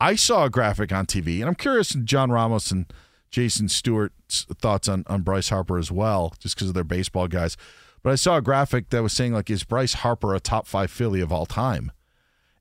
I 0.00 0.14
saw 0.14 0.44
a 0.44 0.50
graphic 0.50 0.92
on 0.92 1.06
TV, 1.06 1.40
and 1.40 1.48
I'm 1.48 1.54
curious 1.56 1.90
John 2.04 2.30
Ramos 2.30 2.70
and 2.70 2.86
Jason 3.30 3.68
Stewart's 3.68 4.44
thoughts 4.60 4.88
on, 4.88 5.02
on 5.08 5.22
Bryce 5.22 5.48
Harper 5.48 5.78
as 5.78 5.90
well, 5.90 6.32
just 6.38 6.54
because 6.54 6.68
of 6.68 6.74
their 6.74 6.84
baseball 6.84 7.26
guys. 7.26 7.56
But 8.04 8.12
I 8.12 8.14
saw 8.16 8.36
a 8.36 8.40
graphic 8.42 8.90
that 8.90 9.02
was 9.02 9.12
saying 9.12 9.32
like, 9.32 9.50
is 9.50 9.64
Bryce 9.64 9.94
Harper 9.94 10.32
a 10.34 10.38
top 10.40 10.66
five 10.68 10.90
Philly 10.92 11.20
of 11.20 11.32
all 11.32 11.46
time? 11.46 11.90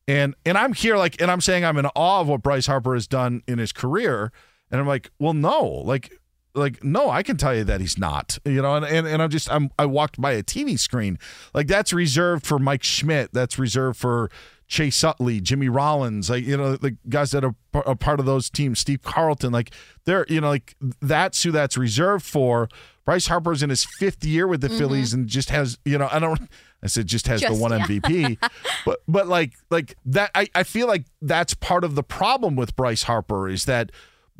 And 0.08 0.34
and 0.44 0.58
I'm 0.58 0.74
here 0.74 0.98
like, 0.98 1.22
and 1.22 1.30
I'm 1.30 1.42
saying 1.42 1.64
I'm 1.64 1.78
in 1.78 1.86
awe 1.88 2.22
of 2.22 2.28
what 2.28 2.42
Bryce 2.42 2.66
Harper 2.66 2.96
has 2.96 3.06
done 3.08 3.44
in 3.48 3.60
his 3.60 3.72
career, 3.72 4.32
and 4.72 4.82
I'm 4.82 4.88
like, 4.88 5.12
well, 5.20 5.34
no, 5.34 5.64
like 5.64 6.12
like 6.54 6.84
no 6.84 7.10
i 7.10 7.24
can 7.24 7.38
tell 7.38 7.56
you 7.56 7.64
that 7.64 7.80
he's 7.82 7.98
not 7.98 8.38
you 8.46 8.62
know 8.62 8.76
and, 8.76 8.86
and, 8.86 9.08
and 9.08 9.22
i'm 9.22 9.30
just 9.30 9.50
i'm 9.52 9.70
i 9.80 9.86
walked 9.86 10.20
by 10.20 10.32
a 10.34 10.44
tv 10.44 10.78
screen 10.78 11.18
like 11.54 11.68
that's 11.68 11.94
reserved 11.94 12.46
for 12.46 12.60
mike 12.60 12.84
schmidt 12.84 13.32
that's 13.34 13.58
reserved 13.58 13.98
for 13.98 14.30
chase 14.68 15.02
utley 15.04 15.40
jimmy 15.42 15.70
rollins 15.70 16.30
like 16.30 16.44
you 16.46 16.58
know 16.58 16.76
the 16.76 16.96
guys 17.10 17.32
that 17.32 17.44
are 17.46 17.56
a 17.86 17.96
part 17.96 18.20
of 18.20 18.26
those 18.26 18.50
teams 18.50 18.80
steve 18.80 19.02
carlton 19.02 19.52
like 19.52 19.74
they're 20.06 20.26
you 20.30 20.42
know 20.42 20.50
like 20.50 20.76
that's 21.02 21.44
who 21.44 21.52
that's 21.52 21.78
reserved 21.78 22.26
for 22.26 22.68
bryce 23.06 23.28
harper's 23.28 23.64
in 23.64 23.70
his 23.70 23.84
fifth 23.86 24.24
year 24.26 24.48
with 24.48 24.62
the 24.62 24.68
Mhm. 24.70 24.78
phillies 24.78 25.14
and 25.14 25.28
just 25.28 25.50
has 25.50 25.78
you 25.86 25.98
know 25.98 26.08
i 26.12 26.20
don't 26.20 26.42
i 26.84 26.88
said 26.88 27.08
just 27.08 27.28
has 27.28 27.42
the 27.42 27.54
one 27.54 27.72
yeah. 27.72 27.86
mvp 27.86 28.38
but 28.86 29.00
but 29.08 29.28
like 29.28 29.54
like 29.70 29.96
that 30.06 30.32
I, 30.36 30.48
I 30.56 30.64
feel 30.64 30.88
like 30.88 31.06
that's 31.22 31.54
part 31.54 31.84
of 31.84 31.96
the 31.96 32.04
problem 32.04 32.56
with 32.56 32.76
bryce 32.76 33.04
harper 33.04 33.50
is 33.50 33.66
that 33.66 33.92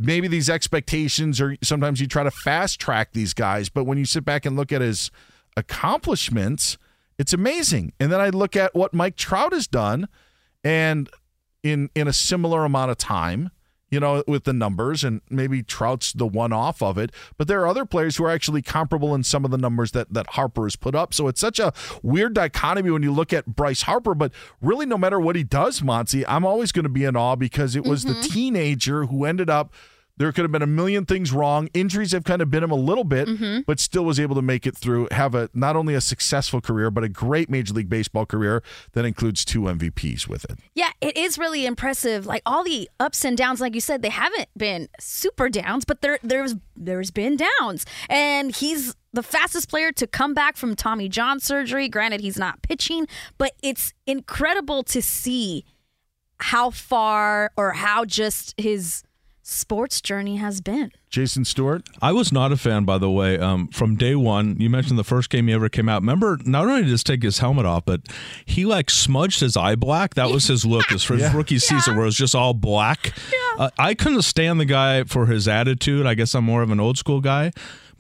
maybe 0.02 0.28
these 0.28 0.50
expectations 0.50 1.40
are 1.40 1.56
sometimes 1.62 2.02
you 2.02 2.08
try 2.08 2.24
to 2.24 2.32
fast 2.32 2.80
track 2.80 3.14
these 3.14 3.34
guys, 3.34 3.70
but 3.70 3.86
when 3.86 3.98
you 3.98 4.06
sit 4.06 4.26
back 4.26 4.46
and 4.46 4.56
look 4.56 4.72
at 4.72 4.82
his 4.82 5.12
accomplishments, 5.56 6.78
it's 7.18 7.34
amazing. 7.34 7.94
And 8.00 8.12
then 8.12 8.20
I 8.20 8.30
look 8.30 8.56
at 8.56 8.74
what 8.74 8.94
Mike 8.94 9.16
Trout 9.16 9.54
has 9.54 9.68
done 9.68 10.08
and 10.64 11.10
in 11.64 11.90
in 11.96 12.08
a 12.08 12.14
similar 12.14 12.66
amount 12.66 12.92
of 12.92 12.98
time, 12.98 13.52
you 13.92 14.00
know, 14.00 14.24
with 14.26 14.46
the 14.46 14.54
numbers 14.54 15.04
and 15.04 15.20
maybe 15.30 15.62
Trout's 15.62 16.14
the 16.14 16.26
one 16.26 16.54
off 16.54 16.82
of 16.82 16.98
it, 16.98 17.12
but 17.38 17.48
there 17.48 17.60
are 17.62 17.68
other 17.68 17.86
players 17.86 18.16
who 18.16 18.24
are 18.24 18.32
actually 18.32 18.62
comparable 18.62 19.14
in 19.14 19.24
some 19.24 19.44
of 19.46 19.52
the 19.52 19.58
numbers 19.58 19.92
that 19.92 20.14
that 20.14 20.28
Harper 20.32 20.64
has 20.64 20.76
put 20.78 20.96
up. 20.96 21.14
So 21.14 21.28
it's 21.28 21.42
such 21.42 21.60
a 21.60 21.74
weird 22.02 22.34
dichotomy 22.34 22.90
when 22.90 23.04
you 23.04 23.12
look 23.12 23.34
at 23.34 23.46
Bryce 23.46 23.82
Harper, 23.84 24.16
but 24.16 24.32
really 24.62 24.86
no 24.86 24.98
matter 24.98 25.20
what 25.20 25.36
he 25.36 25.44
does, 25.44 25.82
Monse, 25.82 26.24
I'm 26.28 26.46
always 26.46 26.72
going 26.72 26.84
to 26.84 26.90
be 26.90 27.04
in 27.04 27.16
awe 27.18 27.36
because 27.36 27.76
it 27.76 27.84
was 27.84 28.06
the 28.06 28.14
Mhm. 28.14 28.32
teenager 28.32 29.06
who 29.08 29.26
ended 29.26 29.50
up 29.50 29.74
there 30.22 30.32
could 30.32 30.44
have 30.44 30.52
been 30.52 30.62
a 30.62 30.68
million 30.68 31.06
things 31.06 31.32
wrong. 31.32 31.68
Injuries 31.74 32.12
have 32.12 32.24
kind 32.24 32.42
of 32.42 32.52
bit 32.52 32.62
him 32.64 32.72
a 32.72 32.76
little 32.76 33.04
bit, 33.04 33.28
Mhm. 33.28 33.66
but 33.66 33.80
still 33.80 34.06
was 34.06 34.20
able 34.20 34.36
to 34.36 34.42
make 34.42 34.68
it 34.68 34.78
through, 34.78 35.08
have 35.12 35.34
a 35.36 35.50
not 35.54 35.76
only 35.76 35.96
a 35.96 36.02
successful 36.02 36.62
career, 36.62 36.92
but 36.92 37.04
a 37.04 37.10
great 37.10 37.50
Major 37.50 37.74
League 37.74 37.90
Baseball 37.90 38.26
career 38.26 38.62
that 38.94 39.04
includes 39.04 39.44
two 39.44 39.62
MVPs 39.68 40.28
with 40.28 40.46
it. 40.46 40.60
Yeah, 40.76 40.92
it 41.02 41.18
is 41.18 41.38
really 41.38 41.66
impressive. 41.66 42.26
Like 42.26 42.44
all 42.46 42.64
the 42.64 42.90
ups 43.00 43.26
and 43.26 43.36
downs, 43.38 43.60
like 43.60 43.74
you 43.76 43.82
said, 43.82 44.02
they 44.02 44.10
haven't 44.10 44.50
been 44.56 44.88
super 45.00 45.50
downs, 45.50 45.84
but 45.86 46.02
there 46.02 46.20
there's 46.24 46.56
there's 46.76 47.12
been 47.12 47.38
downs. 47.60 47.86
And 48.10 48.56
he's 48.56 48.96
the 49.14 49.24
fastest 49.24 49.70
player 49.70 49.92
to 49.92 50.08
come 50.08 50.34
back 50.34 50.56
from 50.56 50.76
Tommy 50.76 51.10
John 51.10 51.40
surgery. 51.40 51.90
Granted, 51.90 52.22
he's 52.22 52.38
not 52.38 52.62
pitching, 52.62 53.08
but 53.38 53.52
it's 53.62 53.94
incredible 54.08 54.84
to 54.84 55.02
see 55.02 55.66
how 56.40 56.70
far 56.72 57.52
or 57.58 57.74
how 57.74 58.04
just 58.06 58.54
his 58.58 59.04
sports 59.52 60.00
journey 60.02 60.38
has 60.38 60.62
been. 60.62 60.92
Jason 61.10 61.44
Stewart? 61.44 61.84
I 62.02 62.14
was 62.14 62.32
not 62.32 62.52
a 62.54 62.58
fan, 62.58 62.86
by 62.86 62.98
the 62.98 63.12
way. 63.12 63.38
Um, 63.38 63.68
from 63.68 63.96
day 63.98 64.16
one, 64.16 64.56
you 64.60 64.70
mentioned 64.70 64.98
the 64.98 65.04
first 65.04 65.30
game 65.30 65.48
he 65.48 65.54
ever 65.54 65.68
came 65.68 65.90
out. 65.90 66.02
Remember, 66.02 66.40
not 66.46 66.64
only 66.68 66.78
did 66.82 66.86
he 66.86 66.92
just 66.92 67.06
take 67.06 67.22
his 67.22 67.40
helmet 67.40 67.66
off, 67.66 67.84
but 67.86 68.02
he 68.46 68.66
like 68.66 68.90
smudged 68.90 69.42
his 69.42 69.58
eye 69.58 69.76
black. 69.76 70.14
That 70.16 70.30
was 70.30 70.48
his 70.48 70.66
look 70.66 70.86
his, 70.88 71.04
his 71.06 71.20
Yeah. 71.22 71.36
rookie 71.36 71.60
season, 71.60 71.96
where 71.96 72.04
it 72.04 72.08
was 72.08 72.16
just 72.18 72.34
all 72.34 72.54
black. 72.54 73.14
Uh, 73.58 73.70
I 73.78 73.94
couldn't 73.94 74.22
stand 74.22 74.60
the 74.60 74.66
guy 74.66 75.04
for 75.04 75.26
his 75.26 75.48
attitude. 75.48 76.06
I 76.06 76.14
guess 76.14 76.34
I'm 76.34 76.46
more 76.46 76.62
of 76.62 76.72
an 76.72 76.80
old 76.80 76.98
school 76.98 77.20
guy. 77.20 77.52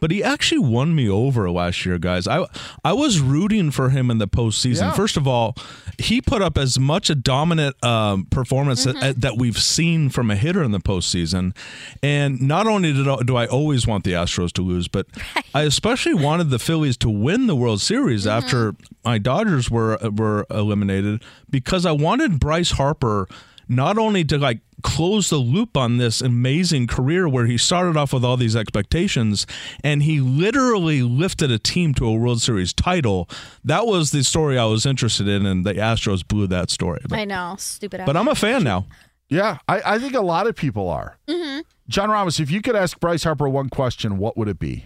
But 0.01 0.11
he 0.11 0.21
actually 0.23 0.59
won 0.59 0.93
me 0.95 1.07
over 1.07 1.49
last 1.49 1.85
year, 1.85 1.97
guys. 1.97 2.27
I 2.27 2.45
I 2.83 2.91
was 2.91 3.21
rooting 3.21 3.71
for 3.71 3.89
him 3.89 4.11
in 4.11 4.17
the 4.17 4.27
postseason. 4.27 4.81
Yeah. 4.81 4.91
First 4.91 5.15
of 5.15 5.27
all, 5.27 5.55
he 5.97 6.21
put 6.21 6.41
up 6.41 6.57
as 6.57 6.77
much 6.79 7.09
a 7.09 7.15
dominant 7.15 7.81
um, 7.85 8.25
performance 8.25 8.85
Mm-hmm. 8.85 8.99
that, 8.99 9.21
that 9.21 9.37
we've 9.37 9.57
seen 9.59 10.09
from 10.09 10.31
a 10.31 10.35
hitter 10.35 10.63
in 10.63 10.71
the 10.71 10.79
postseason. 10.79 11.55
And 12.01 12.41
not 12.41 12.65
only 12.67 12.91
did 12.93 13.07
I, 13.07 13.17
do 13.17 13.35
I 13.37 13.45
always 13.45 13.85
want 13.85 14.03
the 14.03 14.13
Astros 14.13 14.51
to 14.53 14.61
lose, 14.63 14.87
but 14.87 15.05
I 15.53 15.61
especially 15.63 16.15
wanted 16.15 16.49
the 16.49 16.59
Phillies 16.59 16.97
to 16.97 17.09
win 17.09 17.45
the 17.47 17.55
World 17.55 17.79
Series 17.79 18.25
Mm-hmm. 18.25 18.29
after 18.45 18.75
my 19.05 19.17
Dodgers 19.19 19.69
were 19.69 19.97
were 20.11 20.45
eliminated 20.49 21.23
because 21.49 21.85
I 21.85 21.91
wanted 21.91 22.39
Bryce 22.39 22.71
Harper 22.71 23.27
not 23.69 23.97
only 23.97 24.23
to 24.25 24.37
like 24.37 24.59
close 24.81 25.29
the 25.29 25.37
loop 25.37 25.77
on 25.77 25.97
this 25.97 26.21
amazing 26.21 26.87
career 26.87 27.27
where 27.29 27.45
he 27.45 27.57
started 27.57 27.95
off 27.95 28.11
with 28.13 28.25
all 28.25 28.37
these 28.37 28.55
expectations 28.55 29.45
and 29.83 30.03
he 30.03 30.19
literally 30.19 31.01
lifted 31.01 31.51
a 31.51 31.59
team 31.59 31.93
to 31.95 32.05
a 32.07 32.13
World 32.13 32.41
Series 32.41 32.73
title. 32.73 33.29
That 33.63 33.87
was 33.87 34.11
the 34.11 34.23
story 34.23 34.57
I 34.57 34.65
was 34.65 34.85
interested 34.85 35.27
in, 35.27 35.45
and 35.45 35.65
the 35.65 35.73
Astros 35.75 36.27
blew 36.27 36.47
that 36.47 36.69
story. 36.69 37.01
But, 37.07 37.19
I 37.19 37.25
know, 37.25 37.55
stupid. 37.57 38.01
but 38.05 38.17
I'm 38.17 38.27
a 38.27 38.35
fan 38.35 38.63
now. 38.63 38.85
Yeah, 39.29 39.59
I, 39.67 39.95
I 39.95 39.99
think 39.99 40.13
a 40.13 40.21
lot 40.21 40.47
of 40.47 40.55
people 40.55 40.89
are. 40.89 41.17
hmm 41.29 41.59
John 41.87 42.09
Ramos, 42.09 42.39
if 42.39 42.49
you 42.49 42.61
could 42.61 42.75
ask 42.75 42.99
Bryce 42.99 43.23
Harper 43.23 43.49
one 43.49 43.69
question, 43.69 44.17
what 44.17 44.37
would 44.37 44.47
it 44.47 44.59
be? 44.59 44.85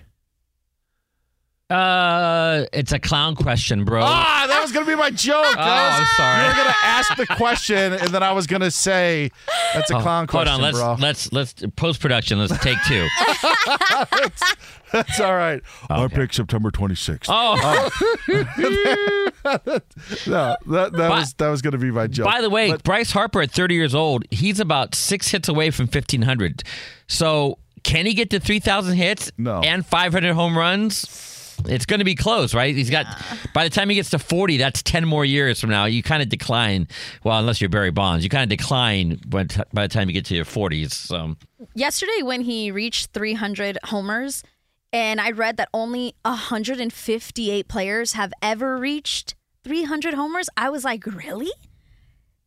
Uh, 1.68 2.66
it's 2.74 2.91
a 2.91 2.99
clown 2.99 3.36
question, 3.36 3.86
bro. 3.86 4.01
Ah, 4.03 4.45
that 4.47 4.61
was 4.61 4.72
going 4.72 4.86
to 4.86 4.91
be 4.91 4.95
my 4.95 5.09
joke. 5.09 5.43
Oh, 5.43 5.55
I'm 5.57 6.05
sorry. 6.16 6.41
You 6.43 6.47
were 6.49 6.53
going 6.53 6.68
to 6.68 6.86
ask 6.86 7.16
the 7.16 7.26
question, 7.26 7.93
and 7.93 8.09
then 8.09 8.22
I 8.22 8.34
was 8.34 8.45
going 8.45 8.61
to 8.61 8.70
say, 8.70 9.32
that's 9.74 9.89
a 9.89 9.97
Oh, 9.97 10.01
clown 10.01 10.28
question, 10.28 10.59
Hold 10.61 10.61
on, 10.61 10.74
let's 10.74 10.78
bro. 10.78 10.95
let's 10.99 11.34
let's 11.34 11.76
post 11.76 12.01
production. 12.01 12.38
Let's 12.38 12.55
take 12.59 12.78
two. 12.88 13.07
That's 14.91 15.20
all 15.20 15.36
right. 15.36 15.61
Our 15.89 16.07
pick 16.07 16.32
September 16.32 16.72
26th. 16.72 17.26
Oh. 17.28 17.89
no, 20.28 20.55
that, 20.68 20.91
that 20.93 20.93
By- 20.93 21.09
was 21.09 21.34
that 21.34 21.49
was 21.49 21.61
going 21.61 21.74
to 21.74 21.78
be 21.78 21.91
my 21.91 22.07
joke. 22.07 22.26
By 22.26 22.39
the 22.41 22.49
way, 22.49 22.74
Bryce 22.84 23.11
Harper 23.11 23.41
at 23.41 23.51
30 23.51 23.76
years 23.76 23.93
old, 23.95 24.24
he's 24.32 24.59
about 24.61 24.95
six 24.95 25.30
hits 25.30 25.49
away 25.49 25.72
from 25.72 25.88
1,500. 25.88 26.63
So 27.07 27.57
can 27.84 28.05
he 28.05 28.13
get 28.13 28.30
to 28.30 28.39
3,000 28.39 28.95
hits 28.95 29.32
no. 29.38 29.59
and 29.61 29.86
500 29.86 30.34
home 30.34 30.57
runs? 30.57 31.35
It's 31.68 31.86
going 31.86 31.99
to 31.99 32.06
be 32.06 32.16
close, 32.16 32.53
right? 32.53 32.76
He's 32.76 32.89
got, 32.89 33.06
by 33.53 33.64
the 33.64 33.70
time 33.70 33.89
he 33.89 33.95
gets 33.95 34.10
to 34.12 34.20
40, 34.20 34.58
that's 34.58 34.82
10 34.84 35.08
more 35.08 35.24
years 35.26 35.60
from 35.60 35.70
now. 35.70 35.86
You 35.86 36.03
kind 36.03 36.22
of 36.22 36.30
decline. 36.30 36.88
Well, 37.24 37.38
unless 37.39 37.62
you're 37.62 37.70
Barry 37.70 37.91
Bonds, 37.91 38.24
you 38.24 38.30
kind 38.30 38.43
of 38.43 38.56
decline 38.58 39.20
when, 39.30 39.47
by 39.74 39.84
the 39.88 39.93
time 39.93 40.10
you 40.10 40.14
get 40.14 40.26
to 40.26 40.36
your 40.36 40.45
40s. 40.45 40.91
So. 40.91 41.36
Yesterday, 41.74 42.22
when 42.22 42.41
he 42.41 42.72
reached 42.72 43.12
300 43.14 43.78
homers, 43.86 44.43
and 44.93 45.20
I 45.20 45.32
read 45.32 45.58
that 45.58 45.70
only 45.74 46.16
158 46.24 47.68
players 47.68 48.14
have 48.14 48.34
ever 48.41 48.78
reached 48.78 49.36
300 49.64 50.14
homers, 50.14 50.49
I 50.56 50.70
was 50.70 50.84
like, 50.84 51.06
really? 51.06 51.51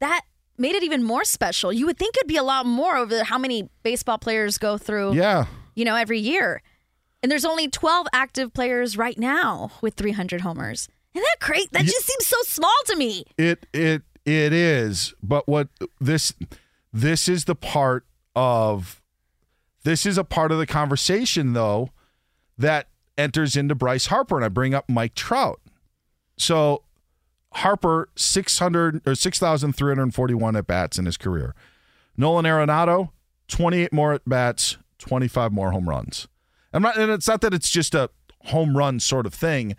That 0.00 0.22
made 0.56 0.74
it 0.74 0.82
even 0.82 1.02
more 1.02 1.24
special. 1.24 1.72
You 1.72 1.86
would 1.86 1.98
think 1.98 2.16
it'd 2.16 2.28
be 2.28 2.36
a 2.36 2.42
lot 2.42 2.66
more 2.66 2.96
over 2.96 3.22
how 3.24 3.38
many 3.38 3.68
baseball 3.82 4.18
players 4.18 4.59
go 4.59 4.78
through, 4.78 5.14
Yeah. 5.14 5.46
you 5.74 5.84
know, 5.84 5.94
every 5.96 6.18
year. 6.18 6.62
And 7.22 7.30
there's 7.32 7.44
only 7.44 7.68
12 7.68 8.06
active 8.12 8.52
players 8.52 8.96
right 8.96 9.18
now 9.18 9.72
with 9.80 9.94
300 9.94 10.42
homers. 10.42 10.88
Isn't 11.14 11.24
that 11.24 11.44
great? 11.44 11.72
That 11.72 11.84
just 11.84 12.06
seems 12.06 12.26
so 12.26 12.36
small 12.42 12.74
to 12.86 12.96
me. 12.96 13.24
It 13.36 13.66
it 13.72 14.02
It 14.24 14.52
is, 14.52 15.14
but 15.22 15.48
what 15.48 15.68
this 16.00 16.32
this 16.92 17.28
is 17.28 17.46
the 17.46 17.54
part 17.54 18.04
of 18.36 19.02
this 19.84 20.04
is 20.06 20.18
a 20.18 20.24
part 20.24 20.52
of 20.52 20.58
the 20.58 20.66
conversation 20.66 21.54
though 21.54 21.90
that 22.56 22.88
enters 23.16 23.56
into 23.56 23.74
Bryce 23.74 24.06
Harper 24.06 24.36
and 24.36 24.44
I 24.44 24.48
bring 24.48 24.74
up 24.74 24.88
Mike 24.88 25.14
Trout. 25.14 25.60
So 26.36 26.84
Harper 27.54 28.10
600 28.14 29.08
or 29.08 29.14
6341 29.14 30.56
at 30.56 30.66
bats 30.66 30.98
in 30.98 31.06
his 31.06 31.16
career. 31.16 31.54
Nolan 32.16 32.44
Arenado 32.44 33.10
28 33.48 33.92
more 33.92 34.12
at 34.12 34.28
bats, 34.28 34.76
25 34.98 35.52
more 35.52 35.72
home 35.72 35.88
runs. 35.88 36.28
I'm 36.72 36.82
not 36.82 36.96
and 36.98 37.10
it's 37.10 37.28
not 37.28 37.40
that 37.40 37.54
it's 37.54 37.70
just 37.70 37.94
a 37.94 38.10
home 38.44 38.76
run 38.76 39.00
sort 39.00 39.26
of 39.26 39.34
thing, 39.34 39.76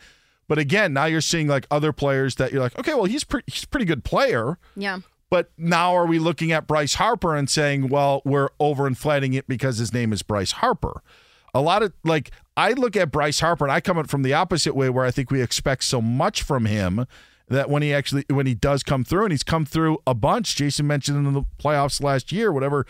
but 0.48 0.58
again, 0.58 0.94
now 0.94 1.06
you're 1.06 1.22
seeing 1.22 1.48
like 1.48 1.68
other 1.70 1.94
players 1.94 2.36
that 2.36 2.52
you're 2.52 2.62
like, 2.62 2.78
okay, 2.78 2.94
well, 2.94 3.06
he's 3.06 3.24
pretty 3.24 3.52
he's 3.52 3.64
a 3.64 3.68
pretty 3.68 3.86
good 3.86 4.04
player. 4.04 4.58
Yeah. 4.76 5.00
But 5.30 5.52
now 5.58 5.96
are 5.96 6.08
we 6.08 6.18
looking 6.18 6.52
at 6.52 6.66
Bryce 6.66 6.96
Harper 6.96 7.36
and 7.36 7.48
saying, 7.48 7.90
well, 7.90 8.24
we're 8.26 8.50
overinflating 8.60 9.36
it 9.36 9.48
because 9.48 9.78
his 9.78 9.94
name 9.94 10.12
is 10.12 10.24
Bryce 10.24 10.54
Harper? 10.54 11.04
A 11.54 11.62
lot 11.62 11.84
of 11.84 11.94
like 12.04 12.32
I 12.58 12.72
look 12.74 12.96
at 12.96 13.12
Bryce 13.12 13.40
Harper 13.40 13.66
and 13.66 13.72
I 13.72 13.80
come 13.80 14.04
from 14.06 14.24
the 14.24 14.34
opposite 14.34 14.76
way 14.76 14.90
where 14.90 15.06
I 15.06 15.12
think 15.12 15.30
we 15.30 15.42
expect 15.42 15.84
so 15.84 16.02
much 16.02 16.42
from 16.42 16.66
him 16.66 17.06
that 17.48 17.70
when 17.70 17.82
he 17.82 17.94
actually 17.94 18.26
when 18.30 18.46
he 18.46 18.54
does 18.54 18.84
come 18.84 19.04
through 19.04 19.24
and 19.24 19.32
he's 19.32 19.44
come 19.44 19.66
through 19.66 20.00
a 20.08 20.14
bunch. 20.14 20.56
Jason 20.56 20.88
mentioned 20.88 21.28
in 21.28 21.34
the 21.34 21.44
playoffs 21.60 22.02
last 22.02 22.32
year, 22.32 22.52
whatever 22.52 22.86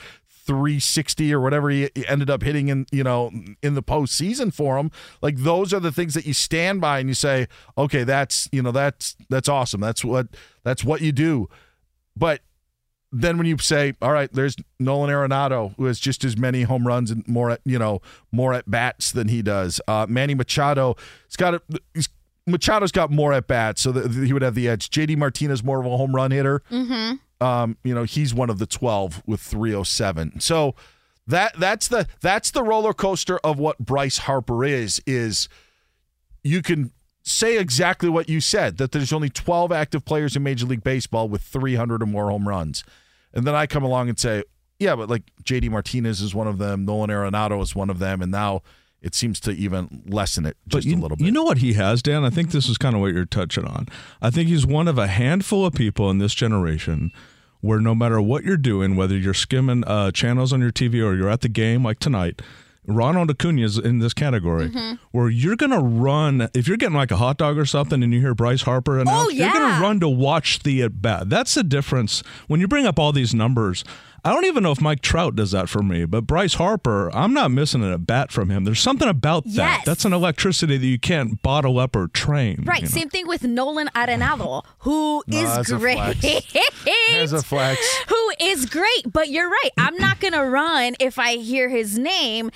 360 0.50 1.32
or 1.32 1.40
whatever 1.40 1.70
he 1.70 1.92
ended 2.08 2.28
up 2.28 2.42
hitting 2.42 2.70
in 2.70 2.88
you 2.92 3.04
know 3.04 3.32
in 3.62 3.76
the 3.76 3.84
postseason 3.84 4.52
for 4.52 4.80
him. 4.80 4.90
Like 5.22 5.38
those 5.38 5.76
are 5.76 5.80
the 5.80 5.92
things 5.92 6.16
that 6.16 6.26
you 6.26 6.34
stand 6.34 6.82
by 6.82 6.98
and 6.98 7.08
you 7.08 7.14
say, 7.14 7.48
okay, 7.78 8.04
that's 8.04 8.50
you 8.52 8.64
know 8.64 8.72
that's 8.72 9.16
that's 9.30 9.48
awesome. 9.48 9.80
That's 9.80 10.04
what 10.04 10.30
that's 10.64 10.84
what 10.84 11.02
you 11.02 11.12
do. 11.12 11.50
But 12.18 12.42
then 13.12 13.38
when 13.38 13.46
you 13.46 13.60
say, 13.60 13.94
all 14.02 14.12
right, 14.12 14.34
there's 14.34 14.56
Nolan 14.80 15.12
Arenado 15.12 15.76
who 15.78 15.86
has 15.86 16.00
just 16.00 16.24
as 16.24 16.36
many 16.36 16.64
home 16.64 16.88
runs 16.88 17.12
and 17.12 17.28
more 17.28 17.52
at 17.52 17.62
you 17.64 17.78
know 17.78 18.02
more 18.32 18.56
at 18.56 18.70
bats 18.70 19.12
than 19.12 19.28
he 19.28 19.44
does. 19.44 19.80
Uh, 19.88 20.08
Manny 20.10 20.34
Machado, 20.34 20.96
he's 21.28 21.36
got 21.36 21.54
a, 21.54 21.62
he's, 21.94 22.10
Machado's 22.48 22.92
got 22.92 23.12
more 23.12 23.34
at 23.34 23.46
bats, 23.46 23.82
so 23.82 23.92
that 23.92 24.12
he 24.12 24.34
would 24.34 24.42
have 24.42 24.56
the 24.56 24.68
edge. 24.68 24.90
JD 24.90 25.16
Martinez 25.16 25.64
more 25.64 25.80
of 25.80 25.86
a 25.86 25.96
home 25.96 26.16
run 26.16 26.32
hitter. 26.32 26.64
Mm-hmm. 26.72 27.18
Um, 27.42 27.78
you 27.84 27.96
know, 27.96 28.04
he's 28.04 28.34
one 28.34 28.50
of 28.50 28.60
the 28.60 28.66
12 28.66 29.24
with 29.26 29.40
307. 29.40 30.40
So 30.40 30.76
that 31.28 31.58
that's 31.60 31.88
the 31.88 32.08
that's 32.22 32.52
the 32.52 32.64
roller 32.64 32.94
coaster 32.94 33.38
of 33.44 33.60
what 33.60 33.78
Bryce 33.78 34.20
Harper 34.20 34.66
is 34.66 35.02
is 35.06 35.48
you 36.44 36.62
can 36.62 36.92
say 37.22 37.58
exactly 37.58 38.10
what 38.10 38.28
you 38.28 38.42
said 38.42 38.78
that 38.78 38.92
there's 38.92 39.14
only 39.14 39.30
12 39.30 39.72
active 39.72 40.04
players 40.04 40.36
in 40.36 40.44
Major 40.44 40.66
League 40.66 40.84
Baseball 40.84 41.30
with 41.30 41.42
300 41.44 42.02
or 42.02 42.06
more 42.06 42.30
home 42.32 42.48
runs. 42.48 42.84
And 43.34 43.46
then 43.46 43.54
I 43.54 43.68
come 43.68 43.84
along 43.84 44.10
and 44.10 44.20
say, 44.20 44.44
yeah, 44.80 44.96
but 44.96 45.10
like 45.10 45.24
JD 45.44 45.70
Martinez 45.70 46.22
is 46.22 46.34
one 46.34 46.48
of 46.48 46.58
them, 46.58 46.86
Nolan 46.86 47.10
Arenado 47.10 47.62
is 47.62 47.76
one 47.76 47.90
of 47.90 48.00
them, 48.00 48.22
and 48.22 48.32
now 48.32 48.62
it 49.02 49.16
seems 49.16 49.40
to 49.42 49.52
even 49.52 50.04
lessen 50.08 50.46
it 50.46 50.58
just 50.68 50.86
you, 50.88 50.96
a 50.96 51.00
little 51.00 51.16
bit. 51.18 51.26
You 51.26 51.32
know 51.32 51.44
what 51.44 51.60
he 51.60 51.74
has, 51.74 52.02
Dan? 52.02 52.26
I 52.26 52.30
think 52.30 52.52
this 52.52 52.68
is 52.68 52.78
kind 52.78 52.96
of 52.96 53.02
what 53.02 53.14
you're 53.14 53.26
touching 53.26 53.66
on. 53.66 53.88
I 54.22 54.30
think 54.30 54.50
he's 54.50 54.66
one 54.66 54.88
of 54.88 54.98
a 54.98 55.08
handful 55.08 55.66
of 55.66 55.74
people 55.74 56.10
in 56.10 56.18
this 56.18 56.34
generation 56.34 57.12
where 57.62 57.80
no 57.80 57.94
matter 57.96 58.22
what 58.22 58.44
you're 58.44 58.58
doing, 58.58 58.96
whether 58.96 59.18
you're 59.18 59.34
skimming 59.34 59.84
uh, 59.86 60.12
channels 60.12 60.52
on 60.54 60.62
your 60.62 60.72
TV 60.72 60.96
or 61.06 61.16
you're 61.16 61.30
at 61.30 61.42
the 61.42 61.50
game 61.50 61.84
like 61.84 62.00
tonight, 62.00 62.42
Ronald 62.88 63.30
Acuna 63.30 63.62
is 63.64 63.78
in 63.78 64.00
this 64.00 64.14
category 64.14 64.70
Mm-hmm. 64.70 64.96
where 65.12 65.30
you're 65.30 65.56
going 65.58 65.72
to 65.72 65.80
run, 65.80 66.50
if 66.54 66.68
you're 66.68 66.78
getting 66.78 66.96
like 66.96 67.12
a 67.12 67.18
hot 67.18 67.38
dog 67.38 67.58
or 67.58 67.66
something 67.66 68.02
and 68.02 68.14
you 68.14 68.20
hear 68.20 68.34
Bryce 68.34 68.64
Harper 68.64 69.00
announce, 69.00 69.28
Oh, 69.28 69.30
you're 69.30 69.52
gonna 69.52 69.82
run 69.82 70.00
to 70.00 70.10
watch 70.10 70.60
the 70.64 70.82
at 70.84 71.02
bat. 71.02 71.30
That's 71.30 71.54
the 71.54 71.64
difference. 71.64 72.24
When 72.48 72.60
you 72.60 72.68
bring 72.68 72.88
up 72.88 72.98
all 72.98 73.12
these 73.12 73.36
numbers, 73.36 73.84
I 74.24 74.34
don't 74.34 74.46
even 74.46 74.64
know 74.64 74.72
if 74.72 74.82
Mike 74.82 75.02
Trout 75.02 75.36
does 75.36 75.52
that 75.52 75.70
for 75.70 75.82
me, 75.82 76.06
but 76.06 76.26
Bryce 76.28 76.56
Harper, 76.56 77.10
I'm 77.16 77.34
not 77.34 77.52
missing 77.52 77.90
a 77.92 77.98
bat 77.98 78.32
from 78.32 78.50
him. 78.50 78.64
There's 78.66 78.80
something 78.82 79.08
about 79.08 79.44
that. 79.54 79.84
That's 79.86 80.06
an 80.06 80.14
electricity 80.14 80.78
that 80.78 80.86
you 80.86 81.00
can't 81.00 81.42
bottle 81.42 81.80
up 81.80 81.96
or 81.96 82.08
train. 82.08 82.64
Right. 82.66 82.82
you 82.82 82.88
know? 82.88 82.90
Same 82.92 83.10
thing 83.10 83.28
with 83.28 83.44
Nolan 83.44 83.90
Arenado, 83.96 84.64
who 84.80 85.24
No, 85.28 85.38
is 85.38 85.56
that's 85.56 85.72
great. 85.72 85.98
flex. 85.98 86.54
There's 87.12 87.34
a 87.34 87.42
flex. 87.42 87.80
who 88.08 88.32
is 88.42 88.66
great. 88.66 89.12
But 89.12 89.30
you're 89.30 89.50
right. 89.50 89.70
I'm 89.78 89.96
not 89.98 90.20
going 90.20 90.34
to 90.34 90.44
run 90.44 90.96
if 91.00 91.18
I 91.20 91.36
hear 91.36 91.70
his 91.70 91.98
name. 91.98 92.52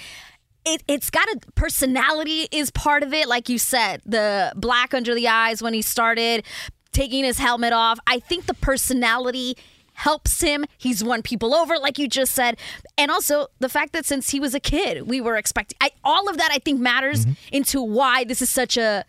It, 0.66 0.82
it's 0.88 1.10
got 1.10 1.28
a 1.30 1.40
personality 1.56 2.48
is 2.52 2.72
part 2.72 3.04
of 3.04 3.14
it. 3.14 3.28
Like 3.28 3.50
you 3.50 3.58
said, 3.58 4.02
the 4.06 4.54
black 4.56 4.94
under 4.94 5.14
the 5.14 5.28
eyes 5.28 5.62
when 5.62 5.74
he 5.74 5.82
started 5.82 6.46
taking 6.94 7.24
his 7.26 7.38
helmet 7.40 7.74
off. 7.74 8.00
I 8.08 8.20
think 8.20 8.46
the 8.46 8.54
personality 8.54 9.58
helps 9.94 10.42
him. 10.42 10.66
He's 10.78 11.04
won 11.04 11.22
people 11.22 11.54
over, 11.54 11.78
like 11.78 11.98
you 11.98 12.08
just 12.08 12.34
said. 12.34 12.58
And 12.98 13.12
also 13.12 13.48
the 13.60 13.70
fact 13.70 13.94
that 13.94 14.06
since 14.06 14.30
he 14.30 14.40
was 14.40 14.54
a 14.54 14.60
kid, 14.60 15.08
we 15.08 15.22
were 15.22 15.36
expecting 15.36 15.78
I, 15.82 15.92
all 16.04 16.30
of 16.30 16.38
that 16.38 16.50
I 16.52 16.60
think 16.60 16.80
matters 16.80 17.26
into 17.52 17.82
why 17.82 18.24
this 18.24 18.42
is 18.42 18.50
such 18.50 18.78
a 18.78 19.06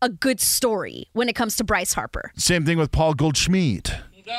a 0.00 0.08
good 0.08 0.40
story 0.40 1.08
when 1.12 1.28
it 1.28 1.34
comes 1.34 1.56
to 1.56 1.64
Bryce 1.64 1.92
Harper. 1.92 2.30
Same 2.36 2.64
thing 2.64 2.78
with 2.78 2.92
Paul 2.92 3.14
Goldschmidt. 3.14 3.92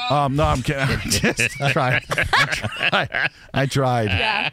Um, 0.09 0.35
no, 0.35 0.45
I'm 0.45 0.61
kidding. 0.61 0.83
I 0.87 0.97
just 1.05 1.51
tried. 1.71 2.03
I 2.09 2.45
tried. 2.45 3.29
I 3.53 3.65
tried. 3.65 4.09
Yeah. 4.09 4.49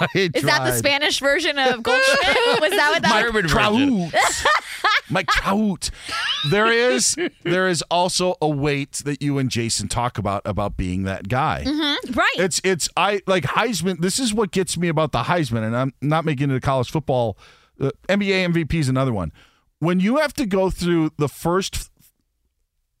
I 0.00 0.30
Is 0.34 0.42
that 0.44 0.64
the. 0.64 0.72
Spanish 0.72 1.20
version 1.20 1.58
of 1.58 1.82
Goldschmidt? 1.82 2.60
Was 2.60 2.70
that 2.70 2.90
what 2.92 3.02
that 3.02 3.22
German 3.22 3.48
Trout. 3.48 4.12
Mike 5.10 5.28
Trout. 5.28 5.90
There 6.50 6.66
is 6.70 7.16
there 7.42 7.68
is 7.68 7.82
also 7.90 8.34
a 8.42 8.48
weight 8.48 8.92
that 9.04 9.22
you 9.22 9.38
and 9.38 9.50
Jason 9.50 9.88
talk 9.88 10.18
about 10.18 10.42
about 10.44 10.76
being 10.76 11.04
that 11.04 11.28
guy. 11.28 11.64
Mhm, 11.66 12.16
Right. 12.16 12.34
It's 12.36 12.60
it's 12.64 12.88
I 12.96 13.20
like 13.26 13.44
Heisman. 13.44 14.00
This 14.00 14.18
is 14.18 14.34
what 14.34 14.50
gets 14.50 14.76
me 14.76 14.88
about 14.88 15.12
the 15.12 15.22
Heisman, 15.24 15.64
and 15.64 15.76
I'm 15.76 15.92
not 16.02 16.24
making 16.24 16.50
it 16.50 16.56
a 16.56 16.60
college 16.60 16.90
football. 16.90 17.38
Uh, 17.80 17.90
NBA 18.08 18.52
MVP 18.52 18.74
is 18.74 18.88
another 18.88 19.12
one. 19.12 19.32
When 19.78 20.00
you 20.00 20.16
have 20.16 20.32
to 20.34 20.46
go 20.46 20.70
through 20.70 21.10
the 21.18 21.28
first 21.28 21.90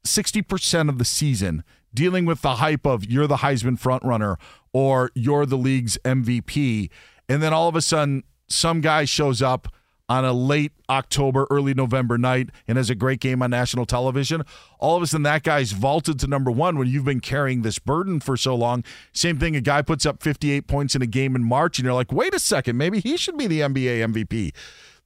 sixty 0.04 0.42
percent 0.42 0.88
of 0.88 0.98
the 0.98 1.04
season 1.04 1.64
dealing 1.96 2.24
with 2.26 2.42
the 2.42 2.56
hype 2.56 2.86
of 2.86 3.04
you're 3.04 3.26
the 3.26 3.38
Heisman 3.38 3.80
frontrunner 3.80 4.36
or 4.72 5.10
you're 5.14 5.46
the 5.46 5.58
league's 5.58 5.98
MVP, 6.04 6.90
and 7.28 7.42
then 7.42 7.52
all 7.52 7.68
of 7.68 7.74
a 7.74 7.82
sudden 7.82 8.22
some 8.48 8.80
guy 8.80 9.04
shows 9.04 9.42
up 9.42 9.68
on 10.08 10.24
a 10.24 10.32
late 10.32 10.72
October, 10.88 11.46
early 11.50 11.74
November 11.74 12.16
night 12.16 12.50
and 12.68 12.78
has 12.78 12.90
a 12.90 12.94
great 12.94 13.20
game 13.20 13.42
on 13.42 13.50
national 13.50 13.86
television. 13.86 14.42
All 14.78 14.96
of 14.96 15.02
a 15.02 15.06
sudden, 15.06 15.24
that 15.24 15.42
guy's 15.42 15.72
vaulted 15.72 16.20
to 16.20 16.26
number 16.26 16.50
one 16.50 16.78
when 16.78 16.86
you've 16.86 17.04
been 17.04 17.20
carrying 17.20 17.62
this 17.62 17.78
burden 17.78 18.20
for 18.20 18.36
so 18.36 18.54
long. 18.54 18.84
Same 19.12 19.38
thing, 19.38 19.56
a 19.56 19.60
guy 19.60 19.82
puts 19.82 20.06
up 20.06 20.22
58 20.22 20.68
points 20.68 20.94
in 20.94 21.02
a 21.02 21.06
game 21.06 21.34
in 21.34 21.42
March, 21.42 21.78
and 21.78 21.84
you're 21.84 21.94
like, 21.94 22.12
wait 22.12 22.34
a 22.34 22.38
second, 22.38 22.76
maybe 22.76 23.00
he 23.00 23.16
should 23.16 23.36
be 23.36 23.46
the 23.46 23.60
NBA 23.60 24.12
MVP. 24.12 24.52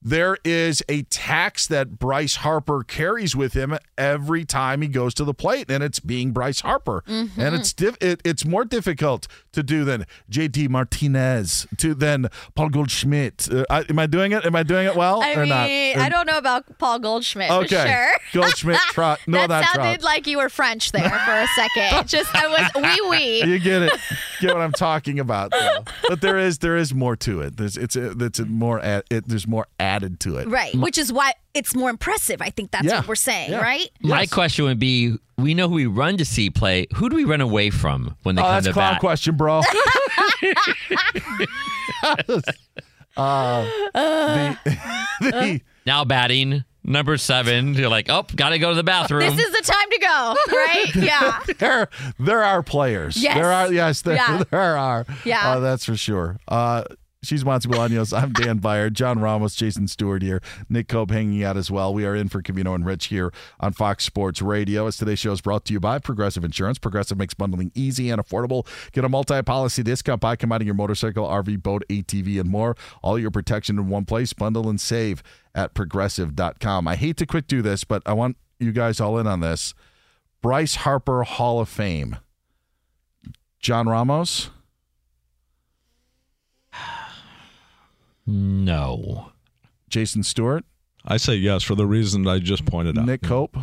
There 0.02 0.38
is 0.44 0.82
a 0.88 1.02
tax 1.02 1.66
that 1.66 1.98
Bryce 1.98 2.36
Harper 2.36 2.82
carries 2.82 3.36
with 3.36 3.52
him 3.52 3.76
every 3.98 4.46
time 4.46 4.80
he 4.80 4.88
goes 4.88 5.12
to 5.14 5.24
the 5.24 5.34
plate, 5.34 5.70
and 5.70 5.82
it's 5.82 6.00
being 6.00 6.32
Bryce 6.32 6.60
Harper. 6.60 7.04
Mm-hmm. 7.06 7.38
And 7.40 7.54
it's 7.54 7.74
diff- 7.74 7.98
it, 8.00 8.22
it's 8.24 8.46
more 8.46 8.64
difficult 8.64 9.28
to 9.52 9.62
do 9.62 9.84
than 9.84 10.06
JD 10.30 10.70
Martinez, 10.70 11.66
to 11.76 11.94
than 11.94 12.28
Paul 12.54 12.70
Goldschmidt. 12.70 13.52
Uh, 13.52 13.64
I, 13.68 13.84
am 13.90 13.98
I 13.98 14.06
doing 14.06 14.32
it? 14.32 14.46
Am 14.46 14.56
I 14.56 14.62
doing 14.62 14.86
it 14.86 14.96
well 14.96 15.22
I 15.22 15.34
or 15.34 15.40
mean, 15.40 15.48
not? 15.50 15.68
I 15.68 16.08
don't 16.08 16.26
know 16.26 16.38
about 16.38 16.78
Paul 16.78 16.98
Goldschmidt. 16.98 17.50
Okay. 17.50 17.86
Sure. 17.86 18.16
Goldschmidt, 18.42 18.78
Trout. 18.92 19.18
No, 19.26 19.40
that 19.40 19.48
not 19.48 19.64
sounded 19.64 20.00
Trout. 20.00 20.02
like 20.02 20.26
you 20.26 20.38
were 20.38 20.48
French 20.48 20.92
there 20.92 21.10
for 21.10 21.32
a 21.32 21.46
second. 21.48 21.90
Just 22.08 22.34
I 22.34 22.46
was 22.46 22.82
wee 22.82 23.10
wee. 23.10 23.44
You 23.44 23.58
get 23.58 23.82
it. 23.82 23.92
Get 24.40 24.54
what 24.54 24.62
I'm 24.62 24.72
talking 24.72 25.20
about. 25.20 25.50
though. 25.50 25.84
But 26.08 26.22
there 26.22 26.38
is 26.38 26.58
there 26.58 26.76
is 26.76 26.94
more 26.94 27.16
to 27.16 27.40
it. 27.42 27.58
There's 27.58 27.76
it's 27.76 27.96
a, 27.96 28.12
it's 28.24 28.38
a 28.38 28.46
more 28.46 28.80
add, 28.80 29.04
it, 29.10 29.28
there's 29.28 29.46
more 29.46 29.66
added 29.90 30.20
to 30.20 30.36
it. 30.38 30.48
Right. 30.48 30.74
Which 30.74 30.96
is 30.98 31.12
why 31.12 31.32
it's 31.54 31.74
more 31.74 31.90
impressive. 31.90 32.40
I 32.40 32.50
think 32.50 32.70
that's 32.70 32.84
Yeah. 32.86 32.98
what 33.00 33.08
we're 33.08 33.14
saying, 33.16 33.50
Yeah. 33.50 33.60
right? 33.60 33.88
My 34.02 34.26
question 34.26 34.64
would 34.66 34.78
be: 34.78 35.16
We 35.36 35.54
know 35.54 35.68
who 35.68 35.74
we 35.74 35.86
run 35.86 36.16
to 36.18 36.24
see 36.24 36.50
play. 36.50 36.86
Who 36.96 37.08
do 37.08 37.16
we 37.16 37.24
run 37.24 37.40
away 37.40 37.70
from 37.70 38.16
when 38.22 38.34
they 38.36 38.42
Oh, 38.42 38.44
come 38.44 38.54
that's 38.54 38.64
to 38.66 38.70
a 38.70 38.74
clown 38.74 38.92
bat? 38.94 39.00
question, 39.00 39.36
bro. 39.36 39.60
uh, 43.16 43.64
the, 43.94 44.58
the, 45.20 45.60
Now 45.86 46.04
batting 46.04 46.64
number 46.84 47.16
seven. 47.16 47.74
You're 47.74 47.88
like, 47.88 48.06
oh, 48.08 48.24
gotta 48.36 48.58
go 48.58 48.70
to 48.70 48.74
the 48.76 48.82
bathroom. 48.84 49.20
This 49.34 49.38
is 49.46 49.52
the 49.52 49.62
time 49.72 49.90
to 49.90 49.98
go, 49.98 50.36
right? 50.56 50.94
Yeah. 50.94 51.40
there 51.58 51.88
there 52.18 52.42
are 52.44 52.62
players. 52.62 53.16
Yes. 53.16 53.34
There 53.34 53.52
are 53.52 53.72
yes, 53.72 54.02
there, 54.02 54.16
Yeah. 54.16 54.42
there 54.50 54.76
are. 54.78 55.06
Yeah. 55.24 55.50
Uh, 55.52 55.60
that's 55.60 55.84
for 55.84 55.96
sure. 55.96 56.38
Uh 56.48 56.84
She's 57.22 57.44
Monse 57.44 57.66
Bolaños. 57.66 58.16
I'm 58.16 58.32
Dan 58.32 58.58
Beyer. 58.58 58.88
John 58.88 59.18
Ramos, 59.20 59.54
Jason 59.54 59.88
Stewart 59.88 60.22
here. 60.22 60.40
Nick 60.70 60.88
Cope 60.88 61.10
hanging 61.10 61.44
out 61.44 61.58
as 61.58 61.70
well. 61.70 61.92
We 61.92 62.06
are 62.06 62.16
in 62.16 62.30
for 62.30 62.40
Covino 62.40 62.74
and 62.74 62.86
Rich 62.86 63.08
here 63.08 63.30
on 63.60 63.74
Fox 63.74 64.04
Sports 64.06 64.40
Radio. 64.40 64.86
As 64.86 64.96
today's 64.96 65.18
show 65.18 65.32
is 65.32 65.42
brought 65.42 65.66
to 65.66 65.74
you 65.74 65.80
by 65.80 65.98
Progressive 65.98 66.44
Insurance. 66.44 66.78
Progressive 66.78 67.18
makes 67.18 67.34
bundling 67.34 67.72
easy 67.74 68.08
and 68.08 68.22
affordable. 68.24 68.66
Get 68.92 69.04
a 69.04 69.08
multi-policy 69.10 69.82
discount 69.82 70.22
by 70.22 70.34
combining 70.34 70.64
your 70.64 70.74
motorcycle, 70.74 71.26
RV, 71.26 71.62
boat, 71.62 71.82
ATV, 71.90 72.40
and 72.40 72.48
more. 72.48 72.74
All 73.02 73.18
your 73.18 73.30
protection 73.30 73.78
in 73.78 73.90
one 73.90 74.06
place. 74.06 74.32
Bundle 74.32 74.70
and 74.70 74.80
save 74.80 75.22
at 75.54 75.74
progressive.com. 75.74 76.88
I 76.88 76.96
hate 76.96 77.18
to 77.18 77.26
quick 77.26 77.46
do 77.46 77.60
this, 77.60 77.84
but 77.84 78.02
I 78.06 78.14
want 78.14 78.38
you 78.58 78.72
guys 78.72 78.98
all 78.98 79.18
in 79.18 79.26
on 79.26 79.40
this. 79.40 79.74
Bryce 80.40 80.76
Harper 80.76 81.24
Hall 81.24 81.60
of 81.60 81.68
Fame. 81.68 82.16
John 83.58 83.90
Ramos. 83.90 84.48
No. 88.26 89.32
Jason 89.88 90.22
Stewart. 90.22 90.64
I 91.04 91.16
say 91.16 91.34
yes 91.34 91.62
for 91.62 91.74
the 91.74 91.86
reason 91.86 92.26
I 92.26 92.38
just 92.38 92.66
pointed 92.66 92.98
out. 92.98 93.06
Nick 93.06 93.22
Cope. 93.22 93.56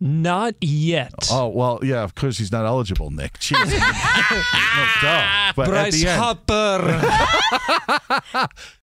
Not 0.00 0.54
yet. 0.60 1.14
Oh 1.30 1.48
well, 1.48 1.78
yeah, 1.82 2.02
of 2.02 2.14
course 2.14 2.38
he's 2.38 2.52
not 2.52 2.66
eligible, 2.66 3.10
Nick. 3.10 3.38
Jeez. 3.38 3.54
no, 3.70 4.86
duh. 5.00 5.52
But 5.56 5.68
Bryce 5.68 5.86
at 5.86 5.92
the 5.92 6.08
end, 6.08 6.20
Hopper. 6.20 7.00